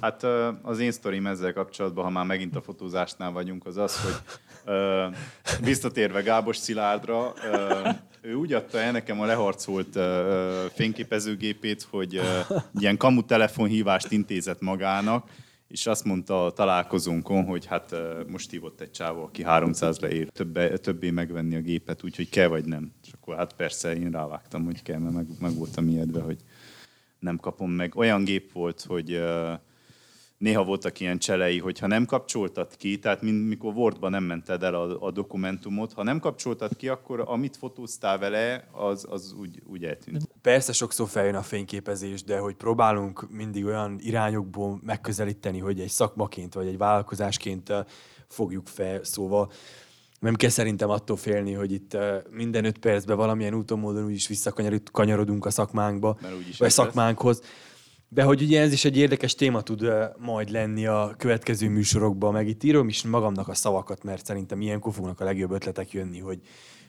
Hát 0.00 0.26
az 0.62 0.78
én 0.78 0.92
sztorim 0.92 1.26
ezzel 1.26 1.52
kapcsolatban, 1.52 2.04
ha 2.04 2.10
már 2.10 2.26
megint 2.26 2.56
a 2.56 2.60
fotózásnál 2.60 3.32
vagyunk, 3.32 3.66
az 3.66 3.76
az, 3.76 4.00
hogy 4.02 4.14
visszatérve 5.60 6.22
Gábos 6.22 6.56
Szilárdra, 6.56 7.32
ő 8.20 8.34
úgy 8.34 8.52
adta 8.52 8.78
el 8.78 8.92
nekem 8.92 9.20
a 9.20 9.24
leharcolt 9.24 9.98
fényképezőgépét, 10.74 11.86
hogy 11.90 12.20
ilyen 12.78 12.96
kamu 12.96 13.24
telefonhívást 13.24 14.12
intézett 14.12 14.60
magának, 14.60 15.28
és 15.72 15.86
azt 15.86 16.04
mondta 16.04 16.46
a 16.46 16.52
találkozónkon, 16.52 17.44
hogy 17.44 17.66
hát 17.66 17.94
most 18.28 18.50
hívott 18.50 18.80
egy 18.80 18.90
csávó, 18.90 19.22
aki 19.22 19.42
300 19.42 19.98
leér 19.98 20.28
többé, 20.28 20.76
többé 20.76 21.10
megvenni 21.10 21.56
a 21.56 21.60
gépet, 21.60 22.04
úgyhogy 22.04 22.28
kell 22.28 22.48
vagy 22.48 22.64
nem. 22.64 22.92
És 23.04 23.12
akkor 23.12 23.36
hát 23.36 23.52
persze 23.52 23.94
én 23.96 24.10
rávágtam, 24.10 24.64
hogy 24.64 24.82
kell, 24.82 24.98
mert 24.98 25.14
meg, 25.14 25.26
meg 25.40 25.54
voltam 25.54 25.88
ijedve, 25.88 26.20
hogy 26.20 26.38
nem 27.18 27.36
kapom 27.36 27.70
meg. 27.70 27.96
Olyan 27.96 28.24
gép 28.24 28.52
volt, 28.52 28.82
hogy 28.82 29.12
uh, 29.12 29.52
néha 30.42 30.64
voltak 30.64 31.00
ilyen 31.00 31.18
cselei, 31.18 31.58
hogy 31.58 31.78
ha 31.78 31.86
nem 31.86 32.04
kapcsoltad 32.04 32.76
ki, 32.76 32.98
tehát 32.98 33.22
mint 33.22 33.48
mikor 33.48 33.74
Wordban 33.74 34.10
nem 34.10 34.24
mented 34.24 34.62
el 34.62 34.74
a, 34.74 35.06
a 35.06 35.10
dokumentumot, 35.10 35.92
ha 35.92 36.02
nem 36.02 36.20
kapcsoltad 36.20 36.76
ki, 36.76 36.88
akkor 36.88 37.24
amit 37.26 37.56
fotóztál 37.56 38.18
vele, 38.18 38.68
az, 38.72 39.06
az 39.10 39.34
úgy, 39.40 39.62
úgy 39.66 39.84
eltűnt. 39.84 40.28
Persze 40.40 40.72
sokszor 40.72 41.08
feljön 41.08 41.34
a 41.34 41.42
fényképezés, 41.42 42.22
de 42.24 42.38
hogy 42.38 42.54
próbálunk 42.54 43.30
mindig 43.30 43.64
olyan 43.64 43.96
irányokból 44.00 44.80
megközelíteni, 44.84 45.58
hogy 45.58 45.80
egy 45.80 45.88
szakmaként 45.88 46.54
vagy 46.54 46.66
egy 46.66 46.78
vállalkozásként 46.78 47.72
fogjuk 48.28 48.66
fel, 48.66 49.04
szóval 49.04 49.50
nem 50.20 50.34
kell 50.34 50.50
szerintem 50.50 50.90
attól 50.90 51.16
félni, 51.16 51.52
hogy 51.52 51.72
itt 51.72 51.96
minden 52.30 52.64
öt 52.64 52.78
percben 52.78 53.16
valamilyen 53.16 53.54
úton 53.54 53.78
módon 53.78 54.04
úgyis 54.04 54.28
visszakanyarodunk 54.28 55.46
a 55.46 55.50
szakmánkba, 55.50 56.18
vagy 56.58 56.70
szakmánkhoz. 56.70 57.40
Lesz 57.40 57.50
de 58.14 58.22
hogy 58.22 58.42
ugye 58.42 58.60
ez 58.60 58.72
is 58.72 58.84
egy 58.84 58.96
érdekes 58.96 59.34
téma 59.34 59.60
tud 59.62 59.92
majd 60.18 60.50
lenni 60.50 60.86
a 60.86 61.14
következő 61.18 61.68
műsorokban, 61.68 62.32
meg 62.32 62.48
itt 62.48 62.62
írom 62.62 62.88
is 62.88 63.02
magamnak 63.02 63.48
a 63.48 63.54
szavakat, 63.54 64.02
mert 64.02 64.26
szerintem 64.26 64.60
ilyenkor 64.60 64.92
fognak 64.92 65.20
a 65.20 65.24
legjobb 65.24 65.50
ötletek 65.50 65.92
jönni, 65.92 66.18
hogy, 66.18 66.40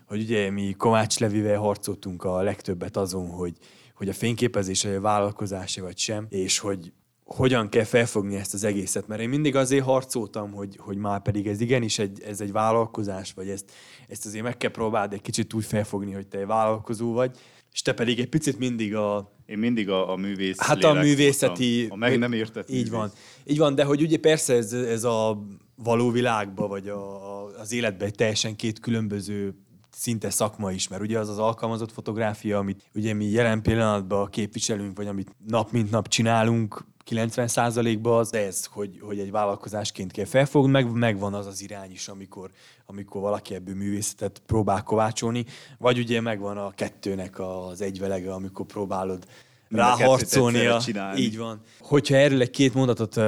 hogy 0.06 0.22
ugye 0.22 0.50
mi 0.52 0.74
Kovács 0.78 1.20
Levivel 1.20 1.60
harcoltunk 1.60 2.24
a 2.24 2.42
legtöbbet 2.42 2.98
azon, 2.98 3.30
hogy, 3.30 3.54
hogy 3.96 4.10
a 4.10 4.14
fényképezés 4.14 4.86
egy 4.86 5.00
vállalkozása 5.00 5.82
vagy 5.82 5.98
sem, 5.98 6.26
és 6.30 6.60
hogy 6.60 6.92
hogyan 7.26 7.70
kell 7.70 7.84
felfogni 7.84 8.36
ezt 8.36 8.54
az 8.54 8.64
egészet, 8.64 9.08
mert 9.08 9.22
én 9.22 9.30
mindig 9.30 9.56
azért 9.56 9.86
harcoltam, 9.86 10.52
hogy, 10.52 10.78
hogy 10.80 10.98
már 10.98 11.22
pedig 11.22 11.48
ez 11.48 11.62
igenis 11.62 12.00
egy, 12.00 12.22
ez 12.22 12.42
egy 12.42 12.52
vállalkozás, 12.52 13.34
vagy 13.34 13.50
ezt, 13.50 13.72
ezt 14.08 14.26
azért 14.26 14.44
meg 14.44 14.58
kell 14.58 14.72
próbálni 14.72 15.14
egy 15.14 15.22
kicsit 15.22 15.54
úgy 15.54 15.66
felfogni, 15.66 16.12
hogy 16.12 16.28
te 16.28 16.38
egy 16.38 16.46
vállalkozó 16.46 17.14
vagy, 17.14 17.38
és 17.74 17.82
te 17.82 17.94
pedig 17.94 18.20
egy 18.20 18.30
picit 18.30 18.60
mindig 18.60 18.96
a... 18.96 19.32
Én 19.46 19.58
mindig 19.58 19.90
a, 19.90 20.12
a 20.12 20.16
művész 20.16 20.60
Hát 20.60 20.84
a 20.84 20.94
művészeti... 20.94 21.78
Voltam, 21.80 22.02
a 22.02 22.06
meg 22.10 22.20
nem 22.20 22.34
értett 22.34 22.70
Így 22.70 22.76
művész. 22.76 22.92
van. 22.92 23.12
Így 23.46 23.58
van, 23.58 23.76
de 23.76 23.84
hogy 23.84 24.02
ugye 24.02 24.18
persze 24.18 24.54
ez, 24.54 24.74
ez 24.74 25.04
a 25.04 25.44
való 25.76 26.12
világban, 26.12 26.70
vagy 26.70 26.88
a, 26.88 27.46
az 27.60 27.72
életben 27.72 28.08
egy 28.08 28.16
teljesen 28.16 28.56
két 28.56 28.80
különböző 28.80 29.56
szinte 29.92 30.30
szakma 30.30 30.72
is, 30.72 30.88
mert 30.88 31.02
ugye 31.02 31.20
az 31.20 31.30
az 31.30 31.38
alkalmazott 31.38 31.92
fotográfia, 31.92 32.58
amit 32.58 32.90
ugye 32.94 33.14
mi 33.14 33.26
jelen 33.26 33.62
pillanatban 33.62 34.30
képviselünk, 34.30 34.98
vagy 34.98 35.08
amit 35.08 35.36
nap 35.48 35.72
mint 35.72 35.92
nap 35.92 36.08
csinálunk, 36.08 36.86
90%-ban 37.10 38.20
az 38.20 38.34
ez, 38.34 38.66
hogy, 38.66 39.00
hogy 39.02 39.20
egy 39.20 39.32
vállalkozásként 39.32 40.12
kell 40.12 40.26
felfogni, 40.26 40.72
meg 40.72 40.92
megvan 40.92 41.34
az 41.34 41.46
az 41.46 41.62
irány 41.62 41.92
is, 41.92 42.08
amikor, 42.08 42.52
amikor 42.86 43.22
valaki 43.22 43.56
ebből 43.56 43.76
művészetet 43.76 44.42
próbál 44.46 44.84
kovácsolni, 44.84 45.46
vagy 45.78 45.98
ugye 45.98 46.22
megvan 46.22 46.58
a 46.58 46.72
kettőnek 46.72 47.40
az 47.40 47.82
egyvelege, 47.82 48.34
amikor 48.34 48.66
próbálod 48.66 49.26
ráharcolni. 49.70 50.66
A, 50.66 50.82
így 51.16 51.38
van. 51.38 51.62
Hogyha 51.80 52.16
erről 52.16 52.42
egy 52.42 52.50
két 52.50 52.74
mondatot 52.74 53.20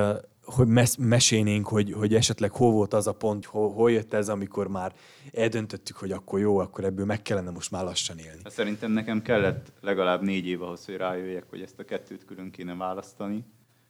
hogy 0.46 0.68
mes- 0.68 0.98
mesélnénk, 0.98 1.68
hogy, 1.68 1.92
hogy 1.92 2.16
esetleg 2.16 2.52
hol 2.52 2.72
volt 2.72 2.94
az 2.94 3.08
a 3.08 3.12
pont, 3.12 3.46
hol, 3.46 3.74
hol 3.74 3.92
jött 3.92 4.14
ez, 4.14 4.30
amikor 4.30 4.68
már 4.68 4.94
eldöntöttük, 5.34 5.96
hogy 5.96 6.12
akkor 6.12 6.40
jó, 6.40 6.58
akkor 6.58 6.84
ebből 6.84 7.06
meg 7.06 7.22
kellene 7.22 7.50
most 7.50 7.72
már 7.72 7.84
lassan 7.84 8.18
élni. 8.18 8.40
Hát 8.44 8.54
szerintem 8.54 8.92
nekem 8.92 9.22
kellett 9.22 9.72
legalább 9.82 10.22
négy 10.22 10.48
év 10.48 10.62
ahhoz, 10.62 10.86
hogy 10.86 10.96
rájöjjek, 10.96 11.46
hogy 11.50 11.62
ezt 11.62 11.80
a 11.80 11.84
kettőt 11.84 12.26
külön 12.26 12.52
kéne 12.52 12.76
választani 12.76 13.46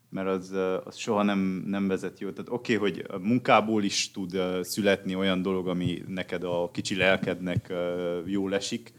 mert 0.10 0.28
az, 0.28 0.52
az 0.84 0.96
soha 0.98 1.24
nem, 1.24 1.64
nem 1.66 1.88
vezet 1.88 2.20
jó. 2.20 2.32
Tehát 2.32 2.50
oké, 2.50 2.76
okay, 2.76 2.92
hogy 2.92 3.22
munkából 3.22 3.84
is 3.84 4.12
tud 4.12 4.40
születni 4.62 5.16
olyan 5.16 5.42
dolog, 5.42 5.68
ami 5.68 6.04
neked 6.08 6.44
a 6.44 6.70
kicsi 6.72 6.96
lelkednek 6.96 7.74
jól 8.26 8.56
esik, 8.56 8.94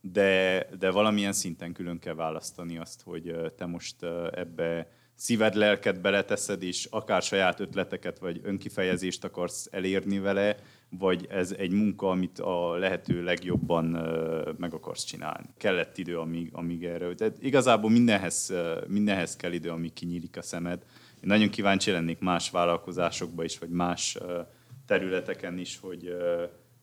de, 0.00 0.66
de 0.78 0.90
valamilyen 0.90 1.32
szinten 1.32 1.72
külön 1.72 1.98
kell 1.98 2.14
választani 2.14 2.78
azt, 2.78 3.02
hogy 3.02 3.36
te 3.56 3.66
most 3.66 4.02
ebbe 4.32 4.90
szíved, 5.18 5.54
lelked 5.54 6.00
beleteszed, 6.00 6.62
és 6.62 6.88
akár 6.90 7.22
saját 7.22 7.60
ötleteket 7.60 8.18
vagy 8.18 8.40
önkifejezést 8.42 9.24
akarsz 9.24 9.68
elérni 9.70 10.18
vele, 10.18 10.56
vagy 10.90 11.26
ez 11.30 11.54
egy 11.58 11.70
munka, 11.70 12.10
amit 12.10 12.38
a 12.38 12.76
lehető 12.76 13.22
legjobban 13.22 13.84
meg 14.58 14.74
akarsz 14.74 15.04
csinálni. 15.04 15.46
Kellett 15.56 15.98
idő, 15.98 16.18
amíg, 16.18 16.48
amíg 16.52 16.84
erre. 16.84 17.14
Tehát 17.14 17.36
igazából 17.40 17.90
mindenhez, 17.90 18.52
mindenhez 18.86 19.36
kell 19.36 19.52
idő, 19.52 19.70
amíg 19.70 19.92
kinyílik 19.92 20.36
a 20.36 20.42
szemed. 20.42 20.84
Én 21.14 21.28
nagyon 21.28 21.50
kíváncsi 21.50 21.90
lennék 21.90 22.18
más 22.18 22.50
vállalkozásokba 22.50 23.44
is, 23.44 23.58
vagy 23.58 23.70
más 23.70 24.18
területeken 24.86 25.58
is, 25.58 25.78
hogy 25.80 26.16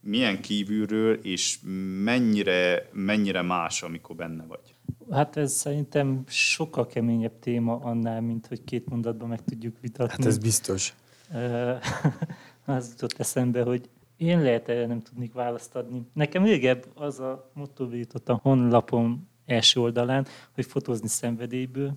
milyen 0.02 0.42
kívülről, 0.42 1.14
és 1.14 1.58
mennyire, 2.04 2.90
mennyire 2.94 3.42
más, 3.42 3.82
amikor 3.82 4.16
benne 4.16 4.46
vagy. 4.46 4.76
Hát 5.16 5.38
ez 5.38 5.54
szerintem 5.54 6.24
sokkal 6.28 6.88
keményebb 6.88 7.40
téma 7.40 7.80
annál, 7.80 8.22
mint 8.22 8.48
hogy 8.48 8.64
két 8.64 8.90
mondatban 8.90 9.28
meg 9.28 9.44
tudjuk 9.44 9.80
vitatni. 9.82 10.14
Hát 10.14 10.26
ez 10.26 10.38
biztos. 10.38 10.94
az 12.66 12.90
jutott 12.90 13.20
eszembe, 13.20 13.64
hogy 13.64 13.90
én 14.18 14.42
lehet 14.42 14.70
erre 14.70 14.86
nem 14.86 15.02
tudnék 15.02 15.34
választ 15.34 15.76
adni. 15.76 16.02
Nekem 16.14 16.44
régebb 16.44 16.86
az 16.94 17.20
a 17.20 17.52
motto 17.54 17.90
jutott 17.92 18.30
a 18.30 18.40
honlapom 18.44 19.28
első 19.46 19.80
oldalán, 19.80 20.26
hogy 20.52 20.66
fotózni 20.66 21.08
szenvedélyből, 21.08 21.94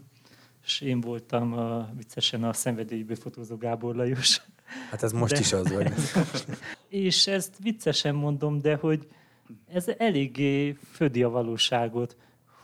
és 0.65 0.81
én 0.81 1.01
voltam 1.01 1.53
a, 1.53 1.89
viccesen 1.97 2.45
a 2.45 2.53
szenvedélyből 2.53 3.17
fotózó 3.17 3.57
Gábor 3.57 3.95
Lajos. 3.95 4.43
Hát 4.91 5.03
ez 5.03 5.13
most 5.13 5.33
de, 5.33 5.39
is 5.39 5.53
az 5.53 5.73
vagy. 5.73 5.93
és 7.07 7.27
ezt 7.27 7.55
viccesen 7.63 8.15
mondom, 8.15 8.59
de 8.59 8.75
hogy 8.75 9.07
ez 9.73 9.89
eléggé 9.99 10.73
födi 10.73 11.23
a 11.23 11.29
valóságot, 11.29 12.17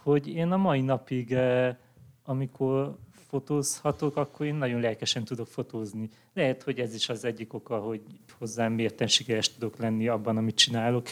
hogy 0.04 0.28
én 0.28 0.52
a 0.52 0.56
mai 0.56 0.80
napig, 0.80 1.32
eh, 1.32 1.76
amikor 2.24 2.96
fotózhatok, 3.28 4.16
akkor 4.16 4.46
én 4.46 4.54
nagyon 4.54 4.80
lelkesen 4.80 5.24
tudok 5.24 5.46
fotózni. 5.46 6.08
Lehet, 6.34 6.62
hogy 6.62 6.78
ez 6.78 6.94
is 6.94 7.08
az 7.08 7.24
egyik 7.24 7.54
oka, 7.54 7.78
hogy 7.78 8.00
hozzám 8.38 8.72
mérten 8.72 9.06
sikeres 9.06 9.54
tudok 9.54 9.76
lenni 9.76 10.08
abban, 10.08 10.36
amit 10.36 10.54
csinálok. 10.54 11.06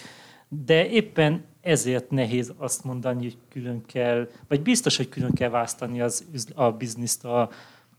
De 0.49 0.89
éppen 0.89 1.45
ezért 1.61 2.11
nehéz 2.11 2.53
azt 2.57 2.85
mondani, 2.85 3.23
hogy 3.23 3.37
külön 3.49 3.83
kell, 3.87 4.29
vagy 4.49 4.63
biztos, 4.63 4.97
hogy 4.97 5.09
külön 5.09 5.33
kell 5.33 5.49
választani 5.49 6.01
az, 6.01 6.25
a 6.55 6.71
bizniszt 6.71 7.25
a, 7.25 7.51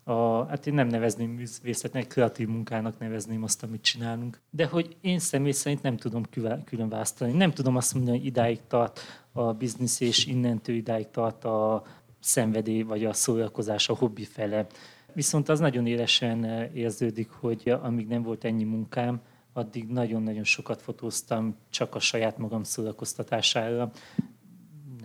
a, 0.04 0.46
hát 0.46 0.68
én 0.68 0.74
nem 0.74 0.88
nevezném 0.88 1.30
művészetnek, 1.30 2.08
kreatív 2.08 2.48
munkának 2.48 3.00
nevezném 3.00 3.44
azt, 3.44 3.64
amit 3.64 3.82
csinálunk. 3.82 4.40
De 4.50 4.66
hogy 4.66 4.96
én 5.02 5.20
személy 5.20 5.52
szerint 5.52 5.82
nem 5.82 5.98
tudom 5.98 6.24
külön 6.66 6.90
választani. 6.90 7.32
Nem 7.32 7.52
tudom 7.52 7.76
azt 7.76 7.94
mondani, 7.94 8.18
hogy 8.18 8.26
idáig 8.26 8.60
tart 8.68 9.23
a 9.34 9.54
biznisz, 9.54 10.00
és 10.00 10.26
innentől 10.26 10.76
idáig 10.76 11.10
tart 11.10 11.46
a 11.46 11.84
szenvedély, 12.20 12.82
vagy 12.82 13.06
a 13.06 13.14
szórakozás, 13.14 13.90
a 13.90 13.96
hobbi 13.96 14.26
fele. 14.26 14.68
Viszont 15.14 15.50
az 15.50 15.60
nagyon 15.60 15.86
élesen 15.86 16.44
érződik, 16.74 17.30
hogy 17.30 17.70
amíg 17.82 18.08
nem 18.08 18.24
volt 18.24 18.44
ennyi 18.44 18.64
munkám, 18.64 19.22
addig 19.54 19.88
nagyon-nagyon 19.88 20.44
sokat 20.44 20.82
fotóztam 20.82 21.56
csak 21.70 21.96
a 21.96 22.00
saját 22.00 22.38
magam 22.38 22.64
szórakoztatására. 22.64 23.92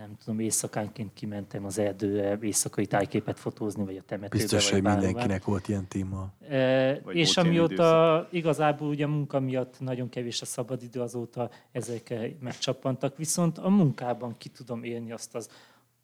Nem 0.09 0.17
tudom, 0.17 0.39
éjszakánként 0.39 1.13
kimentem 1.13 1.65
az 1.65 1.77
erdőre 1.77 2.37
éjszakai 2.41 2.85
tájképet 2.85 3.39
fotózni, 3.39 3.83
vagy 3.83 3.97
a 3.97 4.01
temetőbe. 4.01 4.35
Biztos, 4.35 4.63
vagy 4.63 4.73
hogy 4.73 4.81
bárhová. 4.81 5.05
mindenkinek 5.05 5.43
volt 5.43 5.67
ilyen 5.67 5.87
téma. 5.87 6.33
E, 6.49 6.99
Vagy 6.99 7.15
és 7.15 7.37
amióta 7.37 8.27
igazából 8.31 8.87
ugye 8.87 9.05
a 9.05 9.07
munka 9.07 9.39
miatt 9.39 9.79
nagyon 9.79 10.09
kevés 10.09 10.41
a 10.41 10.45
szabadidő, 10.45 11.01
azóta 11.01 11.49
ezekre 11.71 12.35
megcsappantak, 12.39 13.17
viszont 13.17 13.57
a 13.57 13.69
munkában 13.69 14.37
ki 14.37 14.49
tudom 14.49 14.83
élni 14.83 15.11
azt 15.11 15.35
az 15.35 15.49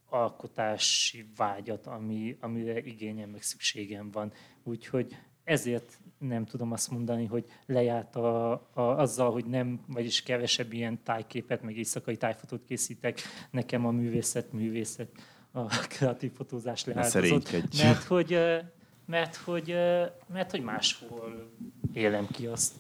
alkotási 0.10 1.26
vágyat, 1.36 1.88
ami, 1.88 2.38
amire 2.40 2.80
igényem 2.80 3.30
meg 3.30 3.42
szükségem 3.42 4.12
van. 4.12 4.32
Úgyhogy 4.64 5.18
ezért 5.44 6.00
nem 6.28 6.46
tudom 6.46 6.72
azt 6.72 6.92
mondani, 6.92 7.26
hogy 7.26 7.46
lejárt 7.66 8.16
a, 8.16 8.52
a, 8.52 8.82
azzal, 8.82 9.32
hogy 9.32 9.46
nem, 9.46 9.80
vagyis 9.88 10.24
kevesebb 10.24 10.74
ilyen 10.74 11.00
tájképet, 11.04 11.62
meg 11.62 11.78
éjszakai 11.78 12.18
tájfotót 12.18 12.64
készítek. 12.68 13.22
Nekem 13.52 13.86
a 13.86 13.92
művészet, 13.92 14.52
művészet, 14.54 15.10
a 15.52 15.66
kreatív 15.98 16.32
fotózás 16.32 16.86
leáldozott. 16.86 17.52
Mert 17.84 18.04
hogy, 18.04 18.40
mert 19.06 19.36
hogy, 19.36 19.76
mert 20.34 20.52
hogy 20.52 20.62
máshol 20.62 21.52
élem 21.94 22.28
ki 22.32 22.46
azt. 22.46 22.74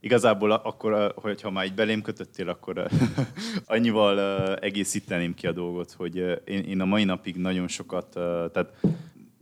Igazából 0.00 0.50
akkor, 0.50 1.12
hogyha 1.16 1.50
már 1.50 1.64
így 1.64 1.74
belém 1.74 2.02
kötöttél, 2.02 2.48
akkor 2.48 2.86
annyival 3.66 4.18
egészíteném 4.56 5.34
ki 5.34 5.46
a 5.46 5.52
dolgot, 5.52 5.92
hogy 5.92 6.16
én, 6.44 6.62
én 6.62 6.80
a 6.80 6.84
mai 6.84 7.04
napig 7.04 7.36
nagyon 7.36 7.68
sokat, 7.68 8.16
eh, 8.16 8.22
tehát 8.52 8.72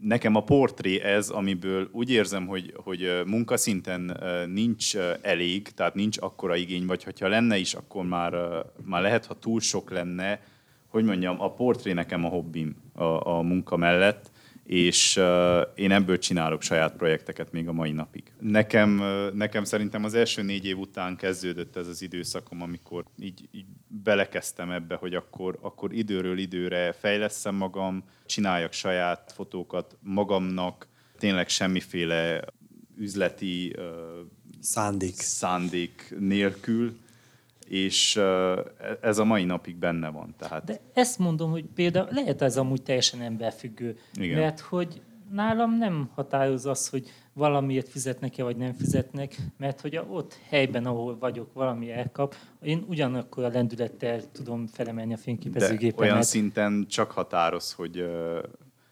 nekem 0.05 0.35
a 0.35 0.45
portré 0.45 1.01
ez, 1.01 1.29
amiből 1.29 1.89
úgy 1.93 2.11
érzem, 2.11 2.47
hogy, 2.47 2.75
hogy 2.77 3.23
munkaszinten 3.27 4.21
nincs 4.53 4.97
elég, 5.23 5.69
tehát 5.69 5.95
nincs 5.95 6.19
akkora 6.21 6.57
igény, 6.57 6.87
vagy 6.87 7.05
hogyha 7.05 7.29
lenne 7.29 7.57
is, 7.57 7.75
akkor 7.75 8.05
már, 8.05 8.33
már 8.85 9.03
lehet, 9.03 9.27
ha 9.27 9.35
túl 9.35 9.61
sok 9.61 9.91
lenne, 9.91 10.41
hogy 10.89 11.05
mondjam, 11.05 11.41
a 11.41 11.53
portré 11.53 11.93
nekem 11.93 12.25
a 12.25 12.29
hobbim 12.29 12.77
a, 12.93 13.05
a 13.05 13.43
munka 13.43 13.77
mellett, 13.77 14.31
és 14.65 15.17
uh, 15.17 15.61
én 15.75 15.91
ebből 15.91 16.19
csinálok 16.19 16.62
saját 16.62 16.97
projekteket 16.97 17.53
még 17.53 17.69
a 17.69 17.73
mai 17.73 17.93
napig. 17.93 18.33
Nekem, 18.41 19.01
uh, 19.01 19.33
nekem 19.33 19.65
szerintem 19.65 20.05
az 20.05 20.15
első 20.15 20.43
négy 20.43 20.67
év 20.67 20.79
után 20.79 21.17
kezdődött 21.17 21.77
ez 21.77 21.89
az 21.89 22.03
időszakom, 22.03 22.62
amikor 22.62 23.05
így, 23.19 23.49
így 23.51 23.67
belekezdtem 23.87 24.71
ebbe, 24.71 24.95
hogy 24.95 25.15
akkor, 25.15 25.59
akkor 25.61 25.93
időről 25.93 26.39
időre 26.39 26.93
fejleszem 26.93 27.55
magam, 27.55 28.05
csináljak 28.27 28.73
saját 28.73 29.33
fotókat 29.35 29.97
magamnak, 30.01 30.89
tényleg 31.19 31.49
semmiféle 31.49 32.45
üzleti 32.97 33.75
uh, 33.77 33.85
Szándék. 34.61 35.15
szándék 35.15 36.15
nélkül, 36.19 36.97
és 37.69 38.17
uh, 38.17 38.59
ez 39.01 39.19
a 39.19 39.25
mai 39.25 39.45
napig 39.45 39.77
benne 39.77 40.09
van. 40.09 40.35
Tehát 40.39 40.65
De 40.65 40.81
ezt 40.93 41.19
mondom, 41.19 41.51
hogy 41.51 41.65
például 41.75 42.09
lehet 42.11 42.43
ez 42.43 42.57
amúgy 42.57 42.83
teljesen 42.83 43.21
emberfüggő. 43.21 43.97
Igen. 44.15 44.39
Mert 44.39 44.61
hogy 44.61 45.03
nálam 45.31 45.79
nem 45.79 46.11
határoz 46.15 46.67
az, 46.67 46.89
hogy 46.89 47.11
valamiért 47.33 47.89
fizetnek-e, 47.89 48.43
vagy 48.43 48.57
nem 48.57 48.73
fizetnek, 48.73 49.37
mert 49.59 49.81
hogy 49.81 50.01
ott 50.09 50.39
helyben, 50.49 50.87
ahol 50.87 51.19
vagyok, 51.19 51.53
valami 51.53 51.91
elkap, 51.91 52.35
én 52.62 52.85
ugyanakkor 52.89 53.45
a 53.45 53.49
lendülettel 53.49 54.21
tudom 54.33 54.67
felemelni 54.67 55.12
a 55.12 55.17
De 55.17 55.23
fényképezőgépemet. 55.23 56.11
olyan 56.11 56.23
szinten 56.23 56.87
csak 56.89 57.11
határoz, 57.11 57.73
hogy 57.73 58.05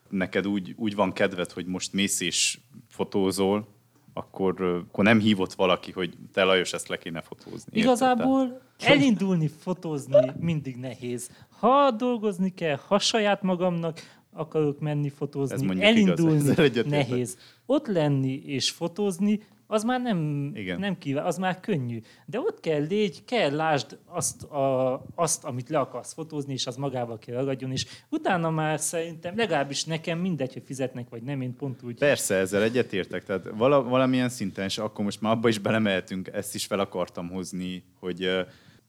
neked 0.09 0.47
úgy, 0.47 0.75
úgy 0.77 0.95
van 0.95 1.12
kedved, 1.12 1.51
hogy 1.51 1.66
most 1.66 1.93
mész 1.93 2.20
és 2.20 2.59
fotózol, 2.89 3.66
akkor, 4.13 4.63
akkor 4.63 5.05
nem 5.05 5.19
hívott 5.19 5.53
valaki, 5.53 5.93
hogy 5.93 6.15
te 6.33 6.45
Lajos, 6.45 6.73
ezt 6.73 6.89
le 6.89 6.97
kéne 6.99 7.21
fotózni. 7.21 7.53
érted? 7.55 7.83
Igazából 7.83 8.61
elindulni, 8.79 9.49
fotózni 9.49 10.33
mindig 10.41 10.77
nehéz. 10.77 11.31
Ha 11.61 11.91
dolgozni 11.91 12.55
kell, 12.55 12.79
ha 12.87 12.99
saját 12.99 13.43
magamnak 13.43 14.01
akarok 14.33 14.81
menni 14.81 15.09
fotózni, 15.09 15.65
igaz, 15.65 15.79
elindulni 15.81 16.49
egyetértek. 16.49 16.91
nehéz. 17.09 17.39
Ott 17.67 17.87
lenni 17.87 18.43
és 18.47 18.71
fotózni, 18.71 19.41
az 19.73 19.85
már 19.85 20.01
nem, 20.01 20.51
Igen. 20.55 20.79
nem 20.79 20.99
kíván, 20.99 21.25
az 21.25 21.39
már 21.39 21.61
könnyű. 21.61 22.01
De 22.27 22.39
ott 22.39 22.61
kell 22.61 22.87
légy, 22.87 23.25
kell 23.25 23.55
lásd 23.55 23.99
azt, 24.07 24.43
a, 24.43 24.95
azt, 25.14 25.45
amit 25.45 25.68
le 25.68 25.79
akarsz 25.79 26.12
fotózni, 26.12 26.53
és 26.53 26.66
az 26.66 26.77
magával 26.77 27.18
kell 27.18 27.37
ragadjon, 27.37 27.73
és 27.73 27.87
utána 28.09 28.51
már 28.51 28.81
szerintem, 28.81 29.37
legalábbis 29.37 29.85
nekem 29.85 30.18
mindegy, 30.18 30.53
hogy 30.53 30.62
fizetnek 30.66 31.09
vagy 31.09 31.23
nem, 31.23 31.41
én 31.41 31.57
pont 31.57 31.83
úgy 31.83 31.99
Persze, 31.99 32.35
ezzel 32.35 32.62
egyetértek. 32.62 33.25
Tehát 33.25 33.49
vala, 33.57 33.83
valamilyen 33.83 34.29
szinten, 34.29 34.64
és 34.64 34.79
akkor 34.79 35.05
most 35.05 35.20
már 35.20 35.33
abba 35.33 35.49
is 35.49 35.59
belemehetünk, 35.59 36.29
ezt 36.33 36.55
is 36.55 36.66
fel 36.66 36.81
akartam 36.81 37.29
hozni, 37.29 37.85
hogy 38.01 38.47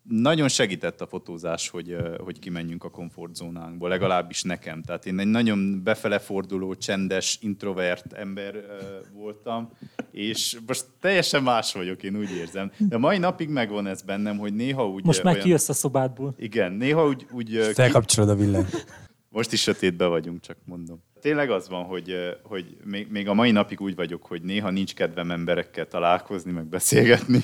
nagyon 0.10 0.48
segített 0.48 1.02
a 1.02 1.08
fotózás, 1.08 1.70
hogy, 1.70 1.98
hogy 2.18 2.40
kimenjünk 2.40 2.84
a 2.84 2.90
komfortzónánkból, 2.90 3.90
legalábbis 3.90 4.44
nekem. 4.44 4.82
Tehát 4.82 5.06
én 5.06 5.20
egy 5.20 5.28
nagyon 5.28 5.84
befeleforduló, 5.84 6.76
csendes, 6.76 7.38
introvert 7.42 8.14
ember 8.14 8.66
voltam, 9.14 9.72
és 10.14 10.57
most 10.68 10.86
teljesen 10.99 11.43
más 11.43 11.74
vagyok, 11.74 12.03
én 12.03 12.18
úgy 12.18 12.32
érzem. 12.32 12.72
De 12.78 12.97
mai 12.97 13.18
napig 13.18 13.49
megvan 13.49 13.88
ez 13.88 14.01
bennem, 14.01 14.38
hogy 14.38 14.53
néha 14.53 14.89
úgy... 14.89 15.05
Most 15.05 15.24
már 15.24 15.34
olyan- 15.34 15.45
kijössz 15.45 15.70
a 15.70 15.74
szobádból. 15.74 16.36
Igen, 16.38 16.72
néha 16.72 17.07
úgy... 17.07 17.26
úgy 17.32 17.45
ki- 17.49 17.74
Felkapcsolod 17.74 18.30
a 18.30 18.36
villanyt. 18.36 18.86
most 19.30 19.51
is 19.51 19.61
sötétbe 19.61 20.05
vagyunk, 20.05 20.41
csak 20.41 20.57
mondom. 20.66 21.03
Tényleg 21.22 21.51
az 21.51 21.70
van, 21.70 21.84
hogy, 21.84 22.16
hogy 22.43 22.78
még, 22.84 23.07
még 23.09 23.28
a 23.28 23.34
mai 23.34 23.51
napig 23.51 23.82
úgy 23.82 23.95
vagyok, 23.95 24.26
hogy 24.26 24.41
néha 24.41 24.70
nincs 24.70 24.93
kedvem 24.93 25.32
emberekkel 25.32 25.88
találkozni, 25.88 26.51
meg 26.51 26.66
beszélgetni, 26.66 27.39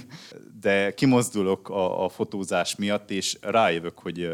de 0.62 0.94
kimozdulok 0.94 1.70
a, 1.70 2.04
a 2.04 2.10
fotózás 2.10 2.76
miatt, 2.76 3.12
és 3.12 3.38
rájövök, 3.42 4.00
hogy 4.00 4.32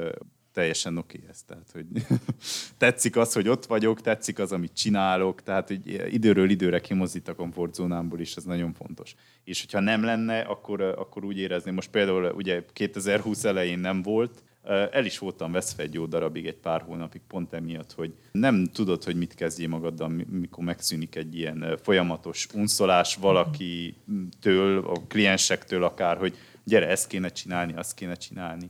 teljesen 0.55 0.97
oké 0.97 1.19
ez. 1.29 1.43
Tehát, 1.47 1.69
hogy 1.73 1.85
tetszik 2.77 3.17
az, 3.17 3.33
hogy 3.33 3.47
ott 3.47 3.65
vagyok, 3.65 4.01
tetszik 4.01 4.39
az, 4.39 4.51
amit 4.51 4.73
csinálok, 4.73 5.43
tehát 5.43 5.67
hogy 5.67 6.13
időről 6.13 6.49
időre 6.49 6.79
kimozdít 6.79 7.27
a 7.27 7.35
komfortzónámból 7.35 8.19
is, 8.19 8.35
ez 8.35 8.43
nagyon 8.43 8.73
fontos. 8.73 9.15
És 9.43 9.61
hogyha 9.61 9.79
nem 9.79 10.03
lenne, 10.03 10.39
akkor, 10.39 10.81
eh, 10.81 10.99
akkor 10.99 11.25
úgy 11.25 11.37
érezni, 11.37 11.71
most 11.71 11.89
például 11.89 12.31
ugye 12.31 12.65
2020 12.73 13.43
elején 13.43 13.79
nem 13.79 14.01
volt, 14.01 14.43
el 14.91 15.05
is 15.05 15.17
voltam 15.17 15.51
veszve 15.51 15.83
egy 15.83 15.93
jó 15.93 16.05
darabig, 16.05 16.45
egy 16.45 16.57
pár 16.57 16.81
hónapig 16.81 17.21
pont 17.27 17.53
emiatt, 17.53 17.93
hogy 17.93 18.13
nem 18.31 18.65
tudod, 18.65 19.03
hogy 19.03 19.15
mit 19.15 19.33
kezdjél 19.33 19.67
magaddal, 19.67 20.07
mi- 20.07 20.27
mikor 20.29 20.63
megszűnik 20.63 21.15
egy 21.15 21.37
ilyen 21.37 21.61
ö, 21.61 21.75
folyamatos 21.81 22.47
unszolás 22.53 23.15
valakitől, 23.15 24.85
a 24.85 25.01
kliensektől 25.07 25.83
akár, 25.83 26.17
hogy 26.17 26.37
gyere, 26.63 26.87
ezt 26.87 27.07
kéne 27.07 27.29
csinálni, 27.29 27.73
azt 27.73 27.93
kéne 27.93 28.15
csinálni. 28.15 28.69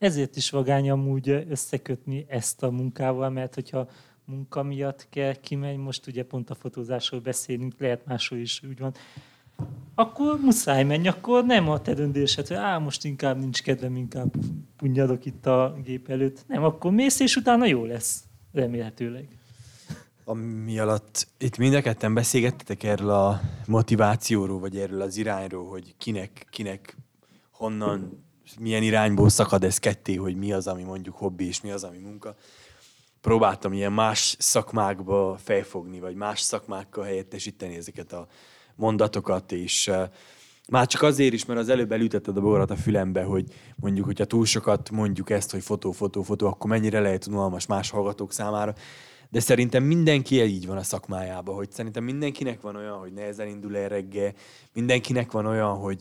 Ezért 0.00 0.36
is 0.36 0.50
vagány 0.50 0.90
amúgy 0.90 1.28
összekötni 1.28 2.24
ezt 2.28 2.62
a 2.62 2.70
munkával, 2.70 3.30
mert 3.30 3.54
hogyha 3.54 3.88
munka 4.24 4.62
miatt 4.62 5.06
kell 5.10 5.34
kimenni, 5.34 5.76
most 5.76 6.06
ugye 6.06 6.24
pont 6.24 6.50
a 6.50 6.54
fotózásról 6.54 7.20
beszélünk, 7.20 7.74
lehet 7.78 8.06
máshol 8.06 8.38
is 8.38 8.62
úgy 8.62 8.78
van, 8.78 8.94
akkor 9.94 10.40
muszáj 10.40 10.84
menni, 10.84 11.08
akkor 11.08 11.44
nem 11.44 11.68
a 11.68 11.80
te 11.80 11.94
döntésed, 11.94 12.46
hogy 12.46 12.56
á, 12.56 12.78
most 12.78 13.04
inkább 13.04 13.38
nincs 13.38 13.62
kedvem, 13.62 13.96
inkább 13.96 14.34
punyadok 14.76 15.24
itt 15.24 15.46
a 15.46 15.76
gép 15.84 16.08
előtt. 16.08 16.44
Nem, 16.46 16.64
akkor 16.64 16.92
mész, 16.92 17.20
és 17.20 17.36
utána 17.36 17.66
jó 17.66 17.84
lesz, 17.84 18.24
remélhetőleg. 18.52 19.28
Ami 20.24 20.78
alatt 20.78 21.26
itt 21.38 21.58
mind 21.58 21.74
a 21.74 21.82
ketten 21.82 22.14
beszélgettetek 22.14 22.82
erről 22.82 23.10
a 23.10 23.40
motivációról, 23.66 24.58
vagy 24.58 24.76
erről 24.76 25.00
az 25.00 25.16
irányról, 25.16 25.68
hogy 25.68 25.94
kinek, 25.98 26.46
kinek 26.50 26.96
honnan, 27.50 28.28
milyen 28.58 28.82
irányból 28.82 29.28
szakad 29.28 29.64
ez 29.64 29.78
ketté, 29.78 30.14
hogy 30.14 30.36
mi 30.36 30.52
az, 30.52 30.66
ami 30.66 30.82
mondjuk 30.82 31.16
hobbi, 31.16 31.46
és 31.46 31.60
mi 31.60 31.70
az, 31.70 31.84
ami 31.84 31.98
munka. 31.98 32.34
Próbáltam 33.20 33.72
ilyen 33.72 33.92
más 33.92 34.36
szakmákba 34.38 35.36
felfogni, 35.42 36.00
vagy 36.00 36.14
más 36.14 36.40
szakmákkal 36.40 37.04
helyettesíteni 37.04 37.76
ezeket 37.76 38.12
a 38.12 38.26
mondatokat, 38.74 39.52
és 39.52 39.90
már 40.68 40.86
csak 40.86 41.02
azért 41.02 41.32
is, 41.32 41.44
mert 41.44 41.60
az 41.60 41.68
előbb 41.68 41.92
elütetted 41.92 42.36
a 42.36 42.40
bogarat 42.40 42.70
a 42.70 42.76
fülembe, 42.76 43.22
hogy 43.22 43.44
mondjuk, 43.76 44.06
hogyha 44.06 44.24
túl 44.24 44.44
sokat 44.44 44.90
mondjuk 44.90 45.30
ezt, 45.30 45.50
hogy 45.50 45.62
fotó, 45.62 45.92
fotó, 45.92 46.22
fotó, 46.22 46.46
akkor 46.46 46.70
mennyire 46.70 47.00
lehet 47.00 47.26
unalmas 47.26 47.66
más 47.66 47.90
hallgatók 47.90 48.32
számára. 48.32 48.74
De 49.30 49.40
szerintem 49.40 49.82
mindenki 49.82 50.42
így 50.42 50.66
van 50.66 50.76
a 50.76 50.82
szakmájában, 50.82 51.54
hogy 51.54 51.70
szerintem 51.70 52.04
mindenkinek 52.04 52.60
van 52.60 52.76
olyan, 52.76 52.98
hogy 52.98 53.12
nehezen 53.12 53.48
indul 53.48 53.76
el 53.76 53.88
reggel, 53.88 54.32
mindenkinek 54.72 55.32
van 55.32 55.46
olyan, 55.46 55.76
hogy, 55.76 56.00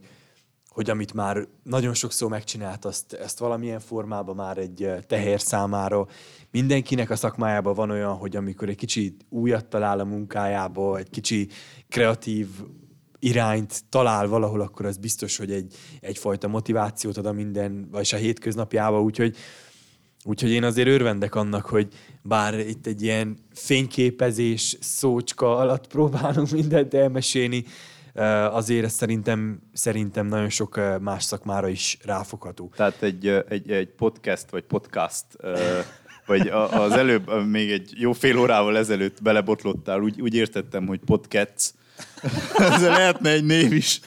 hogy 0.69 0.89
amit 0.89 1.13
már 1.13 1.47
nagyon 1.63 1.93
sokszor 1.93 2.29
megcsinált, 2.29 2.85
azt, 2.85 3.13
ezt 3.13 3.39
valamilyen 3.39 3.79
formában 3.79 4.35
már 4.35 4.57
egy 4.57 4.83
eh, 4.83 5.01
teher 5.07 5.41
számára. 5.41 6.07
Mindenkinek 6.51 7.09
a 7.09 7.15
szakmájában 7.15 7.73
van 7.73 7.89
olyan, 7.89 8.13
hogy 8.13 8.35
amikor 8.35 8.69
egy 8.69 8.75
kicsit 8.75 9.25
újat 9.29 9.65
talál 9.65 9.99
a 9.99 10.05
munkájába, 10.05 10.97
egy 10.97 11.09
kicsi 11.09 11.47
kreatív 11.89 12.47
irányt 13.19 13.83
talál 13.89 14.27
valahol, 14.27 14.61
akkor 14.61 14.85
az 14.85 14.97
biztos, 14.97 15.37
hogy 15.37 15.51
egy, 15.51 15.73
egyfajta 15.99 16.47
motivációt 16.47 17.17
ad 17.17 17.25
a 17.25 17.31
minden, 17.31 17.87
vagy 17.91 18.09
a 18.13 18.15
hétköznapjába, 18.15 19.01
úgyhogy 19.01 19.35
Úgyhogy 20.25 20.49
én 20.49 20.63
azért 20.63 20.87
örvendek 20.87 21.35
annak, 21.35 21.65
hogy 21.65 21.87
bár 22.21 22.59
itt 22.59 22.87
egy 22.87 23.01
ilyen 23.01 23.37
fényképezés 23.53 24.77
szócska 24.79 25.57
alatt 25.57 25.87
próbálunk 25.87 26.49
mindent 26.51 26.93
elmesélni, 26.93 27.63
azért 28.51 28.85
ez 28.85 28.93
szerintem, 28.93 29.59
szerintem 29.73 30.27
nagyon 30.27 30.49
sok 30.49 30.99
más 31.01 31.23
szakmára 31.23 31.67
is 31.67 31.97
ráfogható. 32.03 32.71
Tehát 32.75 33.01
egy, 33.01 33.27
egy, 33.27 33.71
egy 33.71 33.89
podcast 33.89 34.49
vagy 34.49 34.63
podcast 34.63 35.25
vagy 36.29 36.47
az 36.71 36.91
előbb, 36.91 37.45
még 37.47 37.71
egy 37.71 37.93
jó 37.97 38.13
fél 38.13 38.37
órával 38.37 38.77
ezelőtt 38.77 39.21
belebotlottál, 39.21 40.01
úgy, 40.01 40.21
úgy 40.21 40.33
értettem, 40.33 40.87
hogy 40.87 40.99
podcast. 40.99 41.73
Ez 42.57 42.81
lehetne 42.81 43.29
egy 43.29 43.43
név 43.43 43.73
is. 43.73 43.99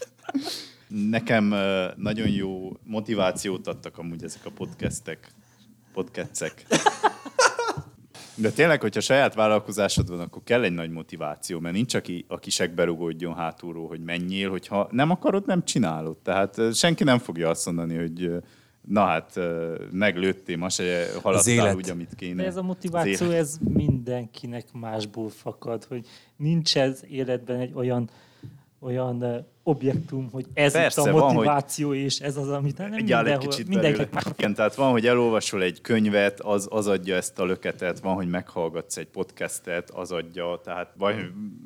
Nekem 0.88 1.54
nagyon 1.96 2.28
jó 2.28 2.76
motivációt 2.84 3.66
adtak 3.66 3.98
amúgy 3.98 4.24
ezek 4.24 4.44
a 4.44 4.50
podcastek. 4.50 5.32
Podcastek. 5.92 6.66
De 8.34 8.50
tényleg, 8.50 8.80
hogyha 8.80 9.00
saját 9.00 9.34
vállalkozásod 9.34 10.08
van, 10.08 10.20
akkor 10.20 10.42
kell 10.44 10.62
egy 10.62 10.72
nagy 10.72 10.90
motiváció, 10.90 11.58
mert 11.58 11.74
nincs, 11.74 11.94
aki 11.94 12.24
a 12.28 12.38
kisekbe 12.38 12.84
rugódjon 12.84 13.34
hátulról, 13.34 13.88
hogy 13.88 14.00
menjél, 14.00 14.50
hogyha 14.50 14.88
nem 14.90 15.10
akarod, 15.10 15.46
nem 15.46 15.64
csinálod. 15.64 16.16
Tehát 16.16 16.74
senki 16.74 17.04
nem 17.04 17.18
fogja 17.18 17.48
azt 17.48 17.66
mondani, 17.66 17.96
hogy 17.96 18.30
na 18.88 19.04
hát 19.04 19.40
meglőttél, 19.90 20.56
ma 20.56 20.68
se 20.68 21.06
haladtál 21.22 21.76
úgy, 21.76 21.90
amit 21.90 22.14
kéne. 22.14 22.42
De 22.42 22.48
ez 22.48 22.56
a 22.56 22.62
motiváció, 22.62 23.30
ez 23.30 23.58
mindenkinek 23.74 24.72
másból 24.72 25.28
fakad, 25.28 25.84
hogy 25.84 26.06
nincs 26.36 26.76
ez 26.76 27.02
életben 27.08 27.60
egy 27.60 27.72
olyan 27.74 28.10
olyan 28.82 29.46
objektum, 29.62 30.28
hogy 30.32 30.46
ez 30.54 30.72
Persze, 30.72 31.00
itt 31.00 31.06
a 31.06 31.10
motiváció, 31.10 31.88
van, 31.88 31.96
és 31.96 32.18
ez 32.18 32.36
az, 32.36 32.48
amit 32.48 32.78
nem 32.78 32.90
mindenhol, 32.90 33.28
egy 33.28 33.38
kicsit 33.38 33.68
mindenki 33.68 34.02
Igen, 34.36 34.54
tehát 34.54 34.74
van, 34.74 34.90
hogy 34.90 35.06
elolvasol 35.06 35.62
egy 35.62 35.80
könyvet, 35.80 36.40
az, 36.40 36.66
az 36.70 36.86
adja 36.86 37.16
ezt 37.16 37.38
a 37.38 37.44
löketet, 37.44 38.00
van, 38.00 38.14
hogy 38.14 38.28
meghallgatsz 38.28 38.96
egy 38.96 39.06
podcastet, 39.06 39.90
az 39.90 40.12
adja, 40.12 40.60
tehát 40.64 40.92
vagy 40.96 41.16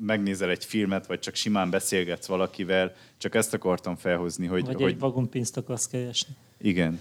megnézel 0.00 0.50
egy 0.50 0.64
filmet, 0.64 1.06
vagy 1.06 1.18
csak 1.18 1.34
simán 1.34 1.70
beszélgetsz 1.70 2.26
valakivel, 2.26 2.92
csak 3.18 3.34
ezt 3.34 3.54
akartam 3.54 3.96
felhozni, 3.96 4.46
hogy... 4.46 4.64
Vagy 4.64 4.74
hogy... 4.74 4.90
egy 4.90 4.98
vagonpénzt 4.98 5.56
akarsz 5.56 5.86
keresni. 5.86 6.34
Igen. 6.58 7.00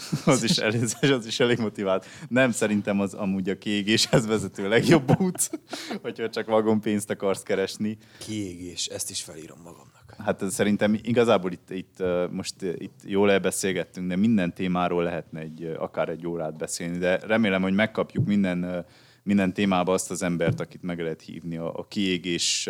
az 0.24 0.42
is, 0.42 0.56
elég, 0.56 0.82
az 1.12 1.26
is 1.26 1.40
elég 1.40 1.58
motivált. 1.58 2.06
Nem, 2.28 2.50
szerintem 2.50 3.00
az 3.00 3.14
amúgy 3.14 3.48
a 3.48 3.58
kiégéshez 3.58 4.26
vezető 4.26 4.68
legjobb 4.68 5.20
út, 5.20 5.50
hogyha 6.02 6.28
csak 6.28 6.46
vagonpénzt 6.46 7.10
akarsz 7.10 7.42
keresni. 7.42 7.98
Kiégés, 8.18 8.86
ezt 8.86 9.10
is 9.10 9.22
felírom 9.22 9.58
magamnak. 9.64 10.14
Hát 10.18 10.50
szerintem 10.50 10.98
igazából 11.02 11.52
itt, 11.52 11.70
itt 11.70 12.02
most 12.30 12.62
itt 12.62 13.00
jól 13.04 13.30
elbeszélgettünk, 13.30 14.08
de 14.08 14.16
minden 14.16 14.54
témáról 14.54 15.02
lehetne 15.02 15.40
egy, 15.40 15.74
akár 15.78 16.08
egy 16.08 16.26
órát 16.26 16.56
beszélni, 16.56 16.98
de 16.98 17.16
remélem, 17.16 17.62
hogy 17.62 17.74
megkapjuk 17.74 18.26
minden, 18.26 18.86
minden 19.22 19.52
témába 19.52 19.92
azt 19.92 20.10
az 20.10 20.22
embert, 20.22 20.60
akit 20.60 20.82
meg 20.82 21.00
lehet 21.00 21.22
hívni 21.22 21.56
a, 21.56 21.74
a 21.74 21.86
kiégés 21.88 22.68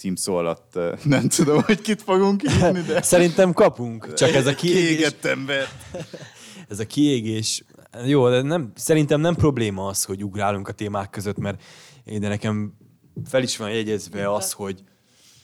címszó 0.00 0.36
alatt. 0.36 0.78
Nem 1.04 1.28
tudom, 1.28 1.62
hogy 1.62 1.80
kit 1.80 2.02
fogunk 2.02 2.40
hívni, 2.40 2.80
de... 2.80 3.02
Szerintem 3.14 3.52
kapunk, 3.52 4.14
csak 4.14 4.30
ez 4.30 4.46
a 4.46 4.54
kiégés... 4.60 4.86
Kiégett 4.86 5.24
ember. 5.24 5.68
ez 6.68 6.78
a 6.78 6.86
kiégés, 6.86 7.64
jó, 8.06 8.28
de 8.28 8.42
nem, 8.42 8.72
szerintem 8.74 9.20
nem 9.20 9.34
probléma 9.34 9.86
az, 9.86 10.04
hogy 10.04 10.24
ugrálunk 10.24 10.68
a 10.68 10.72
témák 10.72 11.10
között, 11.10 11.38
mert 11.38 11.62
de 12.04 12.28
nekem 12.28 12.72
fel 13.24 13.42
is 13.42 13.56
van 13.56 13.70
jegyezve 13.70 14.32
az, 14.32 14.52
hogy, 14.52 14.82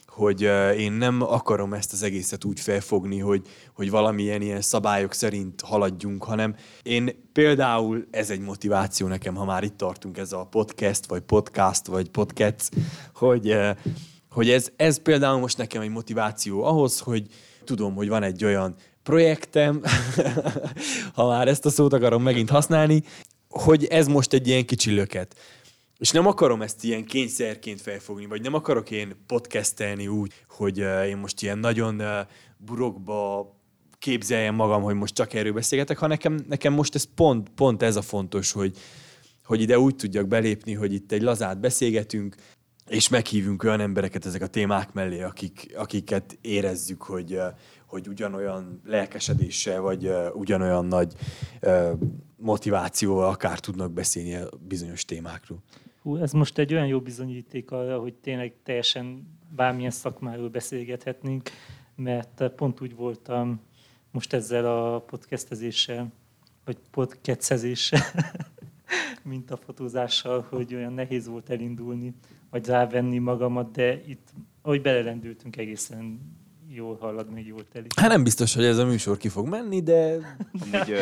hogy 0.07 0.42
én 0.78 0.92
nem 0.92 1.22
akarom 1.22 1.72
ezt 1.74 1.92
az 1.92 2.02
egészet 2.02 2.44
úgy 2.44 2.61
felfogni, 2.61 3.18
hogy, 3.18 3.46
hogy 3.74 3.90
valamilyen 3.90 4.42
ilyen 4.42 4.61
szabályok 4.61 5.12
szerint 5.12 5.61
haladjunk, 5.61 6.24
hanem 6.24 6.54
én 6.82 7.30
például 7.32 8.07
ez 8.11 8.30
egy 8.30 8.40
motiváció 8.40 9.07
nekem, 9.07 9.34
ha 9.34 9.44
már 9.44 9.62
itt 9.62 9.76
tartunk, 9.76 10.18
ez 10.18 10.32
a 10.32 10.44
podcast, 10.50 11.07
vagy 11.07 11.22
podcast, 11.22 11.86
vagy 11.86 12.09
podcast, 12.11 12.70
hogy, 13.14 13.57
hogy 14.37 14.51
ez, 14.51 14.70
ez 14.76 14.99
például 14.99 15.39
most 15.39 15.59
nekem 15.59 15.82
egy 15.82 15.91
motiváció 15.91 16.64
ahhoz, 16.64 17.01
hogy 17.01 17.26
tudom, 17.64 17.95
hogy 17.95 18.09
van 18.09 18.22
egy 18.22 18.45
olyan 18.45 18.74
projektem, 19.03 19.82
ha 21.14 21.26
már 21.26 21.49
ezt 21.49 21.66
a 21.66 21.70
szót 21.70 21.93
akarom 21.93 22.22
megint 22.22 22.51
használni, 22.51 23.03
hogy 23.49 23.84
ez 23.84 24.07
most 24.07 24.32
egy 24.32 24.49
ilyen 24.49 24.66
kicsi 24.66 24.95
löket. 24.95 25.37
És 25.99 26.11
nem 26.11 26.26
akarom 26.26 26.62
ezt 26.62 26.84
ilyen 26.84 27.05
kényszerként 27.05 27.80
felfogni, 27.80 28.26
vagy 28.26 28.43
nem 28.43 28.55
akarok 28.55 28.91
én 28.91 29.14
podcastelni 29.26 30.07
úgy, 30.07 30.32
hogy 30.49 30.80
uh, 30.80 31.09
én 31.09 31.16
most 31.16 31.43
ilyen 31.43 31.59
nagyon 31.59 32.01
uh, 32.01 32.07
burokba 32.57 33.51
képzeljem 33.99 34.55
magam, 34.55 34.82
hogy 34.82 34.95
most 34.95 35.14
csak 35.14 35.34
erről 35.34 35.53
beszélgetek, 35.53 35.99
ha 35.99 36.07
nekem, 36.07 36.45
nekem 36.49 36.72
most 36.72 36.95
ez 36.95 37.05
pont, 37.14 37.49
pont 37.49 37.82
ez 37.82 37.97
a 37.97 38.03
fontos, 38.03 38.53
hogy, 38.53 38.76
hogy 39.45 39.61
ide 39.61 39.78
úgy 39.78 39.97
tudjak 39.97 40.28
belépni, 40.28 40.72
hogy 40.74 40.93
itt 40.93 41.12
egy 41.12 41.22
lazát 41.22 41.61
beszélgetünk, 41.61 42.37
és 42.89 43.09
meghívunk 43.09 43.62
olyan 43.62 43.80
embereket 43.80 44.26
ezek 44.26 44.43
a 44.43 44.47
témák 44.47 44.93
mellé, 44.93 45.22
akik, 45.22 45.72
akiket 45.76 46.39
érezzük, 46.41 47.03
hogy, 47.03 47.41
hogy 47.87 48.09
ugyanolyan 48.09 48.80
lelkesedéssel, 48.84 49.80
vagy 49.80 50.11
ugyanolyan 50.34 50.84
nagy 50.84 51.14
motivációval 52.37 53.28
akár 53.28 53.61
tudnak 53.61 53.93
beszélni 53.93 54.34
a 54.34 54.49
bizonyos 54.68 55.05
témákról. 55.05 55.62
Hú, 56.03 56.16
ez 56.16 56.32
most 56.32 56.59
egy 56.59 56.72
olyan 56.72 56.87
jó 56.87 57.01
bizonyíték 57.01 57.70
arra, 57.70 57.99
hogy 57.99 58.14
tényleg 58.14 58.55
teljesen 58.62 59.37
bármilyen 59.57 59.91
szakmáról 59.91 60.49
beszélgethetnénk, 60.49 61.51
mert 61.97 62.51
pont 62.57 62.80
úgy 62.80 62.95
voltam 62.95 63.61
most 64.11 64.32
ezzel 64.32 64.66
a 64.66 65.01
podcastezéssel, 65.01 66.12
vagy 66.64 66.76
podcastezéssel, 66.91 68.01
mint 69.22 69.51
a 69.51 69.57
fotózással, 69.57 70.47
hogy 70.49 70.74
olyan 70.74 70.93
nehéz 70.93 71.26
volt 71.26 71.51
elindulni, 71.51 72.14
vagy 72.57 72.66
rávenni 72.66 73.18
magamat, 73.18 73.70
de 73.70 74.00
itt, 74.07 74.28
ahogy 74.62 74.82
belelendültünk, 74.82 75.57
egészen 75.57 76.20
jól 76.68 76.96
halad, 77.00 77.32
még 77.32 77.46
jól 77.46 77.64
telik. 77.72 77.98
Hát 78.00 78.11
nem 78.11 78.22
biztos, 78.22 78.54
hogy 78.54 78.64
ez 78.64 78.78
a 78.78 78.86
műsor 78.86 79.16
ki 79.16 79.28
fog 79.28 79.48
menni, 79.48 79.82
de, 79.82 80.18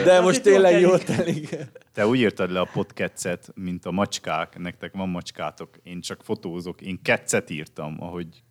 de 0.04 0.20
most 0.20 0.42
tényleg 0.42 0.80
jól 0.80 0.98
telik. 0.98 1.56
Te 1.92 2.06
úgy 2.06 2.18
írtad 2.18 2.50
le 2.50 2.60
a 2.60 2.68
podcastet, 2.72 3.52
mint 3.54 3.84
a 3.84 3.90
macskák, 3.90 4.58
nektek 4.58 4.92
van 4.92 5.08
macskátok, 5.08 5.68
én 5.82 6.00
csak 6.00 6.22
fotózok, 6.22 6.80
én 6.80 7.02
ketszet 7.02 7.50
írtam, 7.50 7.96
ahogy 7.98 8.42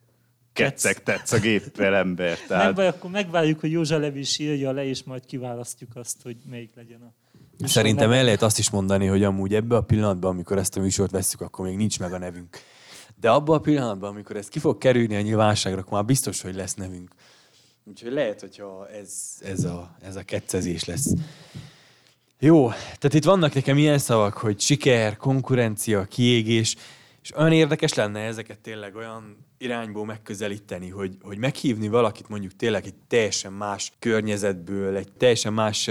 ketszek 0.54 1.04
tetsz 1.04 1.32
a 1.32 1.40
géppel 1.40 1.96
ember. 1.96 2.38
Tehát... 2.38 2.76
Meg, 2.76 2.88
akkor 2.88 3.12
megvárjuk, 3.12 3.60
hogy 3.60 3.72
Józsa 3.72 3.98
Levi 3.98 4.20
is 4.20 4.40
írja 4.40 4.72
le, 4.72 4.86
és 4.86 5.04
majd 5.04 5.26
kiválasztjuk 5.26 5.96
azt, 5.96 6.22
hogy 6.22 6.38
melyik 6.50 6.76
legyen 6.76 7.02
a 7.02 7.14
Szerintem 7.68 8.12
el 8.12 8.24
lehet 8.24 8.42
azt 8.42 8.60
is 8.60 8.70
mondani, 8.70 9.06
hogy 9.06 9.24
amúgy 9.24 9.54
ebbe 9.54 9.76
a 9.76 9.82
pillanatban, 9.82 10.32
amikor 10.32 10.58
ezt 10.58 10.78
a 10.78 10.80
műsort 10.80 11.12
veszük, 11.12 11.42
akkor 11.42 11.66
még 11.66 11.78
nincs 11.78 12.00
meg 12.00 12.14
a 12.14 12.18
nevünk. 12.18 12.58
De 13.24 13.30
abban 13.30 13.58
a 13.58 13.60
pillanatban, 13.60 14.10
amikor 14.10 14.36
ez 14.36 14.48
ki 14.48 14.60
fog 14.60 14.78
kerülni 14.78 15.16
a 15.16 15.22
nyilvánosságra, 15.22 15.80
akkor 15.80 15.94
már 15.94 16.06
biztos, 16.06 16.42
hogy 16.42 16.56
lesz 16.56 16.74
nevünk. 16.74 17.12
Úgyhogy 17.84 18.12
lehet, 18.12 18.40
hogyha 18.40 18.90
ez, 18.90 19.12
ez, 19.42 19.64
a, 19.64 19.96
ez 20.02 20.16
a 20.16 20.24
kettezés 20.24 20.86
lesz. 20.86 21.14
Jó, 22.40 22.70
tehát 22.70 23.14
itt 23.14 23.24
vannak 23.24 23.54
nekem 23.54 23.78
ilyen 23.78 23.98
szavak, 23.98 24.38
hogy 24.38 24.60
siker, 24.60 25.18
konkurencia, 25.18 26.04
kiégés, 26.04 26.76
és 27.22 27.36
olyan 27.36 27.52
érdekes 27.52 27.94
lenne 27.94 28.20
ezeket 28.20 28.60
tényleg 28.60 28.96
olyan 28.96 29.38
irányból 29.58 30.06
megközelíteni, 30.06 30.90
hogy, 30.90 31.18
hogy 31.22 31.38
meghívni 31.38 31.88
valakit 31.88 32.30
mondjuk 32.30 32.56
tényleg 32.56 32.86
egy 32.86 32.96
teljesen 33.08 33.54
más 33.54 33.92
környezetből, 34.00 34.96
egy 34.96 35.12
teljesen 35.12 35.54
más 35.54 35.90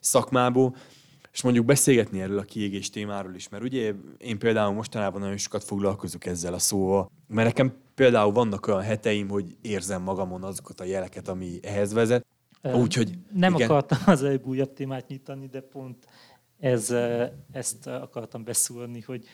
szakmából, 0.00 0.76
és 1.32 1.42
mondjuk 1.42 1.64
beszélgetni 1.64 2.20
erről 2.20 2.38
a 2.38 2.42
kiégés 2.42 2.90
témáról 2.90 3.34
is, 3.34 3.48
mert 3.48 3.62
ugye 3.62 3.92
én 4.18 4.38
például 4.38 4.72
mostanában 4.72 5.20
nagyon 5.20 5.36
sokat 5.36 5.64
foglalkozok 5.64 6.26
ezzel 6.26 6.54
a 6.54 6.58
szóval, 6.58 7.10
mert 7.26 7.46
nekem 7.46 7.72
például 7.94 8.32
vannak 8.32 8.66
olyan 8.66 8.82
heteim, 8.82 9.28
hogy 9.28 9.56
érzem 9.62 10.02
magamon 10.02 10.42
azokat 10.44 10.80
a 10.80 10.84
jeleket, 10.84 11.28
ami 11.28 11.58
ehhez 11.62 11.92
vezet. 11.92 12.26
Úgyhogy 12.62 13.18
nem 13.32 13.54
igen. 13.54 13.70
akartam 13.70 13.98
az 14.06 14.22
egy 14.22 14.42
újabb 14.44 14.72
témát 14.72 15.08
nyitani, 15.08 15.46
de 15.46 15.60
pont 15.60 16.06
ez, 16.58 16.94
ezt 17.52 17.86
akartam 17.86 18.44
beszúrni, 18.44 19.00
hogy 19.00 19.24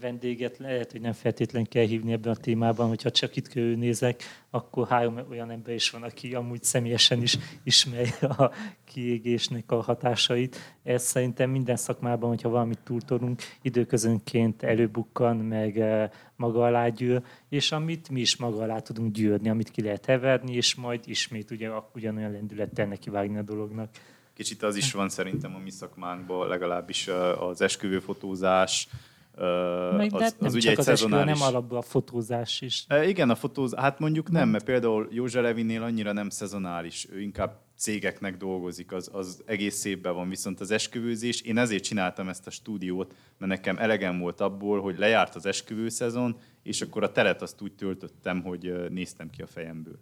vendéget 0.00 0.58
lehet, 0.58 0.92
hogy 0.92 1.00
nem 1.00 1.12
feltétlenül 1.12 1.68
kell 1.68 1.84
hívni 1.84 2.12
ebben 2.12 2.32
a 2.32 2.36
témában, 2.36 2.88
hogyha 2.88 3.10
csak 3.10 3.36
itt 3.36 3.48
körülnézek, 3.48 4.22
akkor 4.50 4.88
három 4.88 5.20
olyan 5.30 5.50
ember 5.50 5.74
is 5.74 5.90
van, 5.90 6.02
aki 6.02 6.34
amúgy 6.34 6.62
személyesen 6.62 7.22
is 7.22 7.38
ismeri 7.62 8.10
a 8.20 8.50
kiégésnek 8.84 9.72
a 9.72 9.82
hatásait. 9.82 10.56
Ez 10.82 11.02
szerintem 11.02 11.50
minden 11.50 11.76
szakmában, 11.76 12.28
hogyha 12.28 12.48
valamit 12.48 12.78
túltolunk, 12.84 13.42
időközönként 13.62 14.62
előbukkan, 14.62 15.36
meg 15.36 15.78
eh, 15.78 16.10
maga 16.36 16.64
alá 16.64 16.88
gyűr, 16.88 17.22
és 17.48 17.72
amit 17.72 18.08
mi 18.08 18.20
is 18.20 18.36
maga 18.36 18.62
alá 18.62 18.78
tudunk 18.78 19.12
gyűrni, 19.12 19.48
amit 19.48 19.70
ki 19.70 19.82
lehet 19.82 20.06
heverni, 20.06 20.54
és 20.54 20.74
majd 20.74 21.00
ismét 21.04 21.50
ugye, 21.50 21.70
ugyanolyan 21.94 22.32
lendülettel 22.32 22.86
nekivágni 22.86 23.38
a 23.38 23.42
dolognak. 23.42 23.90
Kicsit 24.34 24.62
az 24.62 24.76
is 24.76 24.92
van 24.92 25.08
szerintem 25.08 25.54
a 25.54 25.58
mi 25.58 25.70
szakmánkban, 25.70 26.48
legalábbis 26.48 27.08
eh, 27.08 27.42
az 27.42 27.60
esküvőfotózás, 27.60 28.88
az, 29.36 30.22
az 30.22 30.36
nem 30.38 30.52
ugye 30.52 30.60
csak 30.60 30.72
egy 30.72 30.78
az 30.78 30.84
szezonális... 30.84 31.38
nem 31.38 31.48
alapban 31.48 31.78
a 31.78 31.82
fotózás 31.82 32.60
is. 32.60 32.84
E, 32.88 33.08
igen, 33.08 33.30
a 33.30 33.34
fotózás, 33.34 33.80
hát 33.80 33.98
mondjuk 33.98 34.30
nem, 34.30 34.48
mert 34.48 34.64
például 34.64 35.08
Józsa 35.10 35.40
Levinél 35.40 35.82
annyira 35.82 36.12
nem 36.12 36.30
szezonális, 36.30 37.06
ő 37.10 37.20
inkább 37.20 37.62
cégeknek 37.76 38.36
dolgozik, 38.36 38.92
az, 38.92 39.10
az 39.12 39.42
egész 39.46 39.84
évben 39.84 40.14
van, 40.14 40.28
viszont 40.28 40.60
az 40.60 40.70
esküvőzés, 40.70 41.40
én 41.40 41.58
ezért 41.58 41.82
csináltam 41.82 42.28
ezt 42.28 42.46
a 42.46 42.50
stúdiót, 42.50 43.14
mert 43.38 43.52
nekem 43.52 43.78
elegem 43.78 44.18
volt 44.18 44.40
abból, 44.40 44.80
hogy 44.80 44.98
lejárt 44.98 45.34
az 45.34 45.46
esküvőszezon, 45.46 46.36
és 46.62 46.80
akkor 46.80 47.02
a 47.02 47.12
teret 47.12 47.42
azt 47.42 47.60
úgy 47.60 47.72
töltöttem, 47.72 48.42
hogy 48.42 48.90
néztem 48.90 49.30
ki 49.30 49.42
a 49.42 49.46
fejemből. 49.46 49.98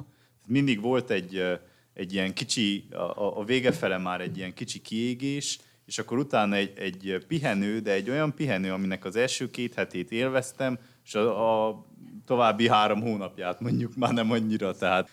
Mindig 0.47 0.81
volt 0.81 1.11
egy, 1.11 1.43
egy 1.95 2.13
ilyen 2.13 2.35
kicsi, 2.35 2.87
a, 2.91 3.39
a 3.41 3.45
vége 3.45 3.73
fele 3.73 3.99
már 3.99 4.21
egy 4.21 4.37
ilyen 4.37 4.55
kicsi 4.55 4.81
kiégés, 4.81 5.59
és 5.87 5.99
akkor 5.99 6.19
utána 6.19 6.55
egy, 6.55 6.73
egy 6.79 7.25
pihenő, 7.29 7.79
de 7.79 7.93
egy 7.93 8.11
olyan 8.11 8.35
pihenő, 8.35 8.73
aminek 8.73 9.05
az 9.05 9.17
első 9.17 9.51
két 9.51 9.75
hetét 9.75 10.11
élveztem, 10.11 10.79
és 11.05 11.15
a, 11.15 11.69
a 11.69 11.87
további 12.27 12.69
három 12.69 13.01
hónapját 13.01 13.61
mondjuk 13.61 13.97
már 13.97 14.13
nem 14.13 14.31
annyira, 14.31 14.75
tehát 14.77 15.11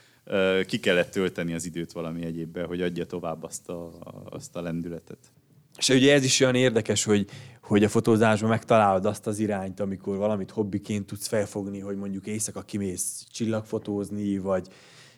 ki 0.65 0.80
kellett 0.80 1.11
tölteni 1.11 1.53
az 1.53 1.65
időt 1.65 1.91
valami 1.91 2.26
egyébben, 2.26 2.65
hogy 2.65 2.82
adja 2.82 3.05
tovább 3.05 3.43
azt 3.43 3.70
a, 3.70 3.91
azt 4.30 4.55
a 4.55 4.61
lendületet. 4.61 5.17
És 5.78 5.89
ugye 5.89 6.13
ez 6.13 6.24
is 6.24 6.39
olyan 6.39 6.55
érdekes, 6.55 7.03
hogy, 7.03 7.30
hogy 7.61 7.84
a 7.84 7.89
fotózásban 7.89 8.49
megtalálod 8.49 9.05
azt 9.05 9.28
az 9.28 9.39
irányt, 9.39 9.80
amikor 9.80 10.17
valamit 10.17 10.51
hobbiként 10.51 11.05
tudsz 11.05 11.28
felfogni, 11.28 11.80
hogy 11.80 11.95
mondjuk 11.95 12.28
éjszaka 12.28 12.61
kimész 12.61 13.26
csillagfotózni, 13.32 14.38
vagy, 14.38 14.67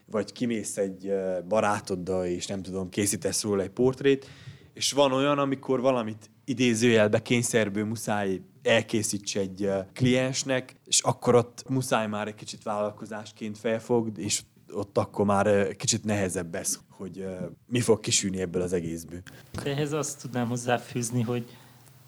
vagy 0.05 0.31
kimész 0.31 0.77
egy 0.77 1.11
barátoddal, 1.47 2.25
és 2.25 2.47
nem 2.47 2.61
tudom, 2.61 2.89
készítesz 2.89 3.43
róla 3.43 3.61
egy 3.61 3.69
portrét, 3.69 4.27
és 4.73 4.91
van 4.91 5.11
olyan, 5.11 5.39
amikor 5.39 5.81
valamit 5.81 6.29
idézőjelbe 6.45 7.21
kényszerből 7.21 7.85
muszáj 7.85 8.41
elkészíts 8.63 9.37
egy 9.37 9.69
kliensnek, 9.93 10.75
és 10.85 10.99
akkor 10.99 11.35
ott 11.35 11.63
muszáj 11.69 12.07
már 12.07 12.27
egy 12.27 12.35
kicsit 12.35 12.63
vállalkozásként 12.63 13.57
felfogd, 13.57 14.17
és 14.17 14.41
ott 14.73 14.97
akkor 14.97 15.25
már 15.25 15.75
kicsit 15.75 16.03
nehezebb 16.03 16.55
ez, 16.55 16.79
hogy 16.89 17.25
mi 17.67 17.79
fog 17.79 17.99
kisülni 17.99 18.41
ebből 18.41 18.61
az 18.61 18.73
egészből. 18.73 19.21
Ehhez 19.63 19.91
azt 19.91 20.21
tudnám 20.21 20.47
hozzáfűzni, 20.47 21.21
hogy 21.21 21.45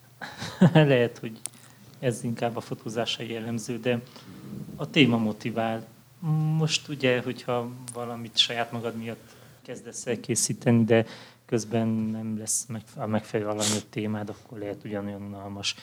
lehet, 0.73 1.17
hogy 1.17 1.39
ez 1.99 2.23
inkább 2.23 2.55
a 2.55 2.61
fotózásra 2.61 3.23
jellemző, 3.23 3.79
de 3.79 4.01
a 4.75 4.89
téma 4.89 5.17
motivál. 5.17 5.85
Most 6.57 6.87
ugye, 6.87 7.21
hogyha 7.21 7.69
valamit 7.93 8.37
saját 8.37 8.71
magad 8.71 8.95
miatt 8.95 9.35
kezdesz 9.61 10.05
el 10.05 10.19
készíteni, 10.19 10.83
de 10.83 11.05
közben 11.53 11.87
nem 11.87 12.37
lesz 12.37 12.67
a 12.95 13.05
megfelelő 13.05 13.49
valami 13.49 13.83
témád, 13.89 14.29
akkor 14.29 14.57
lehet 14.57 14.83
ugyanolyan 14.83 15.21
unalmas, 15.21 15.75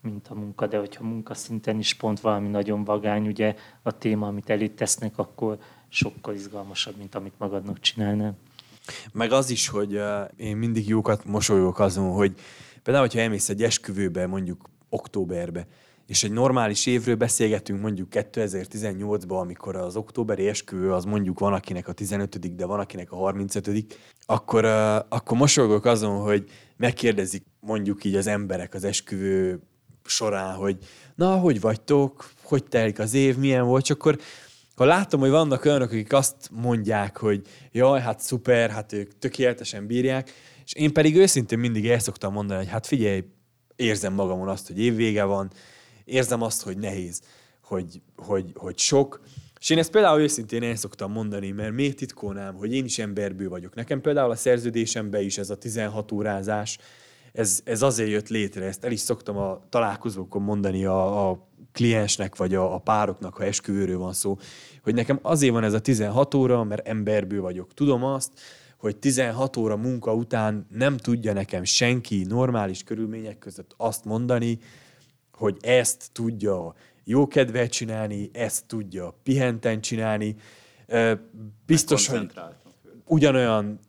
mint 0.00 0.28
a 0.28 0.34
munka, 0.34 0.66
de 0.66 0.78
hogyha 0.78 1.04
munkaszinten 1.04 1.78
is 1.78 1.94
pont 1.94 2.20
valami 2.20 2.48
nagyon 2.48 2.84
vagány, 2.84 3.26
ugye 3.26 3.54
a 3.82 3.98
téma, 3.98 4.26
amit 4.26 4.50
elé 4.50 4.68
tesznek, 4.68 5.18
akkor 5.18 5.58
sokkal 5.88 6.34
izgalmasabb, 6.34 6.96
mint 6.96 7.14
amit 7.14 7.32
magadnak 7.38 7.80
csinálnál. 7.80 8.36
Meg 9.12 9.32
az 9.32 9.50
is, 9.50 9.68
hogy 9.68 10.00
én 10.36 10.56
mindig 10.56 10.88
jókat 10.88 11.24
mosolyogok 11.24 11.78
azon, 11.78 12.12
hogy 12.12 12.34
például, 12.82 13.06
hogyha 13.06 13.20
elmész 13.20 13.48
egy 13.48 13.62
esküvőbe, 13.62 14.26
mondjuk 14.26 14.68
októberbe, 14.88 15.66
és 16.06 16.24
egy 16.24 16.32
normális 16.32 16.86
évről 16.86 17.14
beszélgetünk 17.14 17.80
mondjuk 17.80 18.08
2018-ban, 18.10 19.40
amikor 19.40 19.76
az 19.76 19.96
októberi 19.96 20.48
esküvő 20.48 20.92
az 20.92 21.04
mondjuk 21.04 21.38
van 21.38 21.52
akinek 21.52 21.88
a 21.88 21.92
15 21.92 22.54
de 22.54 22.64
van 22.64 22.80
akinek 22.80 23.12
a 23.12 23.16
35 23.16 23.96
akkor, 24.26 24.64
akkor 25.08 25.36
mosolygok 25.38 25.84
azon, 25.84 26.20
hogy 26.20 26.44
megkérdezik 26.76 27.44
mondjuk 27.60 28.04
így 28.04 28.14
az 28.14 28.26
emberek 28.26 28.74
az 28.74 28.84
esküvő 28.84 29.60
során, 30.04 30.54
hogy 30.54 30.76
na, 31.14 31.36
hogy 31.36 31.60
vagytok, 31.60 32.30
hogy 32.42 32.64
telik 32.64 32.98
az 32.98 33.14
év, 33.14 33.36
milyen 33.36 33.64
volt, 33.64 33.82
és 33.82 33.90
akkor 33.90 34.18
ha 34.74 34.84
látom, 34.84 35.20
hogy 35.20 35.30
vannak 35.30 35.64
olyanok, 35.64 35.90
akik 35.90 36.12
azt 36.12 36.50
mondják, 36.52 37.16
hogy 37.16 37.46
jaj, 37.72 38.00
hát 38.00 38.20
szuper, 38.20 38.70
hát 38.70 38.92
ők 38.92 39.18
tökéletesen 39.18 39.86
bírják, 39.86 40.32
és 40.64 40.72
én 40.72 40.92
pedig 40.92 41.16
őszintén 41.16 41.58
mindig 41.58 41.88
el 41.88 41.98
szoktam 41.98 42.32
mondani, 42.32 42.58
hogy 42.58 42.68
hát 42.68 42.86
figyelj, 42.86 43.24
érzem 43.76 44.12
magamon 44.12 44.48
azt, 44.48 44.66
hogy 44.66 44.78
évvége 44.78 45.24
van, 45.24 45.50
érzem 46.06 46.42
azt, 46.42 46.62
hogy 46.62 46.78
nehéz, 46.78 47.20
hogy, 47.62 48.00
hogy, 48.16 48.52
hogy 48.54 48.78
sok, 48.78 49.20
és 49.60 49.70
én 49.70 49.78
ezt 49.78 49.90
például 49.90 50.20
őszintén 50.20 50.62
el 50.62 50.76
szoktam 50.76 51.12
mondani, 51.12 51.50
mert 51.50 51.72
miért 51.72 51.96
titkolnám, 51.96 52.54
hogy 52.54 52.74
én 52.74 52.84
is 52.84 52.98
emberből 52.98 53.48
vagyok. 53.48 53.74
Nekem 53.74 54.00
például 54.00 54.30
a 54.30 54.36
szerződésemben 54.36 55.22
is 55.22 55.38
ez 55.38 55.50
a 55.50 55.56
16 55.56 56.12
órázás, 56.12 56.78
ez, 57.32 57.60
ez 57.64 57.82
azért 57.82 58.10
jött 58.10 58.28
létre, 58.28 58.64
ezt 58.64 58.84
el 58.84 58.92
is 58.92 59.00
szoktam 59.00 59.36
a 59.36 59.60
találkozókon 59.68 60.42
mondani 60.42 60.84
a, 60.84 61.28
a 61.30 61.48
kliensnek, 61.72 62.36
vagy 62.36 62.54
a, 62.54 62.74
a 62.74 62.78
pároknak, 62.78 63.34
ha 63.34 63.44
esküvőről 63.44 63.98
van 63.98 64.12
szó, 64.12 64.38
hogy 64.82 64.94
nekem 64.94 65.18
azért 65.22 65.52
van 65.52 65.64
ez 65.64 65.72
a 65.72 65.80
16 65.80 66.34
óra, 66.34 66.64
mert 66.64 66.88
emberből 66.88 67.40
vagyok. 67.40 67.74
Tudom 67.74 68.04
azt, 68.04 68.32
hogy 68.78 68.96
16 68.96 69.56
óra 69.56 69.76
munka 69.76 70.14
után 70.14 70.66
nem 70.70 70.96
tudja 70.96 71.32
nekem 71.32 71.64
senki 71.64 72.24
normális 72.28 72.82
körülmények 72.82 73.38
között 73.38 73.74
azt 73.76 74.04
mondani, 74.04 74.58
hogy 75.36 75.56
ezt 75.60 76.08
tudja 76.12 76.74
jó 77.04 77.26
kedvet 77.26 77.70
csinálni, 77.70 78.30
ezt 78.32 78.66
tudja 78.66 79.18
pihenten 79.22 79.80
csinálni. 79.80 80.36
Biztos, 81.66 82.06
hogy 82.06 82.30
ugyanolyan 83.04 83.80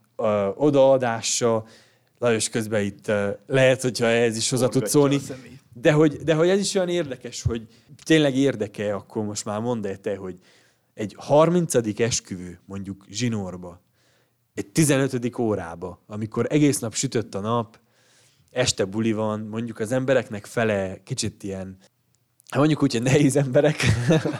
odaadása, 0.56 1.66
Lajos 2.20 2.50
közben 2.50 2.84
itt 2.84 3.12
lehet, 3.48 3.82
hogyha 3.82 4.06
ez 4.06 4.38
is 4.38 4.50
hozzá 4.50 4.68
tud 4.68 4.88
szólni, 4.88 5.20
de 5.74 5.92
hogy, 5.92 6.16
de 6.16 6.34
hogy 6.34 6.50
ez 6.50 6.60
is 6.60 6.76
olyan 6.76 6.90
érdekes, 6.90 7.42
hogy 7.42 7.68
tényleg 8.04 8.36
érdeke, 8.36 8.96
akkor 8.96 9.24
most 9.24 9.46
már 9.46 9.60
mondd 9.60 9.88
el 9.88 9.98
te, 9.98 10.16
hogy 10.16 10.40
egy 10.94 11.16
30. 11.18 12.00
esküvő, 12.00 12.60
mondjuk 12.66 13.06
zsinórba, 13.10 13.82
egy 14.54 14.68
15. 14.68 15.38
órába, 15.40 16.04
amikor 16.08 16.46
egész 16.50 16.80
nap 16.80 16.94
sütött 16.94 17.36
a 17.36 17.40
nap, 17.40 17.80
este 18.58 18.86
buli 18.86 19.12
van, 19.12 19.40
mondjuk 19.40 19.80
az 19.80 19.92
embereknek 19.92 20.46
fele 20.46 21.04
kicsit 21.04 21.44
ilyen, 21.44 21.78
mondjuk 22.56 22.84
úgy, 22.84 22.92
hogy 22.92 23.02
nehéz 23.02 23.36
emberek, 23.36 23.76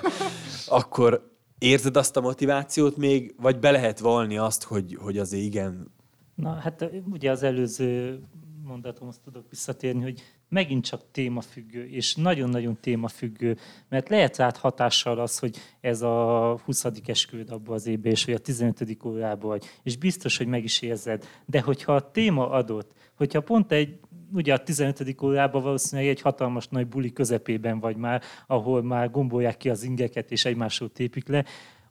akkor 0.80 1.36
érzed 1.58 1.98
azt 1.98 2.18
a 2.18 2.22
motivációt 2.22 2.98
még, 2.98 3.36
vagy 3.38 3.60
be 3.60 3.72
lehet 3.72 4.00
valni 4.00 4.38
azt, 4.38 4.64
hogy, 4.64 4.98
hogy 5.00 5.18
azért 5.18 5.44
igen. 5.44 5.92
Na 6.36 6.54
hát 6.54 6.90
ugye 7.12 7.32
az 7.32 7.44
előző 7.44 8.22
mondatomhoz 8.64 9.20
tudok 9.24 9.50
visszatérni, 9.50 10.02
hogy 10.02 10.22
megint 10.50 10.86
csak 10.86 11.12
témafüggő, 11.12 11.86
és 11.86 12.16
nagyon-nagyon 12.16 12.78
témafüggő, 12.82 13.58
mert 13.90 14.10
lehet 14.10 14.38
rád 14.38 14.58
hatással 14.58 15.20
az, 15.20 15.40
hogy 15.40 15.58
ez 15.82 16.02
a 16.02 16.58
20. 16.66 16.86
esküvőd 17.06 17.52
abban 17.52 17.76
az 17.76 17.88
évben, 17.88 18.12
és 18.12 18.26
vagy 18.26 18.34
a 18.34 18.40
15. 18.40 18.98
órában 19.06 19.50
vagy, 19.50 19.66
és 19.84 19.98
biztos, 19.98 20.38
hogy 20.38 20.48
meg 20.48 20.64
is 20.64 20.82
érzed. 20.82 21.26
De 21.46 21.62
hogyha 21.62 21.96
a 21.96 22.12
téma 22.12 22.50
adott, 22.50 22.92
hogyha 23.16 23.42
pont 23.42 23.72
egy 23.72 24.00
ugye 24.34 24.54
a 24.54 24.64
15. 24.64 25.22
órában 25.22 25.62
valószínűleg 25.62 26.10
egy 26.10 26.22
hatalmas 26.22 26.68
nagy 26.68 26.88
buli 26.88 27.14
közepében 27.14 27.80
vagy 27.80 27.96
már, 27.96 28.22
ahol 28.48 28.84
már 28.84 29.12
gombolják 29.12 29.58
ki 29.58 29.70
az 29.70 29.84
ingeket 29.84 30.32
és 30.32 30.46
egymásról 30.46 30.92
tépik 30.92 31.28
le, 31.28 31.46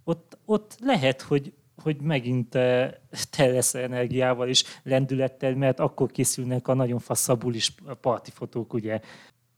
ott, 0.04 0.38
ott 0.44 0.76
lehet, 0.80 1.22
hogy 1.22 1.52
hogy 1.82 2.00
megint 2.00 2.54
eh, 2.54 2.90
te 3.30 3.46
lesz 3.46 3.74
energiával 3.74 4.48
és 4.48 4.64
lendülettel, 4.82 5.54
mert 5.54 5.80
akkor 5.80 6.10
készülnek 6.10 6.68
a 6.68 6.74
nagyon 6.74 6.98
faszabul 6.98 7.54
is 7.54 7.74
parti 8.00 8.30
fotók, 8.30 8.72
ugye. 8.72 9.00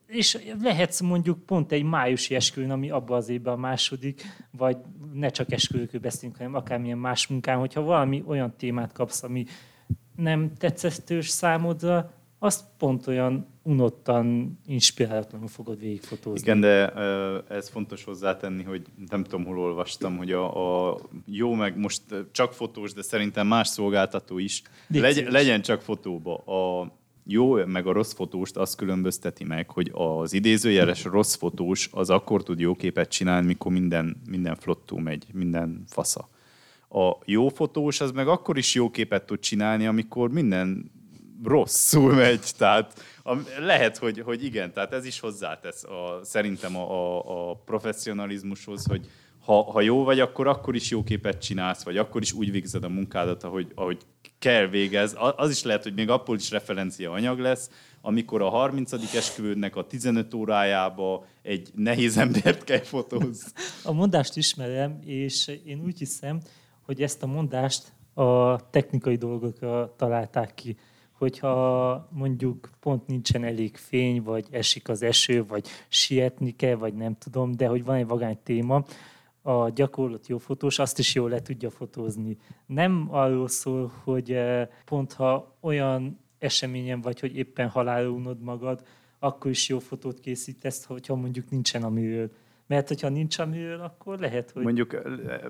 És 0.06 0.38
lehetsz 0.60 1.00
mondjuk 1.00 1.46
pont 1.46 1.72
egy 1.72 1.82
májusi 1.82 2.34
esküvőn, 2.34 2.70
ami 2.70 2.90
abban 2.90 3.16
az 3.16 3.28
évben 3.28 3.52
a 3.52 3.56
második, 3.56 4.22
vagy 4.50 4.76
ne 5.12 5.28
csak 5.28 5.52
esküvőkről 5.52 6.00
beszélünk, 6.00 6.36
hanem 6.36 6.54
akármilyen 6.54 6.98
más 6.98 7.26
munkán, 7.26 7.58
hogyha 7.58 7.82
valami 7.82 8.22
olyan 8.26 8.56
témát 8.56 8.92
kapsz, 8.92 9.22
ami 9.22 9.44
nem 10.16 10.52
tetszetős 10.54 11.28
számodra, 11.28 12.12
azt 12.38 12.64
pont 12.78 13.06
olyan 13.06 13.46
unottan, 13.62 14.58
inspirálatlanul 14.66 15.48
fogod 15.48 15.80
végigfotózni. 15.80 16.40
Igen, 16.40 16.60
de 16.60 16.92
ez 17.48 17.68
fontos 17.68 18.04
hozzátenni, 18.04 18.62
hogy 18.62 18.82
nem 19.08 19.24
tudom, 19.24 19.44
hol 19.44 19.58
olvastam, 19.58 20.16
hogy 20.16 20.32
a, 20.32 20.90
a 20.90 20.98
jó 21.26 21.54
meg 21.54 21.78
most 21.78 22.02
csak 22.32 22.52
fotós, 22.52 22.92
de 22.92 23.02
szerintem 23.02 23.46
más 23.46 23.68
szolgáltató 23.68 24.38
is, 24.38 24.62
legy, 24.88 25.26
legyen 25.30 25.60
csak 25.60 25.80
fotóba. 25.80 26.36
A 26.36 26.92
jó 27.30 27.64
meg 27.66 27.86
a 27.86 27.92
rossz 27.92 28.12
fotóst 28.12 28.56
azt 28.56 28.76
különbözteti 28.76 29.44
meg, 29.44 29.70
hogy 29.70 29.90
az 29.92 30.32
idézőjeles 30.32 31.04
rossz 31.04 31.34
fotós 31.34 31.88
az 31.92 32.10
akkor 32.10 32.42
tud 32.42 32.60
jó 32.60 32.74
képet 32.74 33.08
csinálni, 33.08 33.46
mikor 33.46 33.72
minden, 33.72 34.22
minden 34.30 34.56
flottú 34.56 34.96
megy, 34.96 35.26
minden 35.32 35.82
fasza. 35.86 36.28
A 36.90 37.16
jó 37.24 37.48
fotós 37.48 38.00
az 38.00 38.10
meg 38.10 38.28
akkor 38.28 38.58
is 38.58 38.74
jó 38.74 38.90
képet 38.90 39.26
tud 39.26 39.38
csinálni, 39.38 39.86
amikor 39.86 40.30
minden 40.30 40.90
rosszul 41.44 42.14
megy, 42.14 42.50
tehát 42.58 43.04
a, 43.22 43.34
lehet, 43.58 43.96
hogy, 43.96 44.20
hogy 44.20 44.44
igen, 44.44 44.72
tehát 44.72 44.92
ez 44.92 45.04
is 45.04 45.20
hozzátesz 45.20 45.84
a, 45.84 46.20
szerintem 46.22 46.76
a, 46.76 46.90
a, 46.90 47.50
a 47.50 47.54
professzionalizmushoz, 47.54 48.86
hogy 48.86 49.06
ha, 49.44 49.62
ha 49.62 49.80
jó 49.80 50.04
vagy, 50.04 50.20
akkor 50.20 50.46
akkor 50.46 50.74
is 50.74 50.90
jó 50.90 51.02
képet 51.02 51.42
csinálsz, 51.42 51.82
vagy 51.82 51.96
akkor 51.96 52.22
is 52.22 52.32
úgy 52.32 52.50
végzed 52.50 52.84
a 52.84 52.88
munkádat, 52.88 53.44
ahogy, 53.44 53.72
ahogy 53.74 53.98
kell 54.38 54.66
végez. 54.66 55.16
Az 55.36 55.50
is 55.50 55.62
lehet, 55.62 55.82
hogy 55.82 55.94
még 55.94 56.10
abból 56.10 56.36
is 56.36 56.50
referencia 56.50 57.12
anyag 57.12 57.38
lesz, 57.38 57.70
amikor 58.00 58.42
a 58.42 58.48
30. 58.48 58.92
esküvődnek 59.14 59.76
a 59.76 59.86
15 59.86 60.34
órájába 60.34 61.26
egy 61.42 61.70
nehéz 61.74 62.16
embert 62.16 62.64
kell 62.64 62.82
fotózni. 62.82 63.50
A 63.84 63.92
mondást 63.92 64.36
ismerem, 64.36 64.98
és 65.04 65.50
én 65.64 65.80
úgy 65.84 65.98
hiszem, 65.98 66.40
hogy 66.82 67.02
ezt 67.02 67.22
a 67.22 67.26
mondást 67.26 67.92
a 68.14 68.56
technikai 68.70 69.16
dolgokra 69.16 69.94
találták 69.96 70.54
ki 70.54 70.76
hogyha 71.18 72.08
mondjuk 72.12 72.70
pont 72.80 73.06
nincsen 73.06 73.44
elég 73.44 73.76
fény, 73.76 74.22
vagy 74.22 74.46
esik 74.50 74.88
az 74.88 75.02
eső, 75.02 75.44
vagy 75.44 75.68
sietni 75.88 76.56
kell, 76.56 76.74
vagy 76.74 76.94
nem 76.94 77.16
tudom, 77.16 77.52
de 77.52 77.66
hogy 77.66 77.84
van 77.84 77.96
egy 77.96 78.06
vagány 78.06 78.38
téma, 78.42 78.84
a 79.42 79.68
gyakorlott 79.68 80.26
jó 80.26 80.38
fotós 80.38 80.78
azt 80.78 80.98
is 80.98 81.14
jól 81.14 81.30
le 81.30 81.42
tudja 81.42 81.70
fotózni. 81.70 82.36
Nem 82.66 83.08
arról 83.10 83.48
szól, 83.48 83.92
hogy 84.04 84.32
eh, 84.32 84.68
pont 84.84 85.12
ha 85.12 85.56
olyan 85.60 86.18
eseményen 86.38 87.00
vagy, 87.00 87.20
hogy 87.20 87.36
éppen 87.36 87.68
halálra 87.68 88.08
unod 88.10 88.40
magad, 88.40 88.82
akkor 89.18 89.50
is 89.50 89.68
jó 89.68 89.78
fotót 89.78 90.20
készítesz, 90.20 90.84
hogyha 90.84 91.14
mondjuk 91.14 91.50
nincsen 91.50 91.82
a 91.82 91.88
műről. 91.88 92.30
Mert 92.66 92.88
hogyha 92.88 93.08
nincs 93.08 93.38
a 93.38 93.46
műről, 93.46 93.80
akkor 93.80 94.18
lehet, 94.18 94.50
hogy... 94.50 94.62
Mondjuk, 94.62 95.02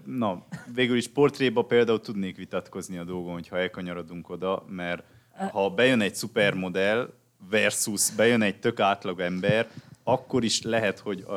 na, 0.04 0.46
végül 0.74 0.96
is 0.96 1.08
portréba 1.08 1.62
például 1.62 2.00
tudnék 2.00 2.36
vitatkozni 2.36 2.98
a 2.98 3.04
dolgon, 3.04 3.32
hogyha 3.32 3.58
elkanyarodunk 3.58 4.28
oda, 4.28 4.64
mert 4.68 5.04
ha 5.53 5.70
bejön 5.70 6.01
egy 6.01 6.14
szupermodell 6.14 7.11
versus 7.51 8.11
bejön 8.11 8.43
egy 8.43 8.61
tök 8.61 8.80
átlag 8.80 9.20
ember, 9.20 9.68
akkor 10.09 10.45
is 10.45 10.62
lehet, 10.62 10.99
hogy, 10.99 11.24
uh, 11.26 11.34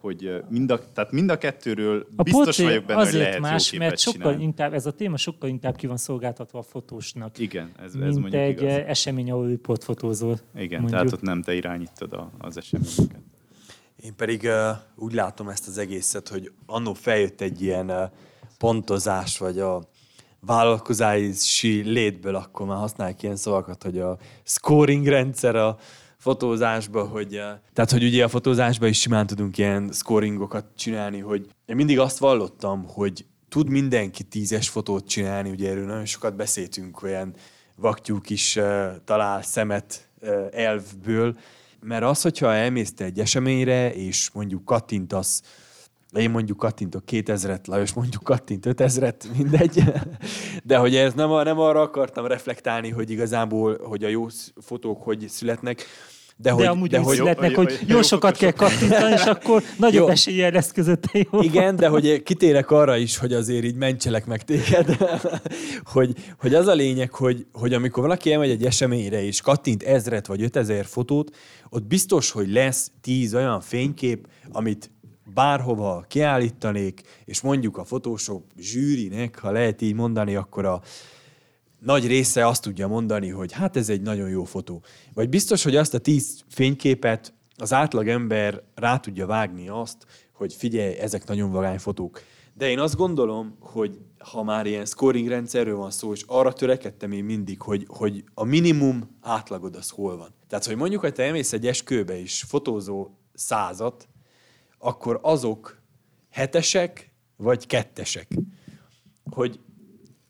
hogy 0.00 0.42
mind, 0.48 0.70
a, 0.70 0.92
tehát 0.92 1.12
mind 1.12 1.30
a 1.30 1.38
kettőről 1.38 2.06
a 2.16 2.22
biztos 2.22 2.58
vagyok 2.58 2.84
benne, 2.84 3.00
azért 3.00 3.14
hogy 3.14 3.24
lehet 3.24 3.40
más, 3.40 3.72
jó 3.72 3.78
mert 3.78 3.98
sokkal 3.98 4.20
csinálni. 4.20 4.42
inkább, 4.42 4.74
ez 4.74 4.86
a 4.86 4.90
téma 4.92 5.16
sokkal 5.16 5.48
inkább 5.48 5.76
ki 5.76 5.86
van 5.86 5.96
szolgáltatva 5.96 6.58
a 6.58 6.62
fotósnak. 6.62 7.38
Igen, 7.38 7.72
ez, 7.78 7.84
ez 7.84 7.94
mint 7.94 8.18
mondjuk 8.18 8.42
egy 8.42 8.62
igaz. 8.62 8.82
esemény, 8.86 9.30
ahol 9.30 9.48
ő 9.48 9.58
portfotózol. 9.58 10.38
Igen, 10.54 10.80
mondjuk. 10.80 10.90
tehát 10.90 11.12
ott 11.12 11.22
nem 11.22 11.42
te 11.42 11.54
irányítod 11.54 12.12
a, 12.12 12.30
az 12.38 12.56
eseményeket. 12.56 13.20
Én 13.96 14.16
pedig 14.16 14.42
uh, 14.42 14.76
úgy 14.96 15.12
látom 15.12 15.48
ezt 15.48 15.68
az 15.68 15.78
egészet, 15.78 16.28
hogy 16.28 16.52
annó 16.66 16.92
feljött 16.92 17.40
egy 17.40 17.62
ilyen 17.62 17.90
uh, 17.90 18.02
pontozás, 18.58 19.38
vagy 19.38 19.58
a 19.58 19.89
vállalkozási 20.40 21.82
létből, 21.82 22.34
akkor 22.34 22.66
már 22.66 22.76
használják 22.76 23.22
ilyen 23.22 23.36
szavakat, 23.36 23.82
hogy 23.82 23.98
a 23.98 24.18
scoring 24.44 25.06
rendszer 25.06 25.56
a 25.56 25.78
fotózásba, 26.16 27.04
hogy, 27.04 27.34
uh, 27.34 27.42
tehát 27.72 27.90
hogy 27.90 28.04
ugye 28.04 28.24
a 28.24 28.28
fotózásban 28.28 28.88
is 28.88 29.00
simán 29.00 29.26
tudunk 29.26 29.58
ilyen 29.58 29.90
scoringokat 29.92 30.64
csinálni, 30.76 31.18
hogy 31.18 31.48
én 31.66 31.76
mindig 31.76 31.98
azt 31.98 32.18
vallottam, 32.18 32.84
hogy 32.86 33.26
tud 33.48 33.68
mindenki 33.68 34.22
tízes 34.22 34.68
fotót 34.68 35.08
csinálni, 35.08 35.50
ugye 35.50 35.70
erről 35.70 35.86
nagyon 35.86 36.04
sokat 36.04 36.36
beszéltünk, 36.36 37.02
olyan 37.02 37.34
vaktyúk 37.76 38.30
is 38.30 38.56
uh, 38.56 38.86
talál 39.04 39.42
szemet 39.42 40.08
uh, 40.20 40.46
elvből, 40.52 41.36
mert 41.80 42.04
az, 42.04 42.22
hogyha 42.22 42.54
elmész 42.54 42.94
te 42.94 43.04
egy 43.04 43.20
eseményre, 43.20 43.94
és 43.94 44.30
mondjuk 44.30 44.64
kattintasz, 44.64 45.42
én 46.14 46.30
mondjuk 46.30 46.58
kattintok 46.58 47.02
2000-et, 47.10 47.66
Lajos 47.66 47.92
mondjuk 47.92 48.22
kattint 48.22 48.66
5000-et, 48.68 49.36
mindegy. 49.36 49.82
De 50.64 50.76
hogy 50.76 50.96
ez 50.96 51.12
nem, 51.12 51.30
nem 51.30 51.58
arra 51.58 51.80
akartam 51.80 52.26
reflektálni, 52.26 52.90
hogy 52.90 53.10
igazából, 53.10 53.78
hogy 53.82 54.04
a 54.04 54.08
jó 54.08 54.26
fotók 54.60 55.02
hogy 55.02 55.28
születnek, 55.28 55.86
de, 56.36 56.48
De 56.48 56.54
hogy, 56.54 56.64
amúgy 56.64 56.90
de 56.90 56.98
úgy 56.98 57.04
hogy, 57.04 57.16
születnek, 57.16 57.54
hogy- 57.54 57.78
jó 57.86 57.94
jó 57.96 58.02
sokat 58.02 58.36
kell 58.36 58.50
kattintani, 58.50 59.12
és 59.12 59.22
akkor 59.22 59.62
nagyobb 59.78 60.06
Jó. 60.06 60.08
eséllyel 60.08 60.50
lesz 60.50 60.72
közötte 60.72 61.26
jó. 61.30 61.40
Igen, 61.42 61.76
de 61.76 61.88
hogy 61.88 62.22
kitérek 62.22 62.70
arra 62.70 62.96
is, 62.96 63.16
hogy 63.16 63.32
azért 63.32 63.64
így 63.64 63.74
mentselek 63.74 64.26
meg 64.26 64.44
téged, 64.44 64.96
hogy, 65.92 66.14
hogy 66.38 66.54
az 66.54 66.66
a 66.66 66.74
lényeg, 66.74 67.12
hogy, 67.12 67.46
hogy 67.52 67.74
amikor 67.74 68.02
valaki 68.02 68.32
elmegy 68.32 68.50
egy 68.50 68.64
eseményre, 68.64 69.24
és 69.24 69.40
kattint 69.40 69.82
ezret 69.82 70.26
vagy 70.26 70.42
ötezer 70.42 70.84
fotót, 70.84 71.36
ott 71.68 71.84
biztos, 71.84 72.30
hogy 72.30 72.52
lesz 72.52 72.90
tíz 73.00 73.34
olyan 73.34 73.60
fénykép, 73.60 74.26
amit 74.52 74.90
bárhova 75.34 76.04
kiállítanék, 76.08 77.02
és 77.24 77.40
mondjuk 77.40 77.76
a 77.76 77.84
fotósok 77.84 78.44
zsűrinek, 78.58 79.38
ha 79.38 79.50
lehet 79.50 79.80
így 79.80 79.94
mondani, 79.94 80.34
akkor 80.34 80.64
a 80.64 80.82
nagy 81.78 82.06
része 82.06 82.46
azt 82.46 82.62
tudja 82.62 82.88
mondani, 82.88 83.28
hogy 83.28 83.52
hát 83.52 83.76
ez 83.76 83.88
egy 83.88 84.02
nagyon 84.02 84.28
jó 84.28 84.44
fotó. 84.44 84.82
Vagy 85.14 85.28
biztos, 85.28 85.62
hogy 85.62 85.76
azt 85.76 85.94
a 85.94 85.98
tíz 85.98 86.44
fényképet 86.48 87.34
az 87.56 87.72
átlag 87.72 88.08
ember 88.08 88.62
rá 88.74 88.96
tudja 88.96 89.26
vágni 89.26 89.68
azt, 89.68 90.06
hogy 90.32 90.54
figyelj, 90.54 90.94
ezek 90.94 91.26
nagyon 91.26 91.50
vagány 91.50 91.78
fotók. 91.78 92.22
De 92.54 92.70
én 92.70 92.78
azt 92.78 92.96
gondolom, 92.96 93.56
hogy 93.60 93.98
ha 94.18 94.42
már 94.42 94.66
ilyen 94.66 94.84
scoring 94.84 95.28
rendszerről 95.28 95.76
van 95.76 95.90
szó, 95.90 96.12
és 96.12 96.24
arra 96.26 96.52
törekedtem 96.52 97.12
én 97.12 97.24
mindig, 97.24 97.62
hogy, 97.62 97.86
hogy 97.88 98.24
a 98.34 98.44
minimum 98.44 99.16
átlagod 99.20 99.74
az 99.74 99.90
hol 99.90 100.16
van. 100.16 100.34
Tehát, 100.48 100.66
hogy 100.66 100.76
mondjuk, 100.76 101.00
hogy 101.00 101.12
te 101.12 101.22
elmész 101.22 101.52
egy 101.52 101.66
eskőbe 101.66 102.20
és 102.20 102.44
fotózó 102.48 103.10
százat, 103.34 104.08
akkor 104.82 105.18
azok 105.22 105.82
hetesek 106.30 107.12
vagy 107.36 107.66
kettesek. 107.66 108.28
Hogy 109.30 109.60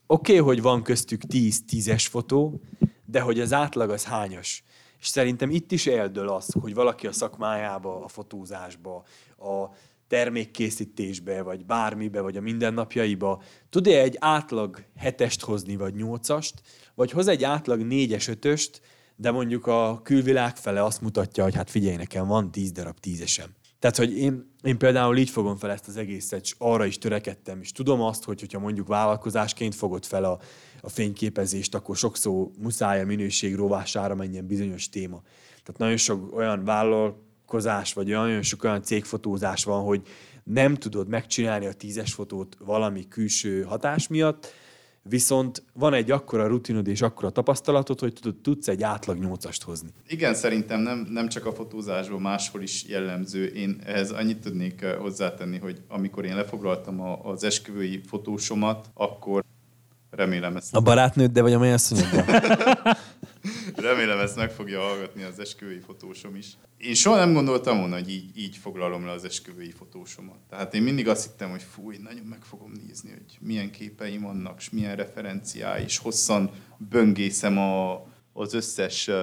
oké, 0.07 0.39
okay, 0.39 0.45
hogy 0.45 0.61
van 0.61 0.83
köztük 0.83 1.21
10 1.21 1.65
tízes 1.65 2.07
fotó, 2.07 2.61
de 3.05 3.21
hogy 3.21 3.39
az 3.39 3.53
átlag 3.53 3.89
az 3.89 4.05
hányas. 4.05 4.63
És 4.99 5.07
szerintem 5.07 5.49
itt 5.49 5.71
is 5.71 5.87
eldől 5.87 6.29
az, 6.29 6.55
hogy 6.59 6.73
valaki 6.73 7.07
a 7.07 7.11
szakmájába, 7.11 8.03
a 8.03 8.07
fotózásba, 8.07 9.03
a 9.37 9.69
termékkészítésbe, 10.07 11.41
vagy 11.41 11.65
bármibe, 11.65 12.21
vagy 12.21 12.37
a 12.37 12.41
mindennapjaiba 12.41 13.41
tud-e 13.69 14.01
egy 14.01 14.17
átlag 14.19 14.83
hetest 14.97 15.41
hozni, 15.41 15.75
vagy 15.75 15.95
nyolcast, 15.95 16.61
vagy 16.95 17.11
hoz 17.11 17.27
egy 17.27 17.43
átlag 17.43 17.81
négyes, 17.81 18.27
ötöst, 18.27 18.81
de 19.15 19.31
mondjuk 19.31 19.67
a 19.67 20.01
külvilág 20.03 20.55
fele 20.55 20.83
azt 20.83 21.01
mutatja, 21.01 21.43
hogy 21.43 21.55
hát 21.55 21.69
figyelj, 21.69 21.95
nekem 21.95 22.27
van 22.27 22.51
tíz 22.51 22.71
darab 22.71 22.99
tízesem. 22.99 23.49
Tehát, 23.81 23.97
hogy 23.97 24.17
én, 24.17 24.51
én 24.63 24.77
például 24.77 25.17
így 25.17 25.29
fogom 25.29 25.57
fel 25.57 25.71
ezt 25.71 25.87
az 25.87 25.97
egészet, 25.97 26.41
és 26.43 26.55
arra 26.57 26.85
is 26.85 26.97
törekedtem, 26.97 27.59
és 27.61 27.71
tudom 27.71 28.01
azt, 28.01 28.23
hogy 28.23 28.39
hogyha 28.39 28.59
mondjuk 28.59 28.87
vállalkozásként 28.87 29.75
fogod 29.75 30.05
fel 30.05 30.23
a, 30.23 30.39
a 30.81 30.89
fényképezést, 30.89 31.75
akkor 31.75 31.97
sokszor 31.97 32.47
muszáj 32.59 33.01
a 33.01 33.05
minőség 33.05 33.55
rovására 33.55 34.15
menjen 34.15 34.47
bizonyos 34.47 34.89
téma. 34.89 35.21
Tehát 35.49 35.77
nagyon 35.77 35.97
sok 35.97 36.35
olyan 36.35 36.63
vállalkozás, 36.63 37.93
vagy 37.93 38.07
nagyon 38.07 38.41
sok 38.41 38.63
olyan 38.63 38.83
cégfotózás 38.83 39.63
van, 39.63 39.83
hogy 39.83 40.01
nem 40.43 40.75
tudod 40.75 41.07
megcsinálni 41.07 41.65
a 41.65 41.73
tízes 41.73 42.13
fotót 42.13 42.57
valami 42.59 43.07
külső 43.07 43.61
hatás 43.61 44.07
miatt, 44.07 44.53
viszont 45.03 45.63
van 45.73 45.93
egy 45.93 46.11
akkora 46.11 46.47
rutinod 46.47 46.87
és 46.87 47.01
akkora 47.01 47.29
tapasztalatod, 47.29 47.99
hogy 47.99 48.13
tudod, 48.13 48.41
tudsz 48.41 48.67
egy 48.67 48.83
átlag 48.83 49.17
nyolcast 49.17 49.63
hozni. 49.63 49.89
Igen, 50.07 50.33
szerintem 50.33 50.81
nem, 50.81 51.07
nem 51.09 51.27
csak 51.27 51.45
a 51.45 51.53
fotózásban, 51.53 52.21
máshol 52.21 52.61
is 52.61 52.85
jellemző. 52.87 53.45
Én 53.45 53.81
ehhez 53.85 54.11
annyit 54.11 54.37
tudnék 54.37 54.81
eh, 54.81 54.95
hozzátenni, 54.95 55.57
hogy 55.57 55.81
amikor 55.87 56.25
én 56.25 56.35
lefoglaltam 56.35 57.01
a, 57.01 57.19
az 57.23 57.43
esküvői 57.43 58.01
fotósomat, 58.07 58.89
akkor 58.93 59.43
remélem 60.09 60.55
ezt, 60.55 60.75
A 60.75 60.81
barátnőd, 60.81 61.31
de 61.31 61.41
vagy 61.41 61.53
a 61.53 61.59
mennyasszonyoddal? 61.59 62.25
remélem 63.77 64.19
ezt 64.19 64.35
meg 64.35 64.51
fogja 64.51 64.79
hallgatni 64.79 65.23
az 65.23 65.39
esküvői 65.39 65.79
fotósom 65.79 66.35
is. 66.35 66.47
Én 66.77 66.93
soha 66.93 67.17
nem 67.17 67.33
gondoltam 67.33 67.77
volna, 67.77 67.95
hogy 67.95 68.09
így, 68.09 68.37
így 68.37 68.57
foglalom 68.57 69.05
le 69.05 69.11
az 69.11 69.23
esküvői 69.23 69.71
fotósomat. 69.71 70.37
Tehát 70.49 70.73
én 70.73 70.81
mindig 70.81 71.07
azt 71.07 71.23
hittem, 71.23 71.49
hogy 71.49 71.63
fú, 71.73 71.91
én 71.91 72.01
nagyon 72.01 72.25
meg 72.25 72.41
fogom 72.43 72.71
nézni, 72.87 73.09
hogy 73.09 73.37
milyen 73.39 73.71
képeim 73.71 74.21
vannak, 74.21 74.59
és 74.59 74.69
milyen 74.69 74.95
referenciái, 74.95 75.83
és 75.83 75.97
hosszan 75.97 76.51
böngészem 76.77 77.57
a, 77.57 78.07
az 78.33 78.53
összes 78.53 79.07
uh, 79.07 79.15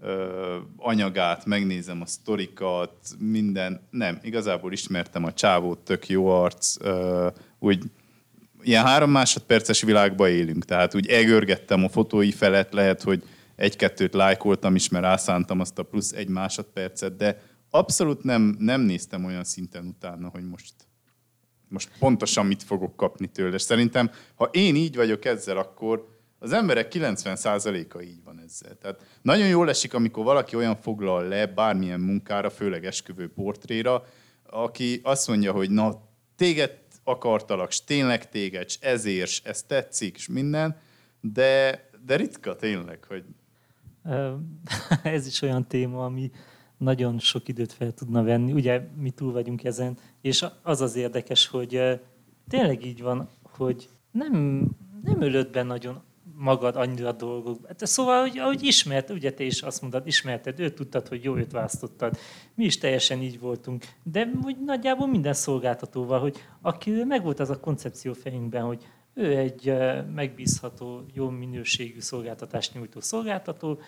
ö, 0.00 0.56
anyagát, 0.76 1.44
megnézem 1.44 2.00
a 2.00 2.06
sztorikat, 2.06 2.96
minden. 3.18 3.86
Nem, 3.90 4.18
igazából 4.22 4.72
ismertem 4.72 5.24
a 5.24 5.32
csávót, 5.32 5.78
tök 5.78 6.08
jó 6.08 6.26
arc, 6.26 6.76
ö, 6.80 7.28
úgy 7.58 7.82
ilyen 8.62 8.84
három 8.84 9.10
másodperces 9.10 9.82
világba 9.82 10.28
élünk, 10.28 10.64
tehát 10.64 10.94
úgy 10.94 11.06
elgörgettem 11.06 11.84
a 11.84 11.88
fotói 11.88 12.30
felett, 12.30 12.72
lehet, 12.72 13.02
hogy 13.02 13.22
egy-kettőt 13.56 14.14
lájkoltam 14.14 14.74
is, 14.74 14.88
mert 14.88 15.04
rászántam 15.04 15.60
azt 15.60 15.78
a 15.78 15.82
plusz 15.82 16.12
egy 16.12 16.28
másodpercet, 16.28 17.16
de 17.16 17.42
abszolút 17.70 18.22
nem, 18.22 18.56
nem 18.58 18.80
néztem 18.80 19.24
olyan 19.24 19.44
szinten 19.44 19.86
utána, 19.86 20.28
hogy 20.28 20.48
most, 20.48 20.74
most 21.68 21.90
pontosan 21.98 22.46
mit 22.46 22.62
fogok 22.62 22.96
kapni 22.96 23.26
tőle. 23.26 23.54
És 23.54 23.62
szerintem, 23.62 24.10
ha 24.34 24.44
én 24.44 24.76
így 24.76 24.96
vagyok 24.96 25.24
ezzel, 25.24 25.56
akkor 25.56 26.12
az 26.38 26.52
emberek 26.52 26.92
90%-a 26.94 28.00
így 28.00 28.22
van 28.24 28.40
ezzel. 28.40 28.76
Tehát 28.76 29.18
nagyon 29.22 29.46
jól 29.46 29.68
esik, 29.68 29.94
amikor 29.94 30.24
valaki 30.24 30.56
olyan 30.56 30.76
foglal 30.76 31.28
le 31.28 31.46
bármilyen 31.46 32.00
munkára, 32.00 32.50
főleg 32.50 32.84
esküvő 32.84 33.32
portréra, 33.32 34.04
aki 34.42 35.00
azt 35.02 35.28
mondja, 35.28 35.52
hogy 35.52 35.70
na, 35.70 36.08
téged 36.36 36.78
akartalak, 37.04 37.70
s 37.70 37.84
tényleg 37.84 38.28
téged, 38.28 38.70
s 38.70 38.78
ezért, 38.80 39.30
s 39.30 39.40
ez 39.44 39.62
tetszik, 39.62 40.18
s 40.18 40.28
minden, 40.28 40.76
de, 41.20 41.84
de 42.04 42.16
ritka 42.16 42.56
tényleg, 42.56 43.04
hogy 43.04 43.24
Ez 45.02 45.26
is 45.26 45.42
olyan 45.42 45.66
téma, 45.66 46.04
ami 46.04 46.30
nagyon 46.78 47.18
sok 47.18 47.48
időt 47.48 47.72
fel 47.72 47.92
tudna 47.92 48.22
venni. 48.22 48.52
Ugye 48.52 48.80
mi 48.96 49.10
túl 49.10 49.32
vagyunk 49.32 49.64
ezen, 49.64 49.98
és 50.20 50.44
az 50.62 50.80
az 50.80 50.96
érdekes, 50.96 51.46
hogy 51.46 52.00
tényleg 52.48 52.84
így 52.84 53.02
van, 53.02 53.28
hogy 53.42 53.88
nem, 54.10 54.64
nem 55.02 55.20
ölöd 55.20 55.50
be 55.50 55.62
nagyon 55.62 56.02
magad 56.36 56.76
annyira 56.76 57.12
dolgok. 57.12 57.66
Hát 57.66 57.86
szóval, 57.86 58.20
hogy, 58.20 58.38
ahogy 58.38 58.62
ismert, 58.62 59.10
ugye 59.10 59.32
te 59.32 59.44
is 59.44 59.62
azt 59.62 59.82
mondod, 59.82 60.06
ismerted, 60.06 60.60
őt 60.60 60.74
tudtad, 60.74 61.08
hogy 61.08 61.24
jó 61.24 61.36
őt 61.36 61.52
választottad. 61.52 62.16
Mi 62.54 62.64
is 62.64 62.78
teljesen 62.78 63.20
így 63.20 63.40
voltunk. 63.40 63.84
De 64.02 64.30
úgy 64.42 64.56
nagyjából 64.64 65.06
minden 65.06 65.32
szolgáltatóval, 65.32 66.20
hogy 66.20 66.36
akiről 66.62 67.04
megvolt 67.04 67.40
az 67.40 67.50
a 67.50 67.60
koncepció 67.60 68.12
fejünkben, 68.12 68.62
hogy 68.62 68.86
ő 69.14 69.36
egy 69.36 69.74
megbízható, 70.14 71.04
jó 71.12 71.28
minőségű 71.28 72.00
szolgáltatást 72.00 72.74
nyújtó 72.74 73.00
szolgáltató, 73.00 73.80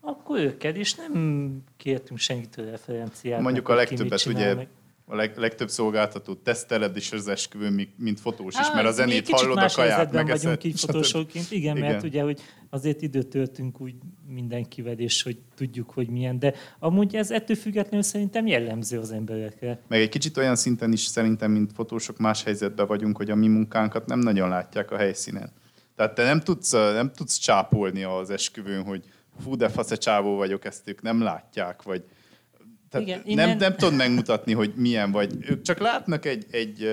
akkor 0.00 0.38
őket, 0.38 0.76
és 0.76 0.94
nem 0.94 1.62
kértünk 1.76 2.18
senkitől 2.18 2.70
referenciát. 2.70 3.40
Mondjuk 3.40 3.68
a 3.68 3.74
legtöbbet 3.74 4.26
ugye. 4.26 4.66
A 5.08 5.14
leg, 5.14 5.36
legtöbb 5.36 5.68
szolgáltató 5.68 6.34
teszteled 6.34 6.96
is 6.96 7.12
az 7.12 7.28
esküvőn, 7.28 7.88
mint 7.96 8.20
fotós 8.20 8.54
is, 8.60 8.70
mert 8.74 8.86
a 8.86 8.92
zenét 8.92 9.28
hallod, 9.28 9.58
a 9.58 9.68
kaját 9.74 10.12
megeszed. 10.12 10.42
vagyunk 10.42 10.64
így 10.64 10.78
stb. 10.78 10.90
fotósokként, 10.90 11.50
igen, 11.50 11.76
Igen. 11.76 11.90
mert 11.90 12.04
ugye, 12.04 12.22
hogy 12.22 12.40
azért 12.70 13.02
időt 13.02 13.26
töltünk 13.26 13.80
úgy 13.80 13.94
mindenkivel, 14.28 14.98
és 14.98 15.22
hogy 15.22 15.38
tudjuk, 15.56 15.90
hogy 15.90 16.08
milyen, 16.08 16.38
de 16.38 16.54
amúgy 16.78 17.16
ez 17.16 17.30
ettől 17.30 17.56
függetlenül 17.56 18.02
szerintem 18.02 18.46
jellemző 18.46 18.98
az 18.98 19.10
emberekre. 19.10 19.80
Meg 19.88 20.00
egy 20.00 20.08
kicsit 20.08 20.36
olyan 20.36 20.56
szinten 20.56 20.92
is 20.92 21.00
szerintem, 21.00 21.50
mint 21.50 21.72
fotósok 21.72 22.18
más 22.18 22.42
helyzetben 22.42 22.86
vagyunk, 22.86 23.16
hogy 23.16 23.30
a 23.30 23.34
mi 23.34 23.46
munkánkat 23.46 24.06
nem 24.06 24.18
nagyon 24.18 24.48
látják 24.48 24.90
a 24.90 24.96
helyszínen. 24.96 25.52
Tehát 25.96 26.14
te 26.14 26.24
nem 26.24 26.40
tudsz, 26.40 26.72
nem 26.72 27.12
tudsz 27.12 27.36
csápolni 27.36 28.02
az 28.02 28.30
esküvőn, 28.30 28.84
hogy 28.84 29.04
fú, 29.42 29.56
de 29.56 29.68
fasz 29.68 29.98
csávó 29.98 30.36
vagyok, 30.36 30.64
ezt 30.64 30.88
ők 30.88 31.02
nem 31.02 31.22
látják, 31.22 31.82
vagy 31.82 32.04
tehát 32.90 33.06
Igen, 33.06 33.20
Igen, 33.24 33.36
nem, 33.36 33.46
innen- 33.48 33.58
nem 33.58 33.76
tudod 33.76 33.94
megmutatni, 33.94 34.52
hogy 34.52 34.72
milyen 34.76 35.12
vagy. 35.12 35.36
Ők 35.50 35.62
csak 35.62 35.78
látnak 35.78 36.24
egy, 36.24 36.46
egy 36.50 36.90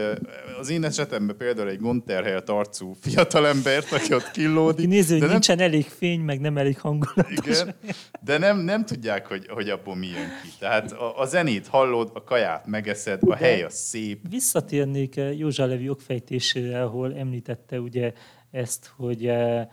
az 0.60 0.70
én 0.70 0.84
esetemben 0.84 1.38
például 1.38 1.70
egy 1.70 1.80
gondterhelt 1.80 2.50
arcú 2.50 2.96
fiatalembert, 3.00 3.92
aki 3.92 4.14
ott 4.14 4.32
killódik. 4.32 4.80
Ki 4.80 4.86
nézi, 4.86 5.12
hogy 5.12 5.20
de 5.20 5.26
nem, 5.26 5.32
nincsen 5.32 5.60
elég 5.60 5.86
fény, 5.86 6.20
meg 6.20 6.40
nem 6.40 6.58
elég 6.58 6.80
hangulat. 6.80 7.30
igen, 7.30 7.76
de 8.22 8.38
nem, 8.38 8.58
nem 8.60 8.86
tudják, 8.86 9.28
hogy, 9.28 9.48
hogy 9.48 9.70
abból 9.70 9.96
mi 9.96 10.08
jön 10.08 10.30
ki. 10.44 10.50
Tehát 10.60 10.92
a, 10.92 11.20
a 11.20 11.26
zenét 11.26 11.68
hallod, 11.68 12.12
a 12.14 12.24
kaját 12.24 12.66
megeszed, 12.66 13.20
a 13.24 13.36
hely 13.36 13.64
az 13.64 13.74
szép. 13.74 14.20
Visszatérnék 14.30 15.18
eh, 15.18 15.38
Józsa 15.38 15.66
Levi 15.66 15.90
okfejtésére, 15.90 16.84
ahol 16.84 17.16
említette 17.16 17.80
ugye 17.80 18.14
ezt, 18.52 18.92
hogy, 18.96 19.28
eh, 19.28 19.68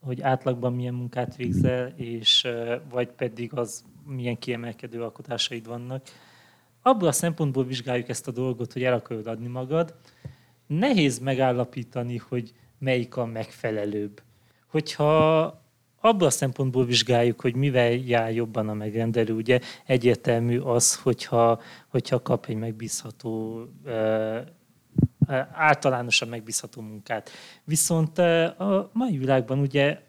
hogy 0.00 0.22
átlagban 0.22 0.72
milyen 0.72 0.94
munkát 0.94 1.36
végzel, 1.36 1.92
és 1.96 2.44
eh, 2.44 2.80
vagy 2.90 3.08
pedig 3.08 3.54
az 3.54 3.84
milyen 4.06 4.38
kiemelkedő 4.38 5.02
alkotásaid 5.02 5.66
vannak. 5.66 6.02
Abból 6.82 7.08
a 7.08 7.12
szempontból 7.12 7.64
vizsgáljuk 7.64 8.08
ezt 8.08 8.28
a 8.28 8.32
dolgot, 8.32 8.72
hogy 8.72 8.82
el 8.82 8.92
akarod 8.92 9.26
adni 9.26 9.46
magad. 9.46 9.94
Nehéz 10.66 11.18
megállapítani, 11.18 12.16
hogy 12.16 12.52
melyik 12.78 13.16
a 13.16 13.24
megfelelőbb. 13.24 14.22
Hogyha 14.66 15.42
abból 16.00 16.26
a 16.26 16.30
szempontból 16.30 16.84
vizsgáljuk, 16.84 17.40
hogy 17.40 17.54
mivel 17.54 17.90
jár 17.90 18.34
jobban 18.34 18.68
a 18.68 18.74
megrendelő, 18.74 19.34
ugye 19.34 19.60
egyértelmű 19.86 20.58
az, 20.58 20.94
hogyha, 20.94 21.60
hogyha 21.88 22.22
kap 22.22 22.46
egy 22.46 22.56
megbízható, 22.56 23.64
általánosan 25.52 26.28
megbízható 26.28 26.80
munkát. 26.80 27.30
Viszont 27.64 28.18
a 28.18 28.90
mai 28.92 29.18
világban 29.18 29.58
ugye 29.58 30.02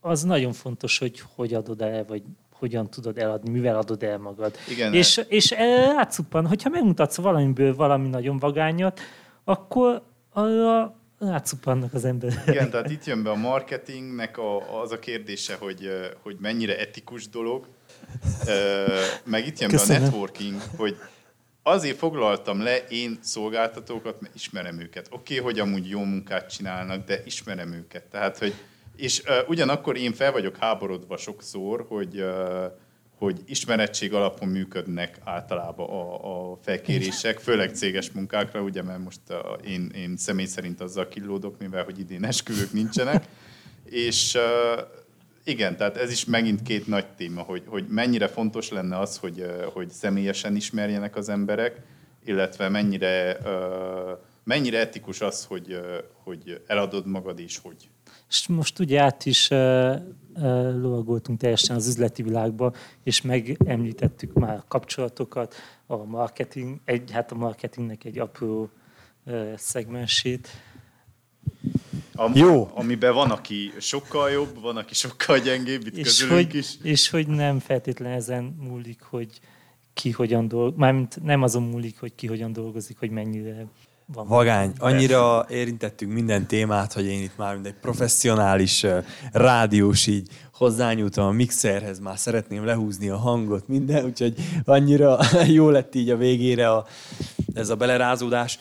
az 0.00 0.22
nagyon 0.22 0.52
fontos, 0.52 0.98
hogy 0.98 1.22
hogy 1.34 1.54
adod 1.54 1.82
el, 1.82 2.04
vagy 2.04 2.22
hogyan 2.58 2.90
tudod 2.90 3.18
eladni, 3.18 3.50
mivel 3.50 3.76
adod 3.76 4.02
el 4.02 4.18
magad. 4.18 4.56
Igen, 4.68 4.94
és, 4.94 5.20
és 5.28 5.50
erre 5.50 5.92
rátszuppan, 5.92 6.46
hogyha 6.46 6.68
megmutatsz 6.68 7.16
valamiből 7.16 7.74
valami 7.74 8.08
nagyon 8.08 8.38
vagányat, 8.38 9.00
akkor 9.44 10.02
arra 10.32 10.96
rátszuppannak 11.18 11.94
az 11.94 12.04
emberek. 12.04 12.46
Igen, 12.46 12.70
tehát 12.70 12.90
itt 12.90 13.04
jön 13.04 13.22
be 13.22 13.30
a 13.30 13.34
marketingnek 13.34 14.38
a, 14.38 14.80
az 14.80 14.92
a 14.92 14.98
kérdése, 14.98 15.54
hogy, 15.54 15.84
ö, 15.84 16.06
hogy 16.22 16.36
mennyire 16.40 16.78
etikus 16.78 17.28
dolog, 17.28 17.66
Ö, 18.46 18.84
meg 19.24 19.46
itt 19.46 19.58
jön 19.58 19.70
Köszönöm. 19.70 20.00
be 20.00 20.06
a 20.06 20.08
networking, 20.08 20.60
hogy 20.76 20.96
azért 21.62 21.98
foglaltam 21.98 22.62
le 22.62 22.76
én 22.76 23.18
szolgáltatókat, 23.22 24.20
mert 24.20 24.34
ismerem 24.34 24.80
őket. 24.80 25.06
Oké, 25.10 25.38
okay, 25.38 25.44
hogy 25.44 25.58
amúgy 25.58 25.88
jó 25.88 26.04
munkát 26.04 26.50
csinálnak, 26.50 27.06
de 27.06 27.22
ismerem 27.24 27.72
őket. 27.72 28.04
Tehát, 28.04 28.38
hogy, 28.38 28.54
és 28.98 29.22
uh, 29.22 29.48
ugyanakkor 29.48 29.96
én 29.96 30.12
fel 30.12 30.32
vagyok 30.32 30.56
háborodva 30.56 31.16
sokszor, 31.16 31.84
hogy, 31.88 32.20
uh, 32.20 32.64
hogy 33.18 33.40
ismerettség 33.46 34.14
alapon 34.14 34.48
működnek 34.48 35.18
általában 35.24 35.88
a, 35.88 36.50
a 36.50 36.58
felkérések, 36.62 37.38
főleg 37.38 37.74
céges 37.74 38.10
munkákra, 38.10 38.60
ugye, 38.60 38.82
mert 38.82 39.04
most 39.04 39.20
uh, 39.28 39.36
én, 39.70 39.90
én 39.94 40.16
személy 40.16 40.46
szerint 40.46 40.80
azzal 40.80 41.08
killódok, 41.08 41.58
mivel 41.58 41.84
hogy 41.84 41.98
idén 41.98 42.24
esküvők 42.24 42.72
nincsenek. 42.72 43.24
És 43.84 44.34
uh, 44.34 44.82
igen, 45.48 45.76
tehát 45.76 45.96
ez 45.96 46.10
is 46.10 46.24
megint 46.24 46.62
két 46.62 46.86
nagy 46.86 47.06
téma, 47.06 47.42
hogy, 47.42 47.62
hogy 47.66 47.86
mennyire 47.88 48.26
fontos 48.26 48.68
lenne 48.68 48.98
az, 48.98 49.16
hogy, 49.16 49.40
ö, 49.40 49.64
hogy 49.72 49.90
személyesen 49.90 50.56
ismerjenek 50.56 51.16
az 51.16 51.28
emberek, 51.28 51.80
illetve 52.24 52.68
mennyire, 52.68 53.38
ö, 53.44 54.12
mennyire 54.44 54.78
etikus 54.78 55.20
az, 55.20 55.44
hogy, 55.44 55.80
hogy 56.22 56.62
eladod 56.66 57.06
magad 57.06 57.38
és 57.40 57.58
hogy. 57.58 57.88
És 58.28 58.46
most 58.46 58.78
ugye 58.78 59.00
át 59.00 59.26
is 59.26 59.50
uh, 59.50 59.58
uh, 60.34 60.80
lovagoltunk 60.80 61.38
teljesen 61.38 61.76
az 61.76 61.88
üzleti 61.88 62.22
világba, 62.22 62.72
és 63.02 63.22
megemlítettük 63.22 64.32
már 64.32 64.56
a 64.56 64.64
kapcsolatokat, 64.68 65.54
a 65.86 65.96
marketing, 65.96 66.80
egy, 66.84 67.10
hát 67.10 67.32
a 67.32 67.34
marketingnek 67.34 68.04
egy 68.04 68.18
apró 68.18 68.70
uh, 69.26 69.54
szegmensét. 69.56 70.48
Am, 72.14 72.32
Jó. 72.34 72.70
Amiben 72.74 73.14
van, 73.14 73.30
aki 73.30 73.72
sokkal 73.78 74.30
jobb, 74.30 74.60
van, 74.60 74.76
aki 74.76 74.94
sokkal 74.94 75.38
gyengébb, 75.38 75.86
itt 75.86 75.96
És 75.96 76.02
közülünk 76.02 76.36
hogy, 76.36 76.54
is. 76.54 76.74
és 76.82 77.10
hogy 77.10 77.26
nem 77.26 77.58
feltétlenül 77.58 78.16
ezen 78.16 78.56
múlik, 78.60 79.02
hogy 79.02 79.40
ki 79.94 80.10
hogyan 80.10 80.48
dolgozik, 80.48 80.78
mármint 80.78 81.22
nem 81.22 81.42
azon 81.42 81.62
múlik, 81.62 81.98
hogy 81.98 82.14
ki 82.14 82.26
hogyan 82.26 82.52
dolgozik, 82.52 82.98
hogy 82.98 83.10
mennyire 83.10 83.66
van. 84.12 84.26
Vagány, 84.26 84.72
annyira 84.78 85.46
érintettünk 85.50 86.12
minden 86.12 86.46
témát, 86.46 86.92
hogy 86.92 87.06
én 87.06 87.22
itt 87.22 87.36
már 87.36 87.54
mint 87.54 87.66
egy 87.66 87.74
professzionális 87.80 88.86
rádiós 89.32 90.06
így 90.06 90.28
hozzányúltam 90.52 91.26
a 91.26 91.30
mixerhez, 91.30 91.98
már 91.98 92.18
szeretném 92.18 92.64
lehúzni 92.64 93.08
a 93.08 93.16
hangot, 93.16 93.68
minden, 93.68 94.04
úgyhogy 94.04 94.34
annyira 94.64 95.18
jó 95.46 95.70
lett 95.70 95.94
így 95.94 96.10
a 96.10 96.16
végére 96.16 96.70
a, 96.70 96.86
ez 97.54 97.68
a 97.68 97.76
belerázódás. 97.76 98.58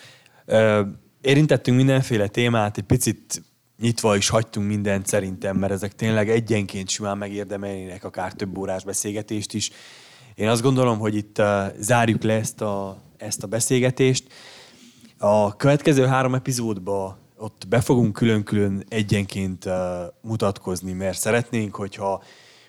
Érintettünk 1.22 1.78
mindenféle 1.78 2.28
témát, 2.28 2.78
egy 2.78 2.84
picit 2.84 3.41
nyitva 3.80 4.16
is 4.16 4.30
hagytunk 4.30 4.68
mindent 4.68 5.08
szerintem, 5.08 5.58
mert 5.58 5.72
ezek 5.72 5.95
tényleg 5.95 6.30
egyenként 6.30 6.89
simán 6.89 7.18
megérdemelnének 7.18 8.04
akár 8.04 8.34
több 8.34 8.58
órás 8.58 8.84
beszélgetést 8.84 9.54
is. 9.54 9.72
Én 10.36 10.48
azt 10.48 10.62
gondolom, 10.62 11.00
hogy 11.00 11.16
itt 11.16 11.39
uh, 11.39 11.45
zárjuk 11.80 12.24
le 12.24 12.34
ezt 12.34 12.62
a, 12.62 12.98
ezt 13.18 13.43
a 13.43 13.48
beszélgetést. 13.48 14.24
A 15.20 15.55
következő 15.55 16.05
három 16.05 16.34
epizódban 16.34 17.18
ott 17.38 17.65
be 17.70 17.82
fogunk 17.82 18.13
külön-külön 18.13 18.84
egyenként 18.89 19.65
mutatkozni, 20.22 20.91
mert 20.91 21.18
szeretnénk, 21.18 21.76
hogyha, 21.76 22.24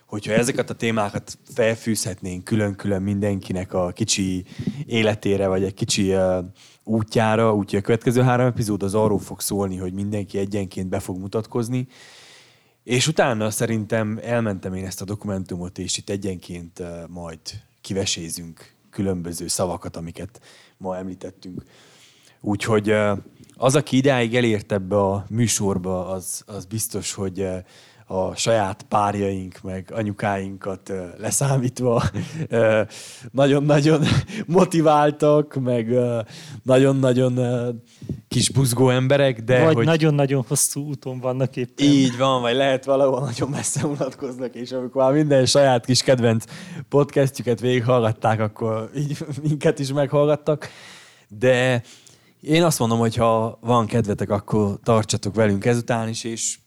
hogyha 0.07 0.33
ezeket 0.33 0.71
a 0.71 0.75
témákat 0.75 1.39
felfűzhetnénk 1.55 2.45
külön-külön 2.45 3.03
mindenkinek 3.03 3.73
a 3.73 3.91
kicsi 3.91 4.45
életére, 4.87 5.49
vagy 5.49 5.65
egy 5.65 5.75
kicsi 5.75 6.15
útjára, 6.85 7.55
úgyhogy 7.55 7.79
a 7.79 7.83
következő 7.83 8.23
három 8.23 8.47
epizód 8.47 8.83
az 8.83 8.95
arról 8.95 9.19
fog 9.19 9.41
szólni, 9.41 9.77
hogy 9.77 9.93
mindenki 9.93 10.39
egyenként 10.39 10.89
be 10.89 11.01
fog 11.01 11.19
mutatkozni, 11.19 11.87
és 12.85 13.07
utána 13.07 13.51
szerintem 13.51 14.19
elmentem 14.23 14.75
én 14.75 14.85
ezt 14.85 15.01
a 15.01 15.05
dokumentumot, 15.05 15.79
és 15.79 15.97
itt 15.97 16.11
egyenként 16.11 16.79
uh, 16.79 16.87
majd 17.09 17.41
kivesézünk 17.81 18.75
különböző 18.91 19.47
szavakat, 19.47 19.97
amiket 19.97 20.41
ma 20.77 20.97
említettünk. 20.97 21.63
Úgyhogy 22.41 22.91
uh, 22.91 23.19
az, 23.57 23.75
aki 23.75 23.97
idáig 23.97 24.37
elért 24.37 24.73
ebbe 24.73 24.97
a 24.97 25.25
műsorba, 25.29 26.09
az, 26.09 26.43
az 26.47 26.65
biztos, 26.65 27.13
hogy 27.13 27.41
uh, 27.41 27.57
a 28.11 28.35
saját 28.35 28.83
párjaink, 28.89 29.61
meg 29.63 29.91
anyukáinkat 29.95 30.89
uh, 30.89 30.97
leszámítva 31.19 32.03
nagyon-nagyon 33.31 34.05
motiváltak, 34.47 35.55
meg 35.55 35.95
nagyon-nagyon 36.63 37.39
kis 38.29 38.51
buzgó 38.51 38.91
emberek, 38.91 39.41
de 39.41 39.65
Vagy 39.65 39.75
hogy... 39.75 39.85
nagyon-nagyon 39.85 40.45
hosszú 40.49 40.87
úton 40.89 41.21
vannak 41.21 41.57
éppen. 41.57 41.87
Így 41.87 42.17
van, 42.17 42.41
vagy 42.41 42.55
lehet 42.55 42.85
valahol 42.85 43.21
nagyon 43.21 43.49
messze 43.49 43.87
unatkoznak, 43.87 44.55
és 44.55 44.73
amikor 44.73 45.03
már 45.03 45.13
minden 45.13 45.47
saját 45.47 45.85
kis 45.85 46.03
kedvenc 46.03 46.45
podcastjüket 46.89 47.61
végighallgatták, 47.61 48.41
akkor 48.41 48.91
így 48.97 49.19
minket 49.49 49.79
is 49.79 49.93
meghallgattak. 49.93 50.69
De 51.29 51.83
én 52.41 52.63
azt 52.63 52.79
mondom, 52.79 52.99
hogy 52.99 53.15
ha 53.15 53.59
van 53.61 53.87
kedvetek, 53.87 54.31
akkor 54.31 54.79
tartsatok 54.83 55.35
velünk 55.35 55.65
ezután 55.65 56.09
is, 56.09 56.25
és 56.25 56.59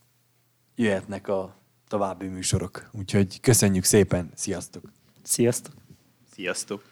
jöhetnek 0.76 1.28
a 1.28 1.55
további 1.88 2.28
műsorok. 2.28 2.89
Úgyhogy 2.91 3.39
köszönjük 3.39 3.84
szépen, 3.84 4.32
sziasztok! 4.36 4.84
Sziasztok! 5.24 5.74
Sziasztok! 6.34 6.90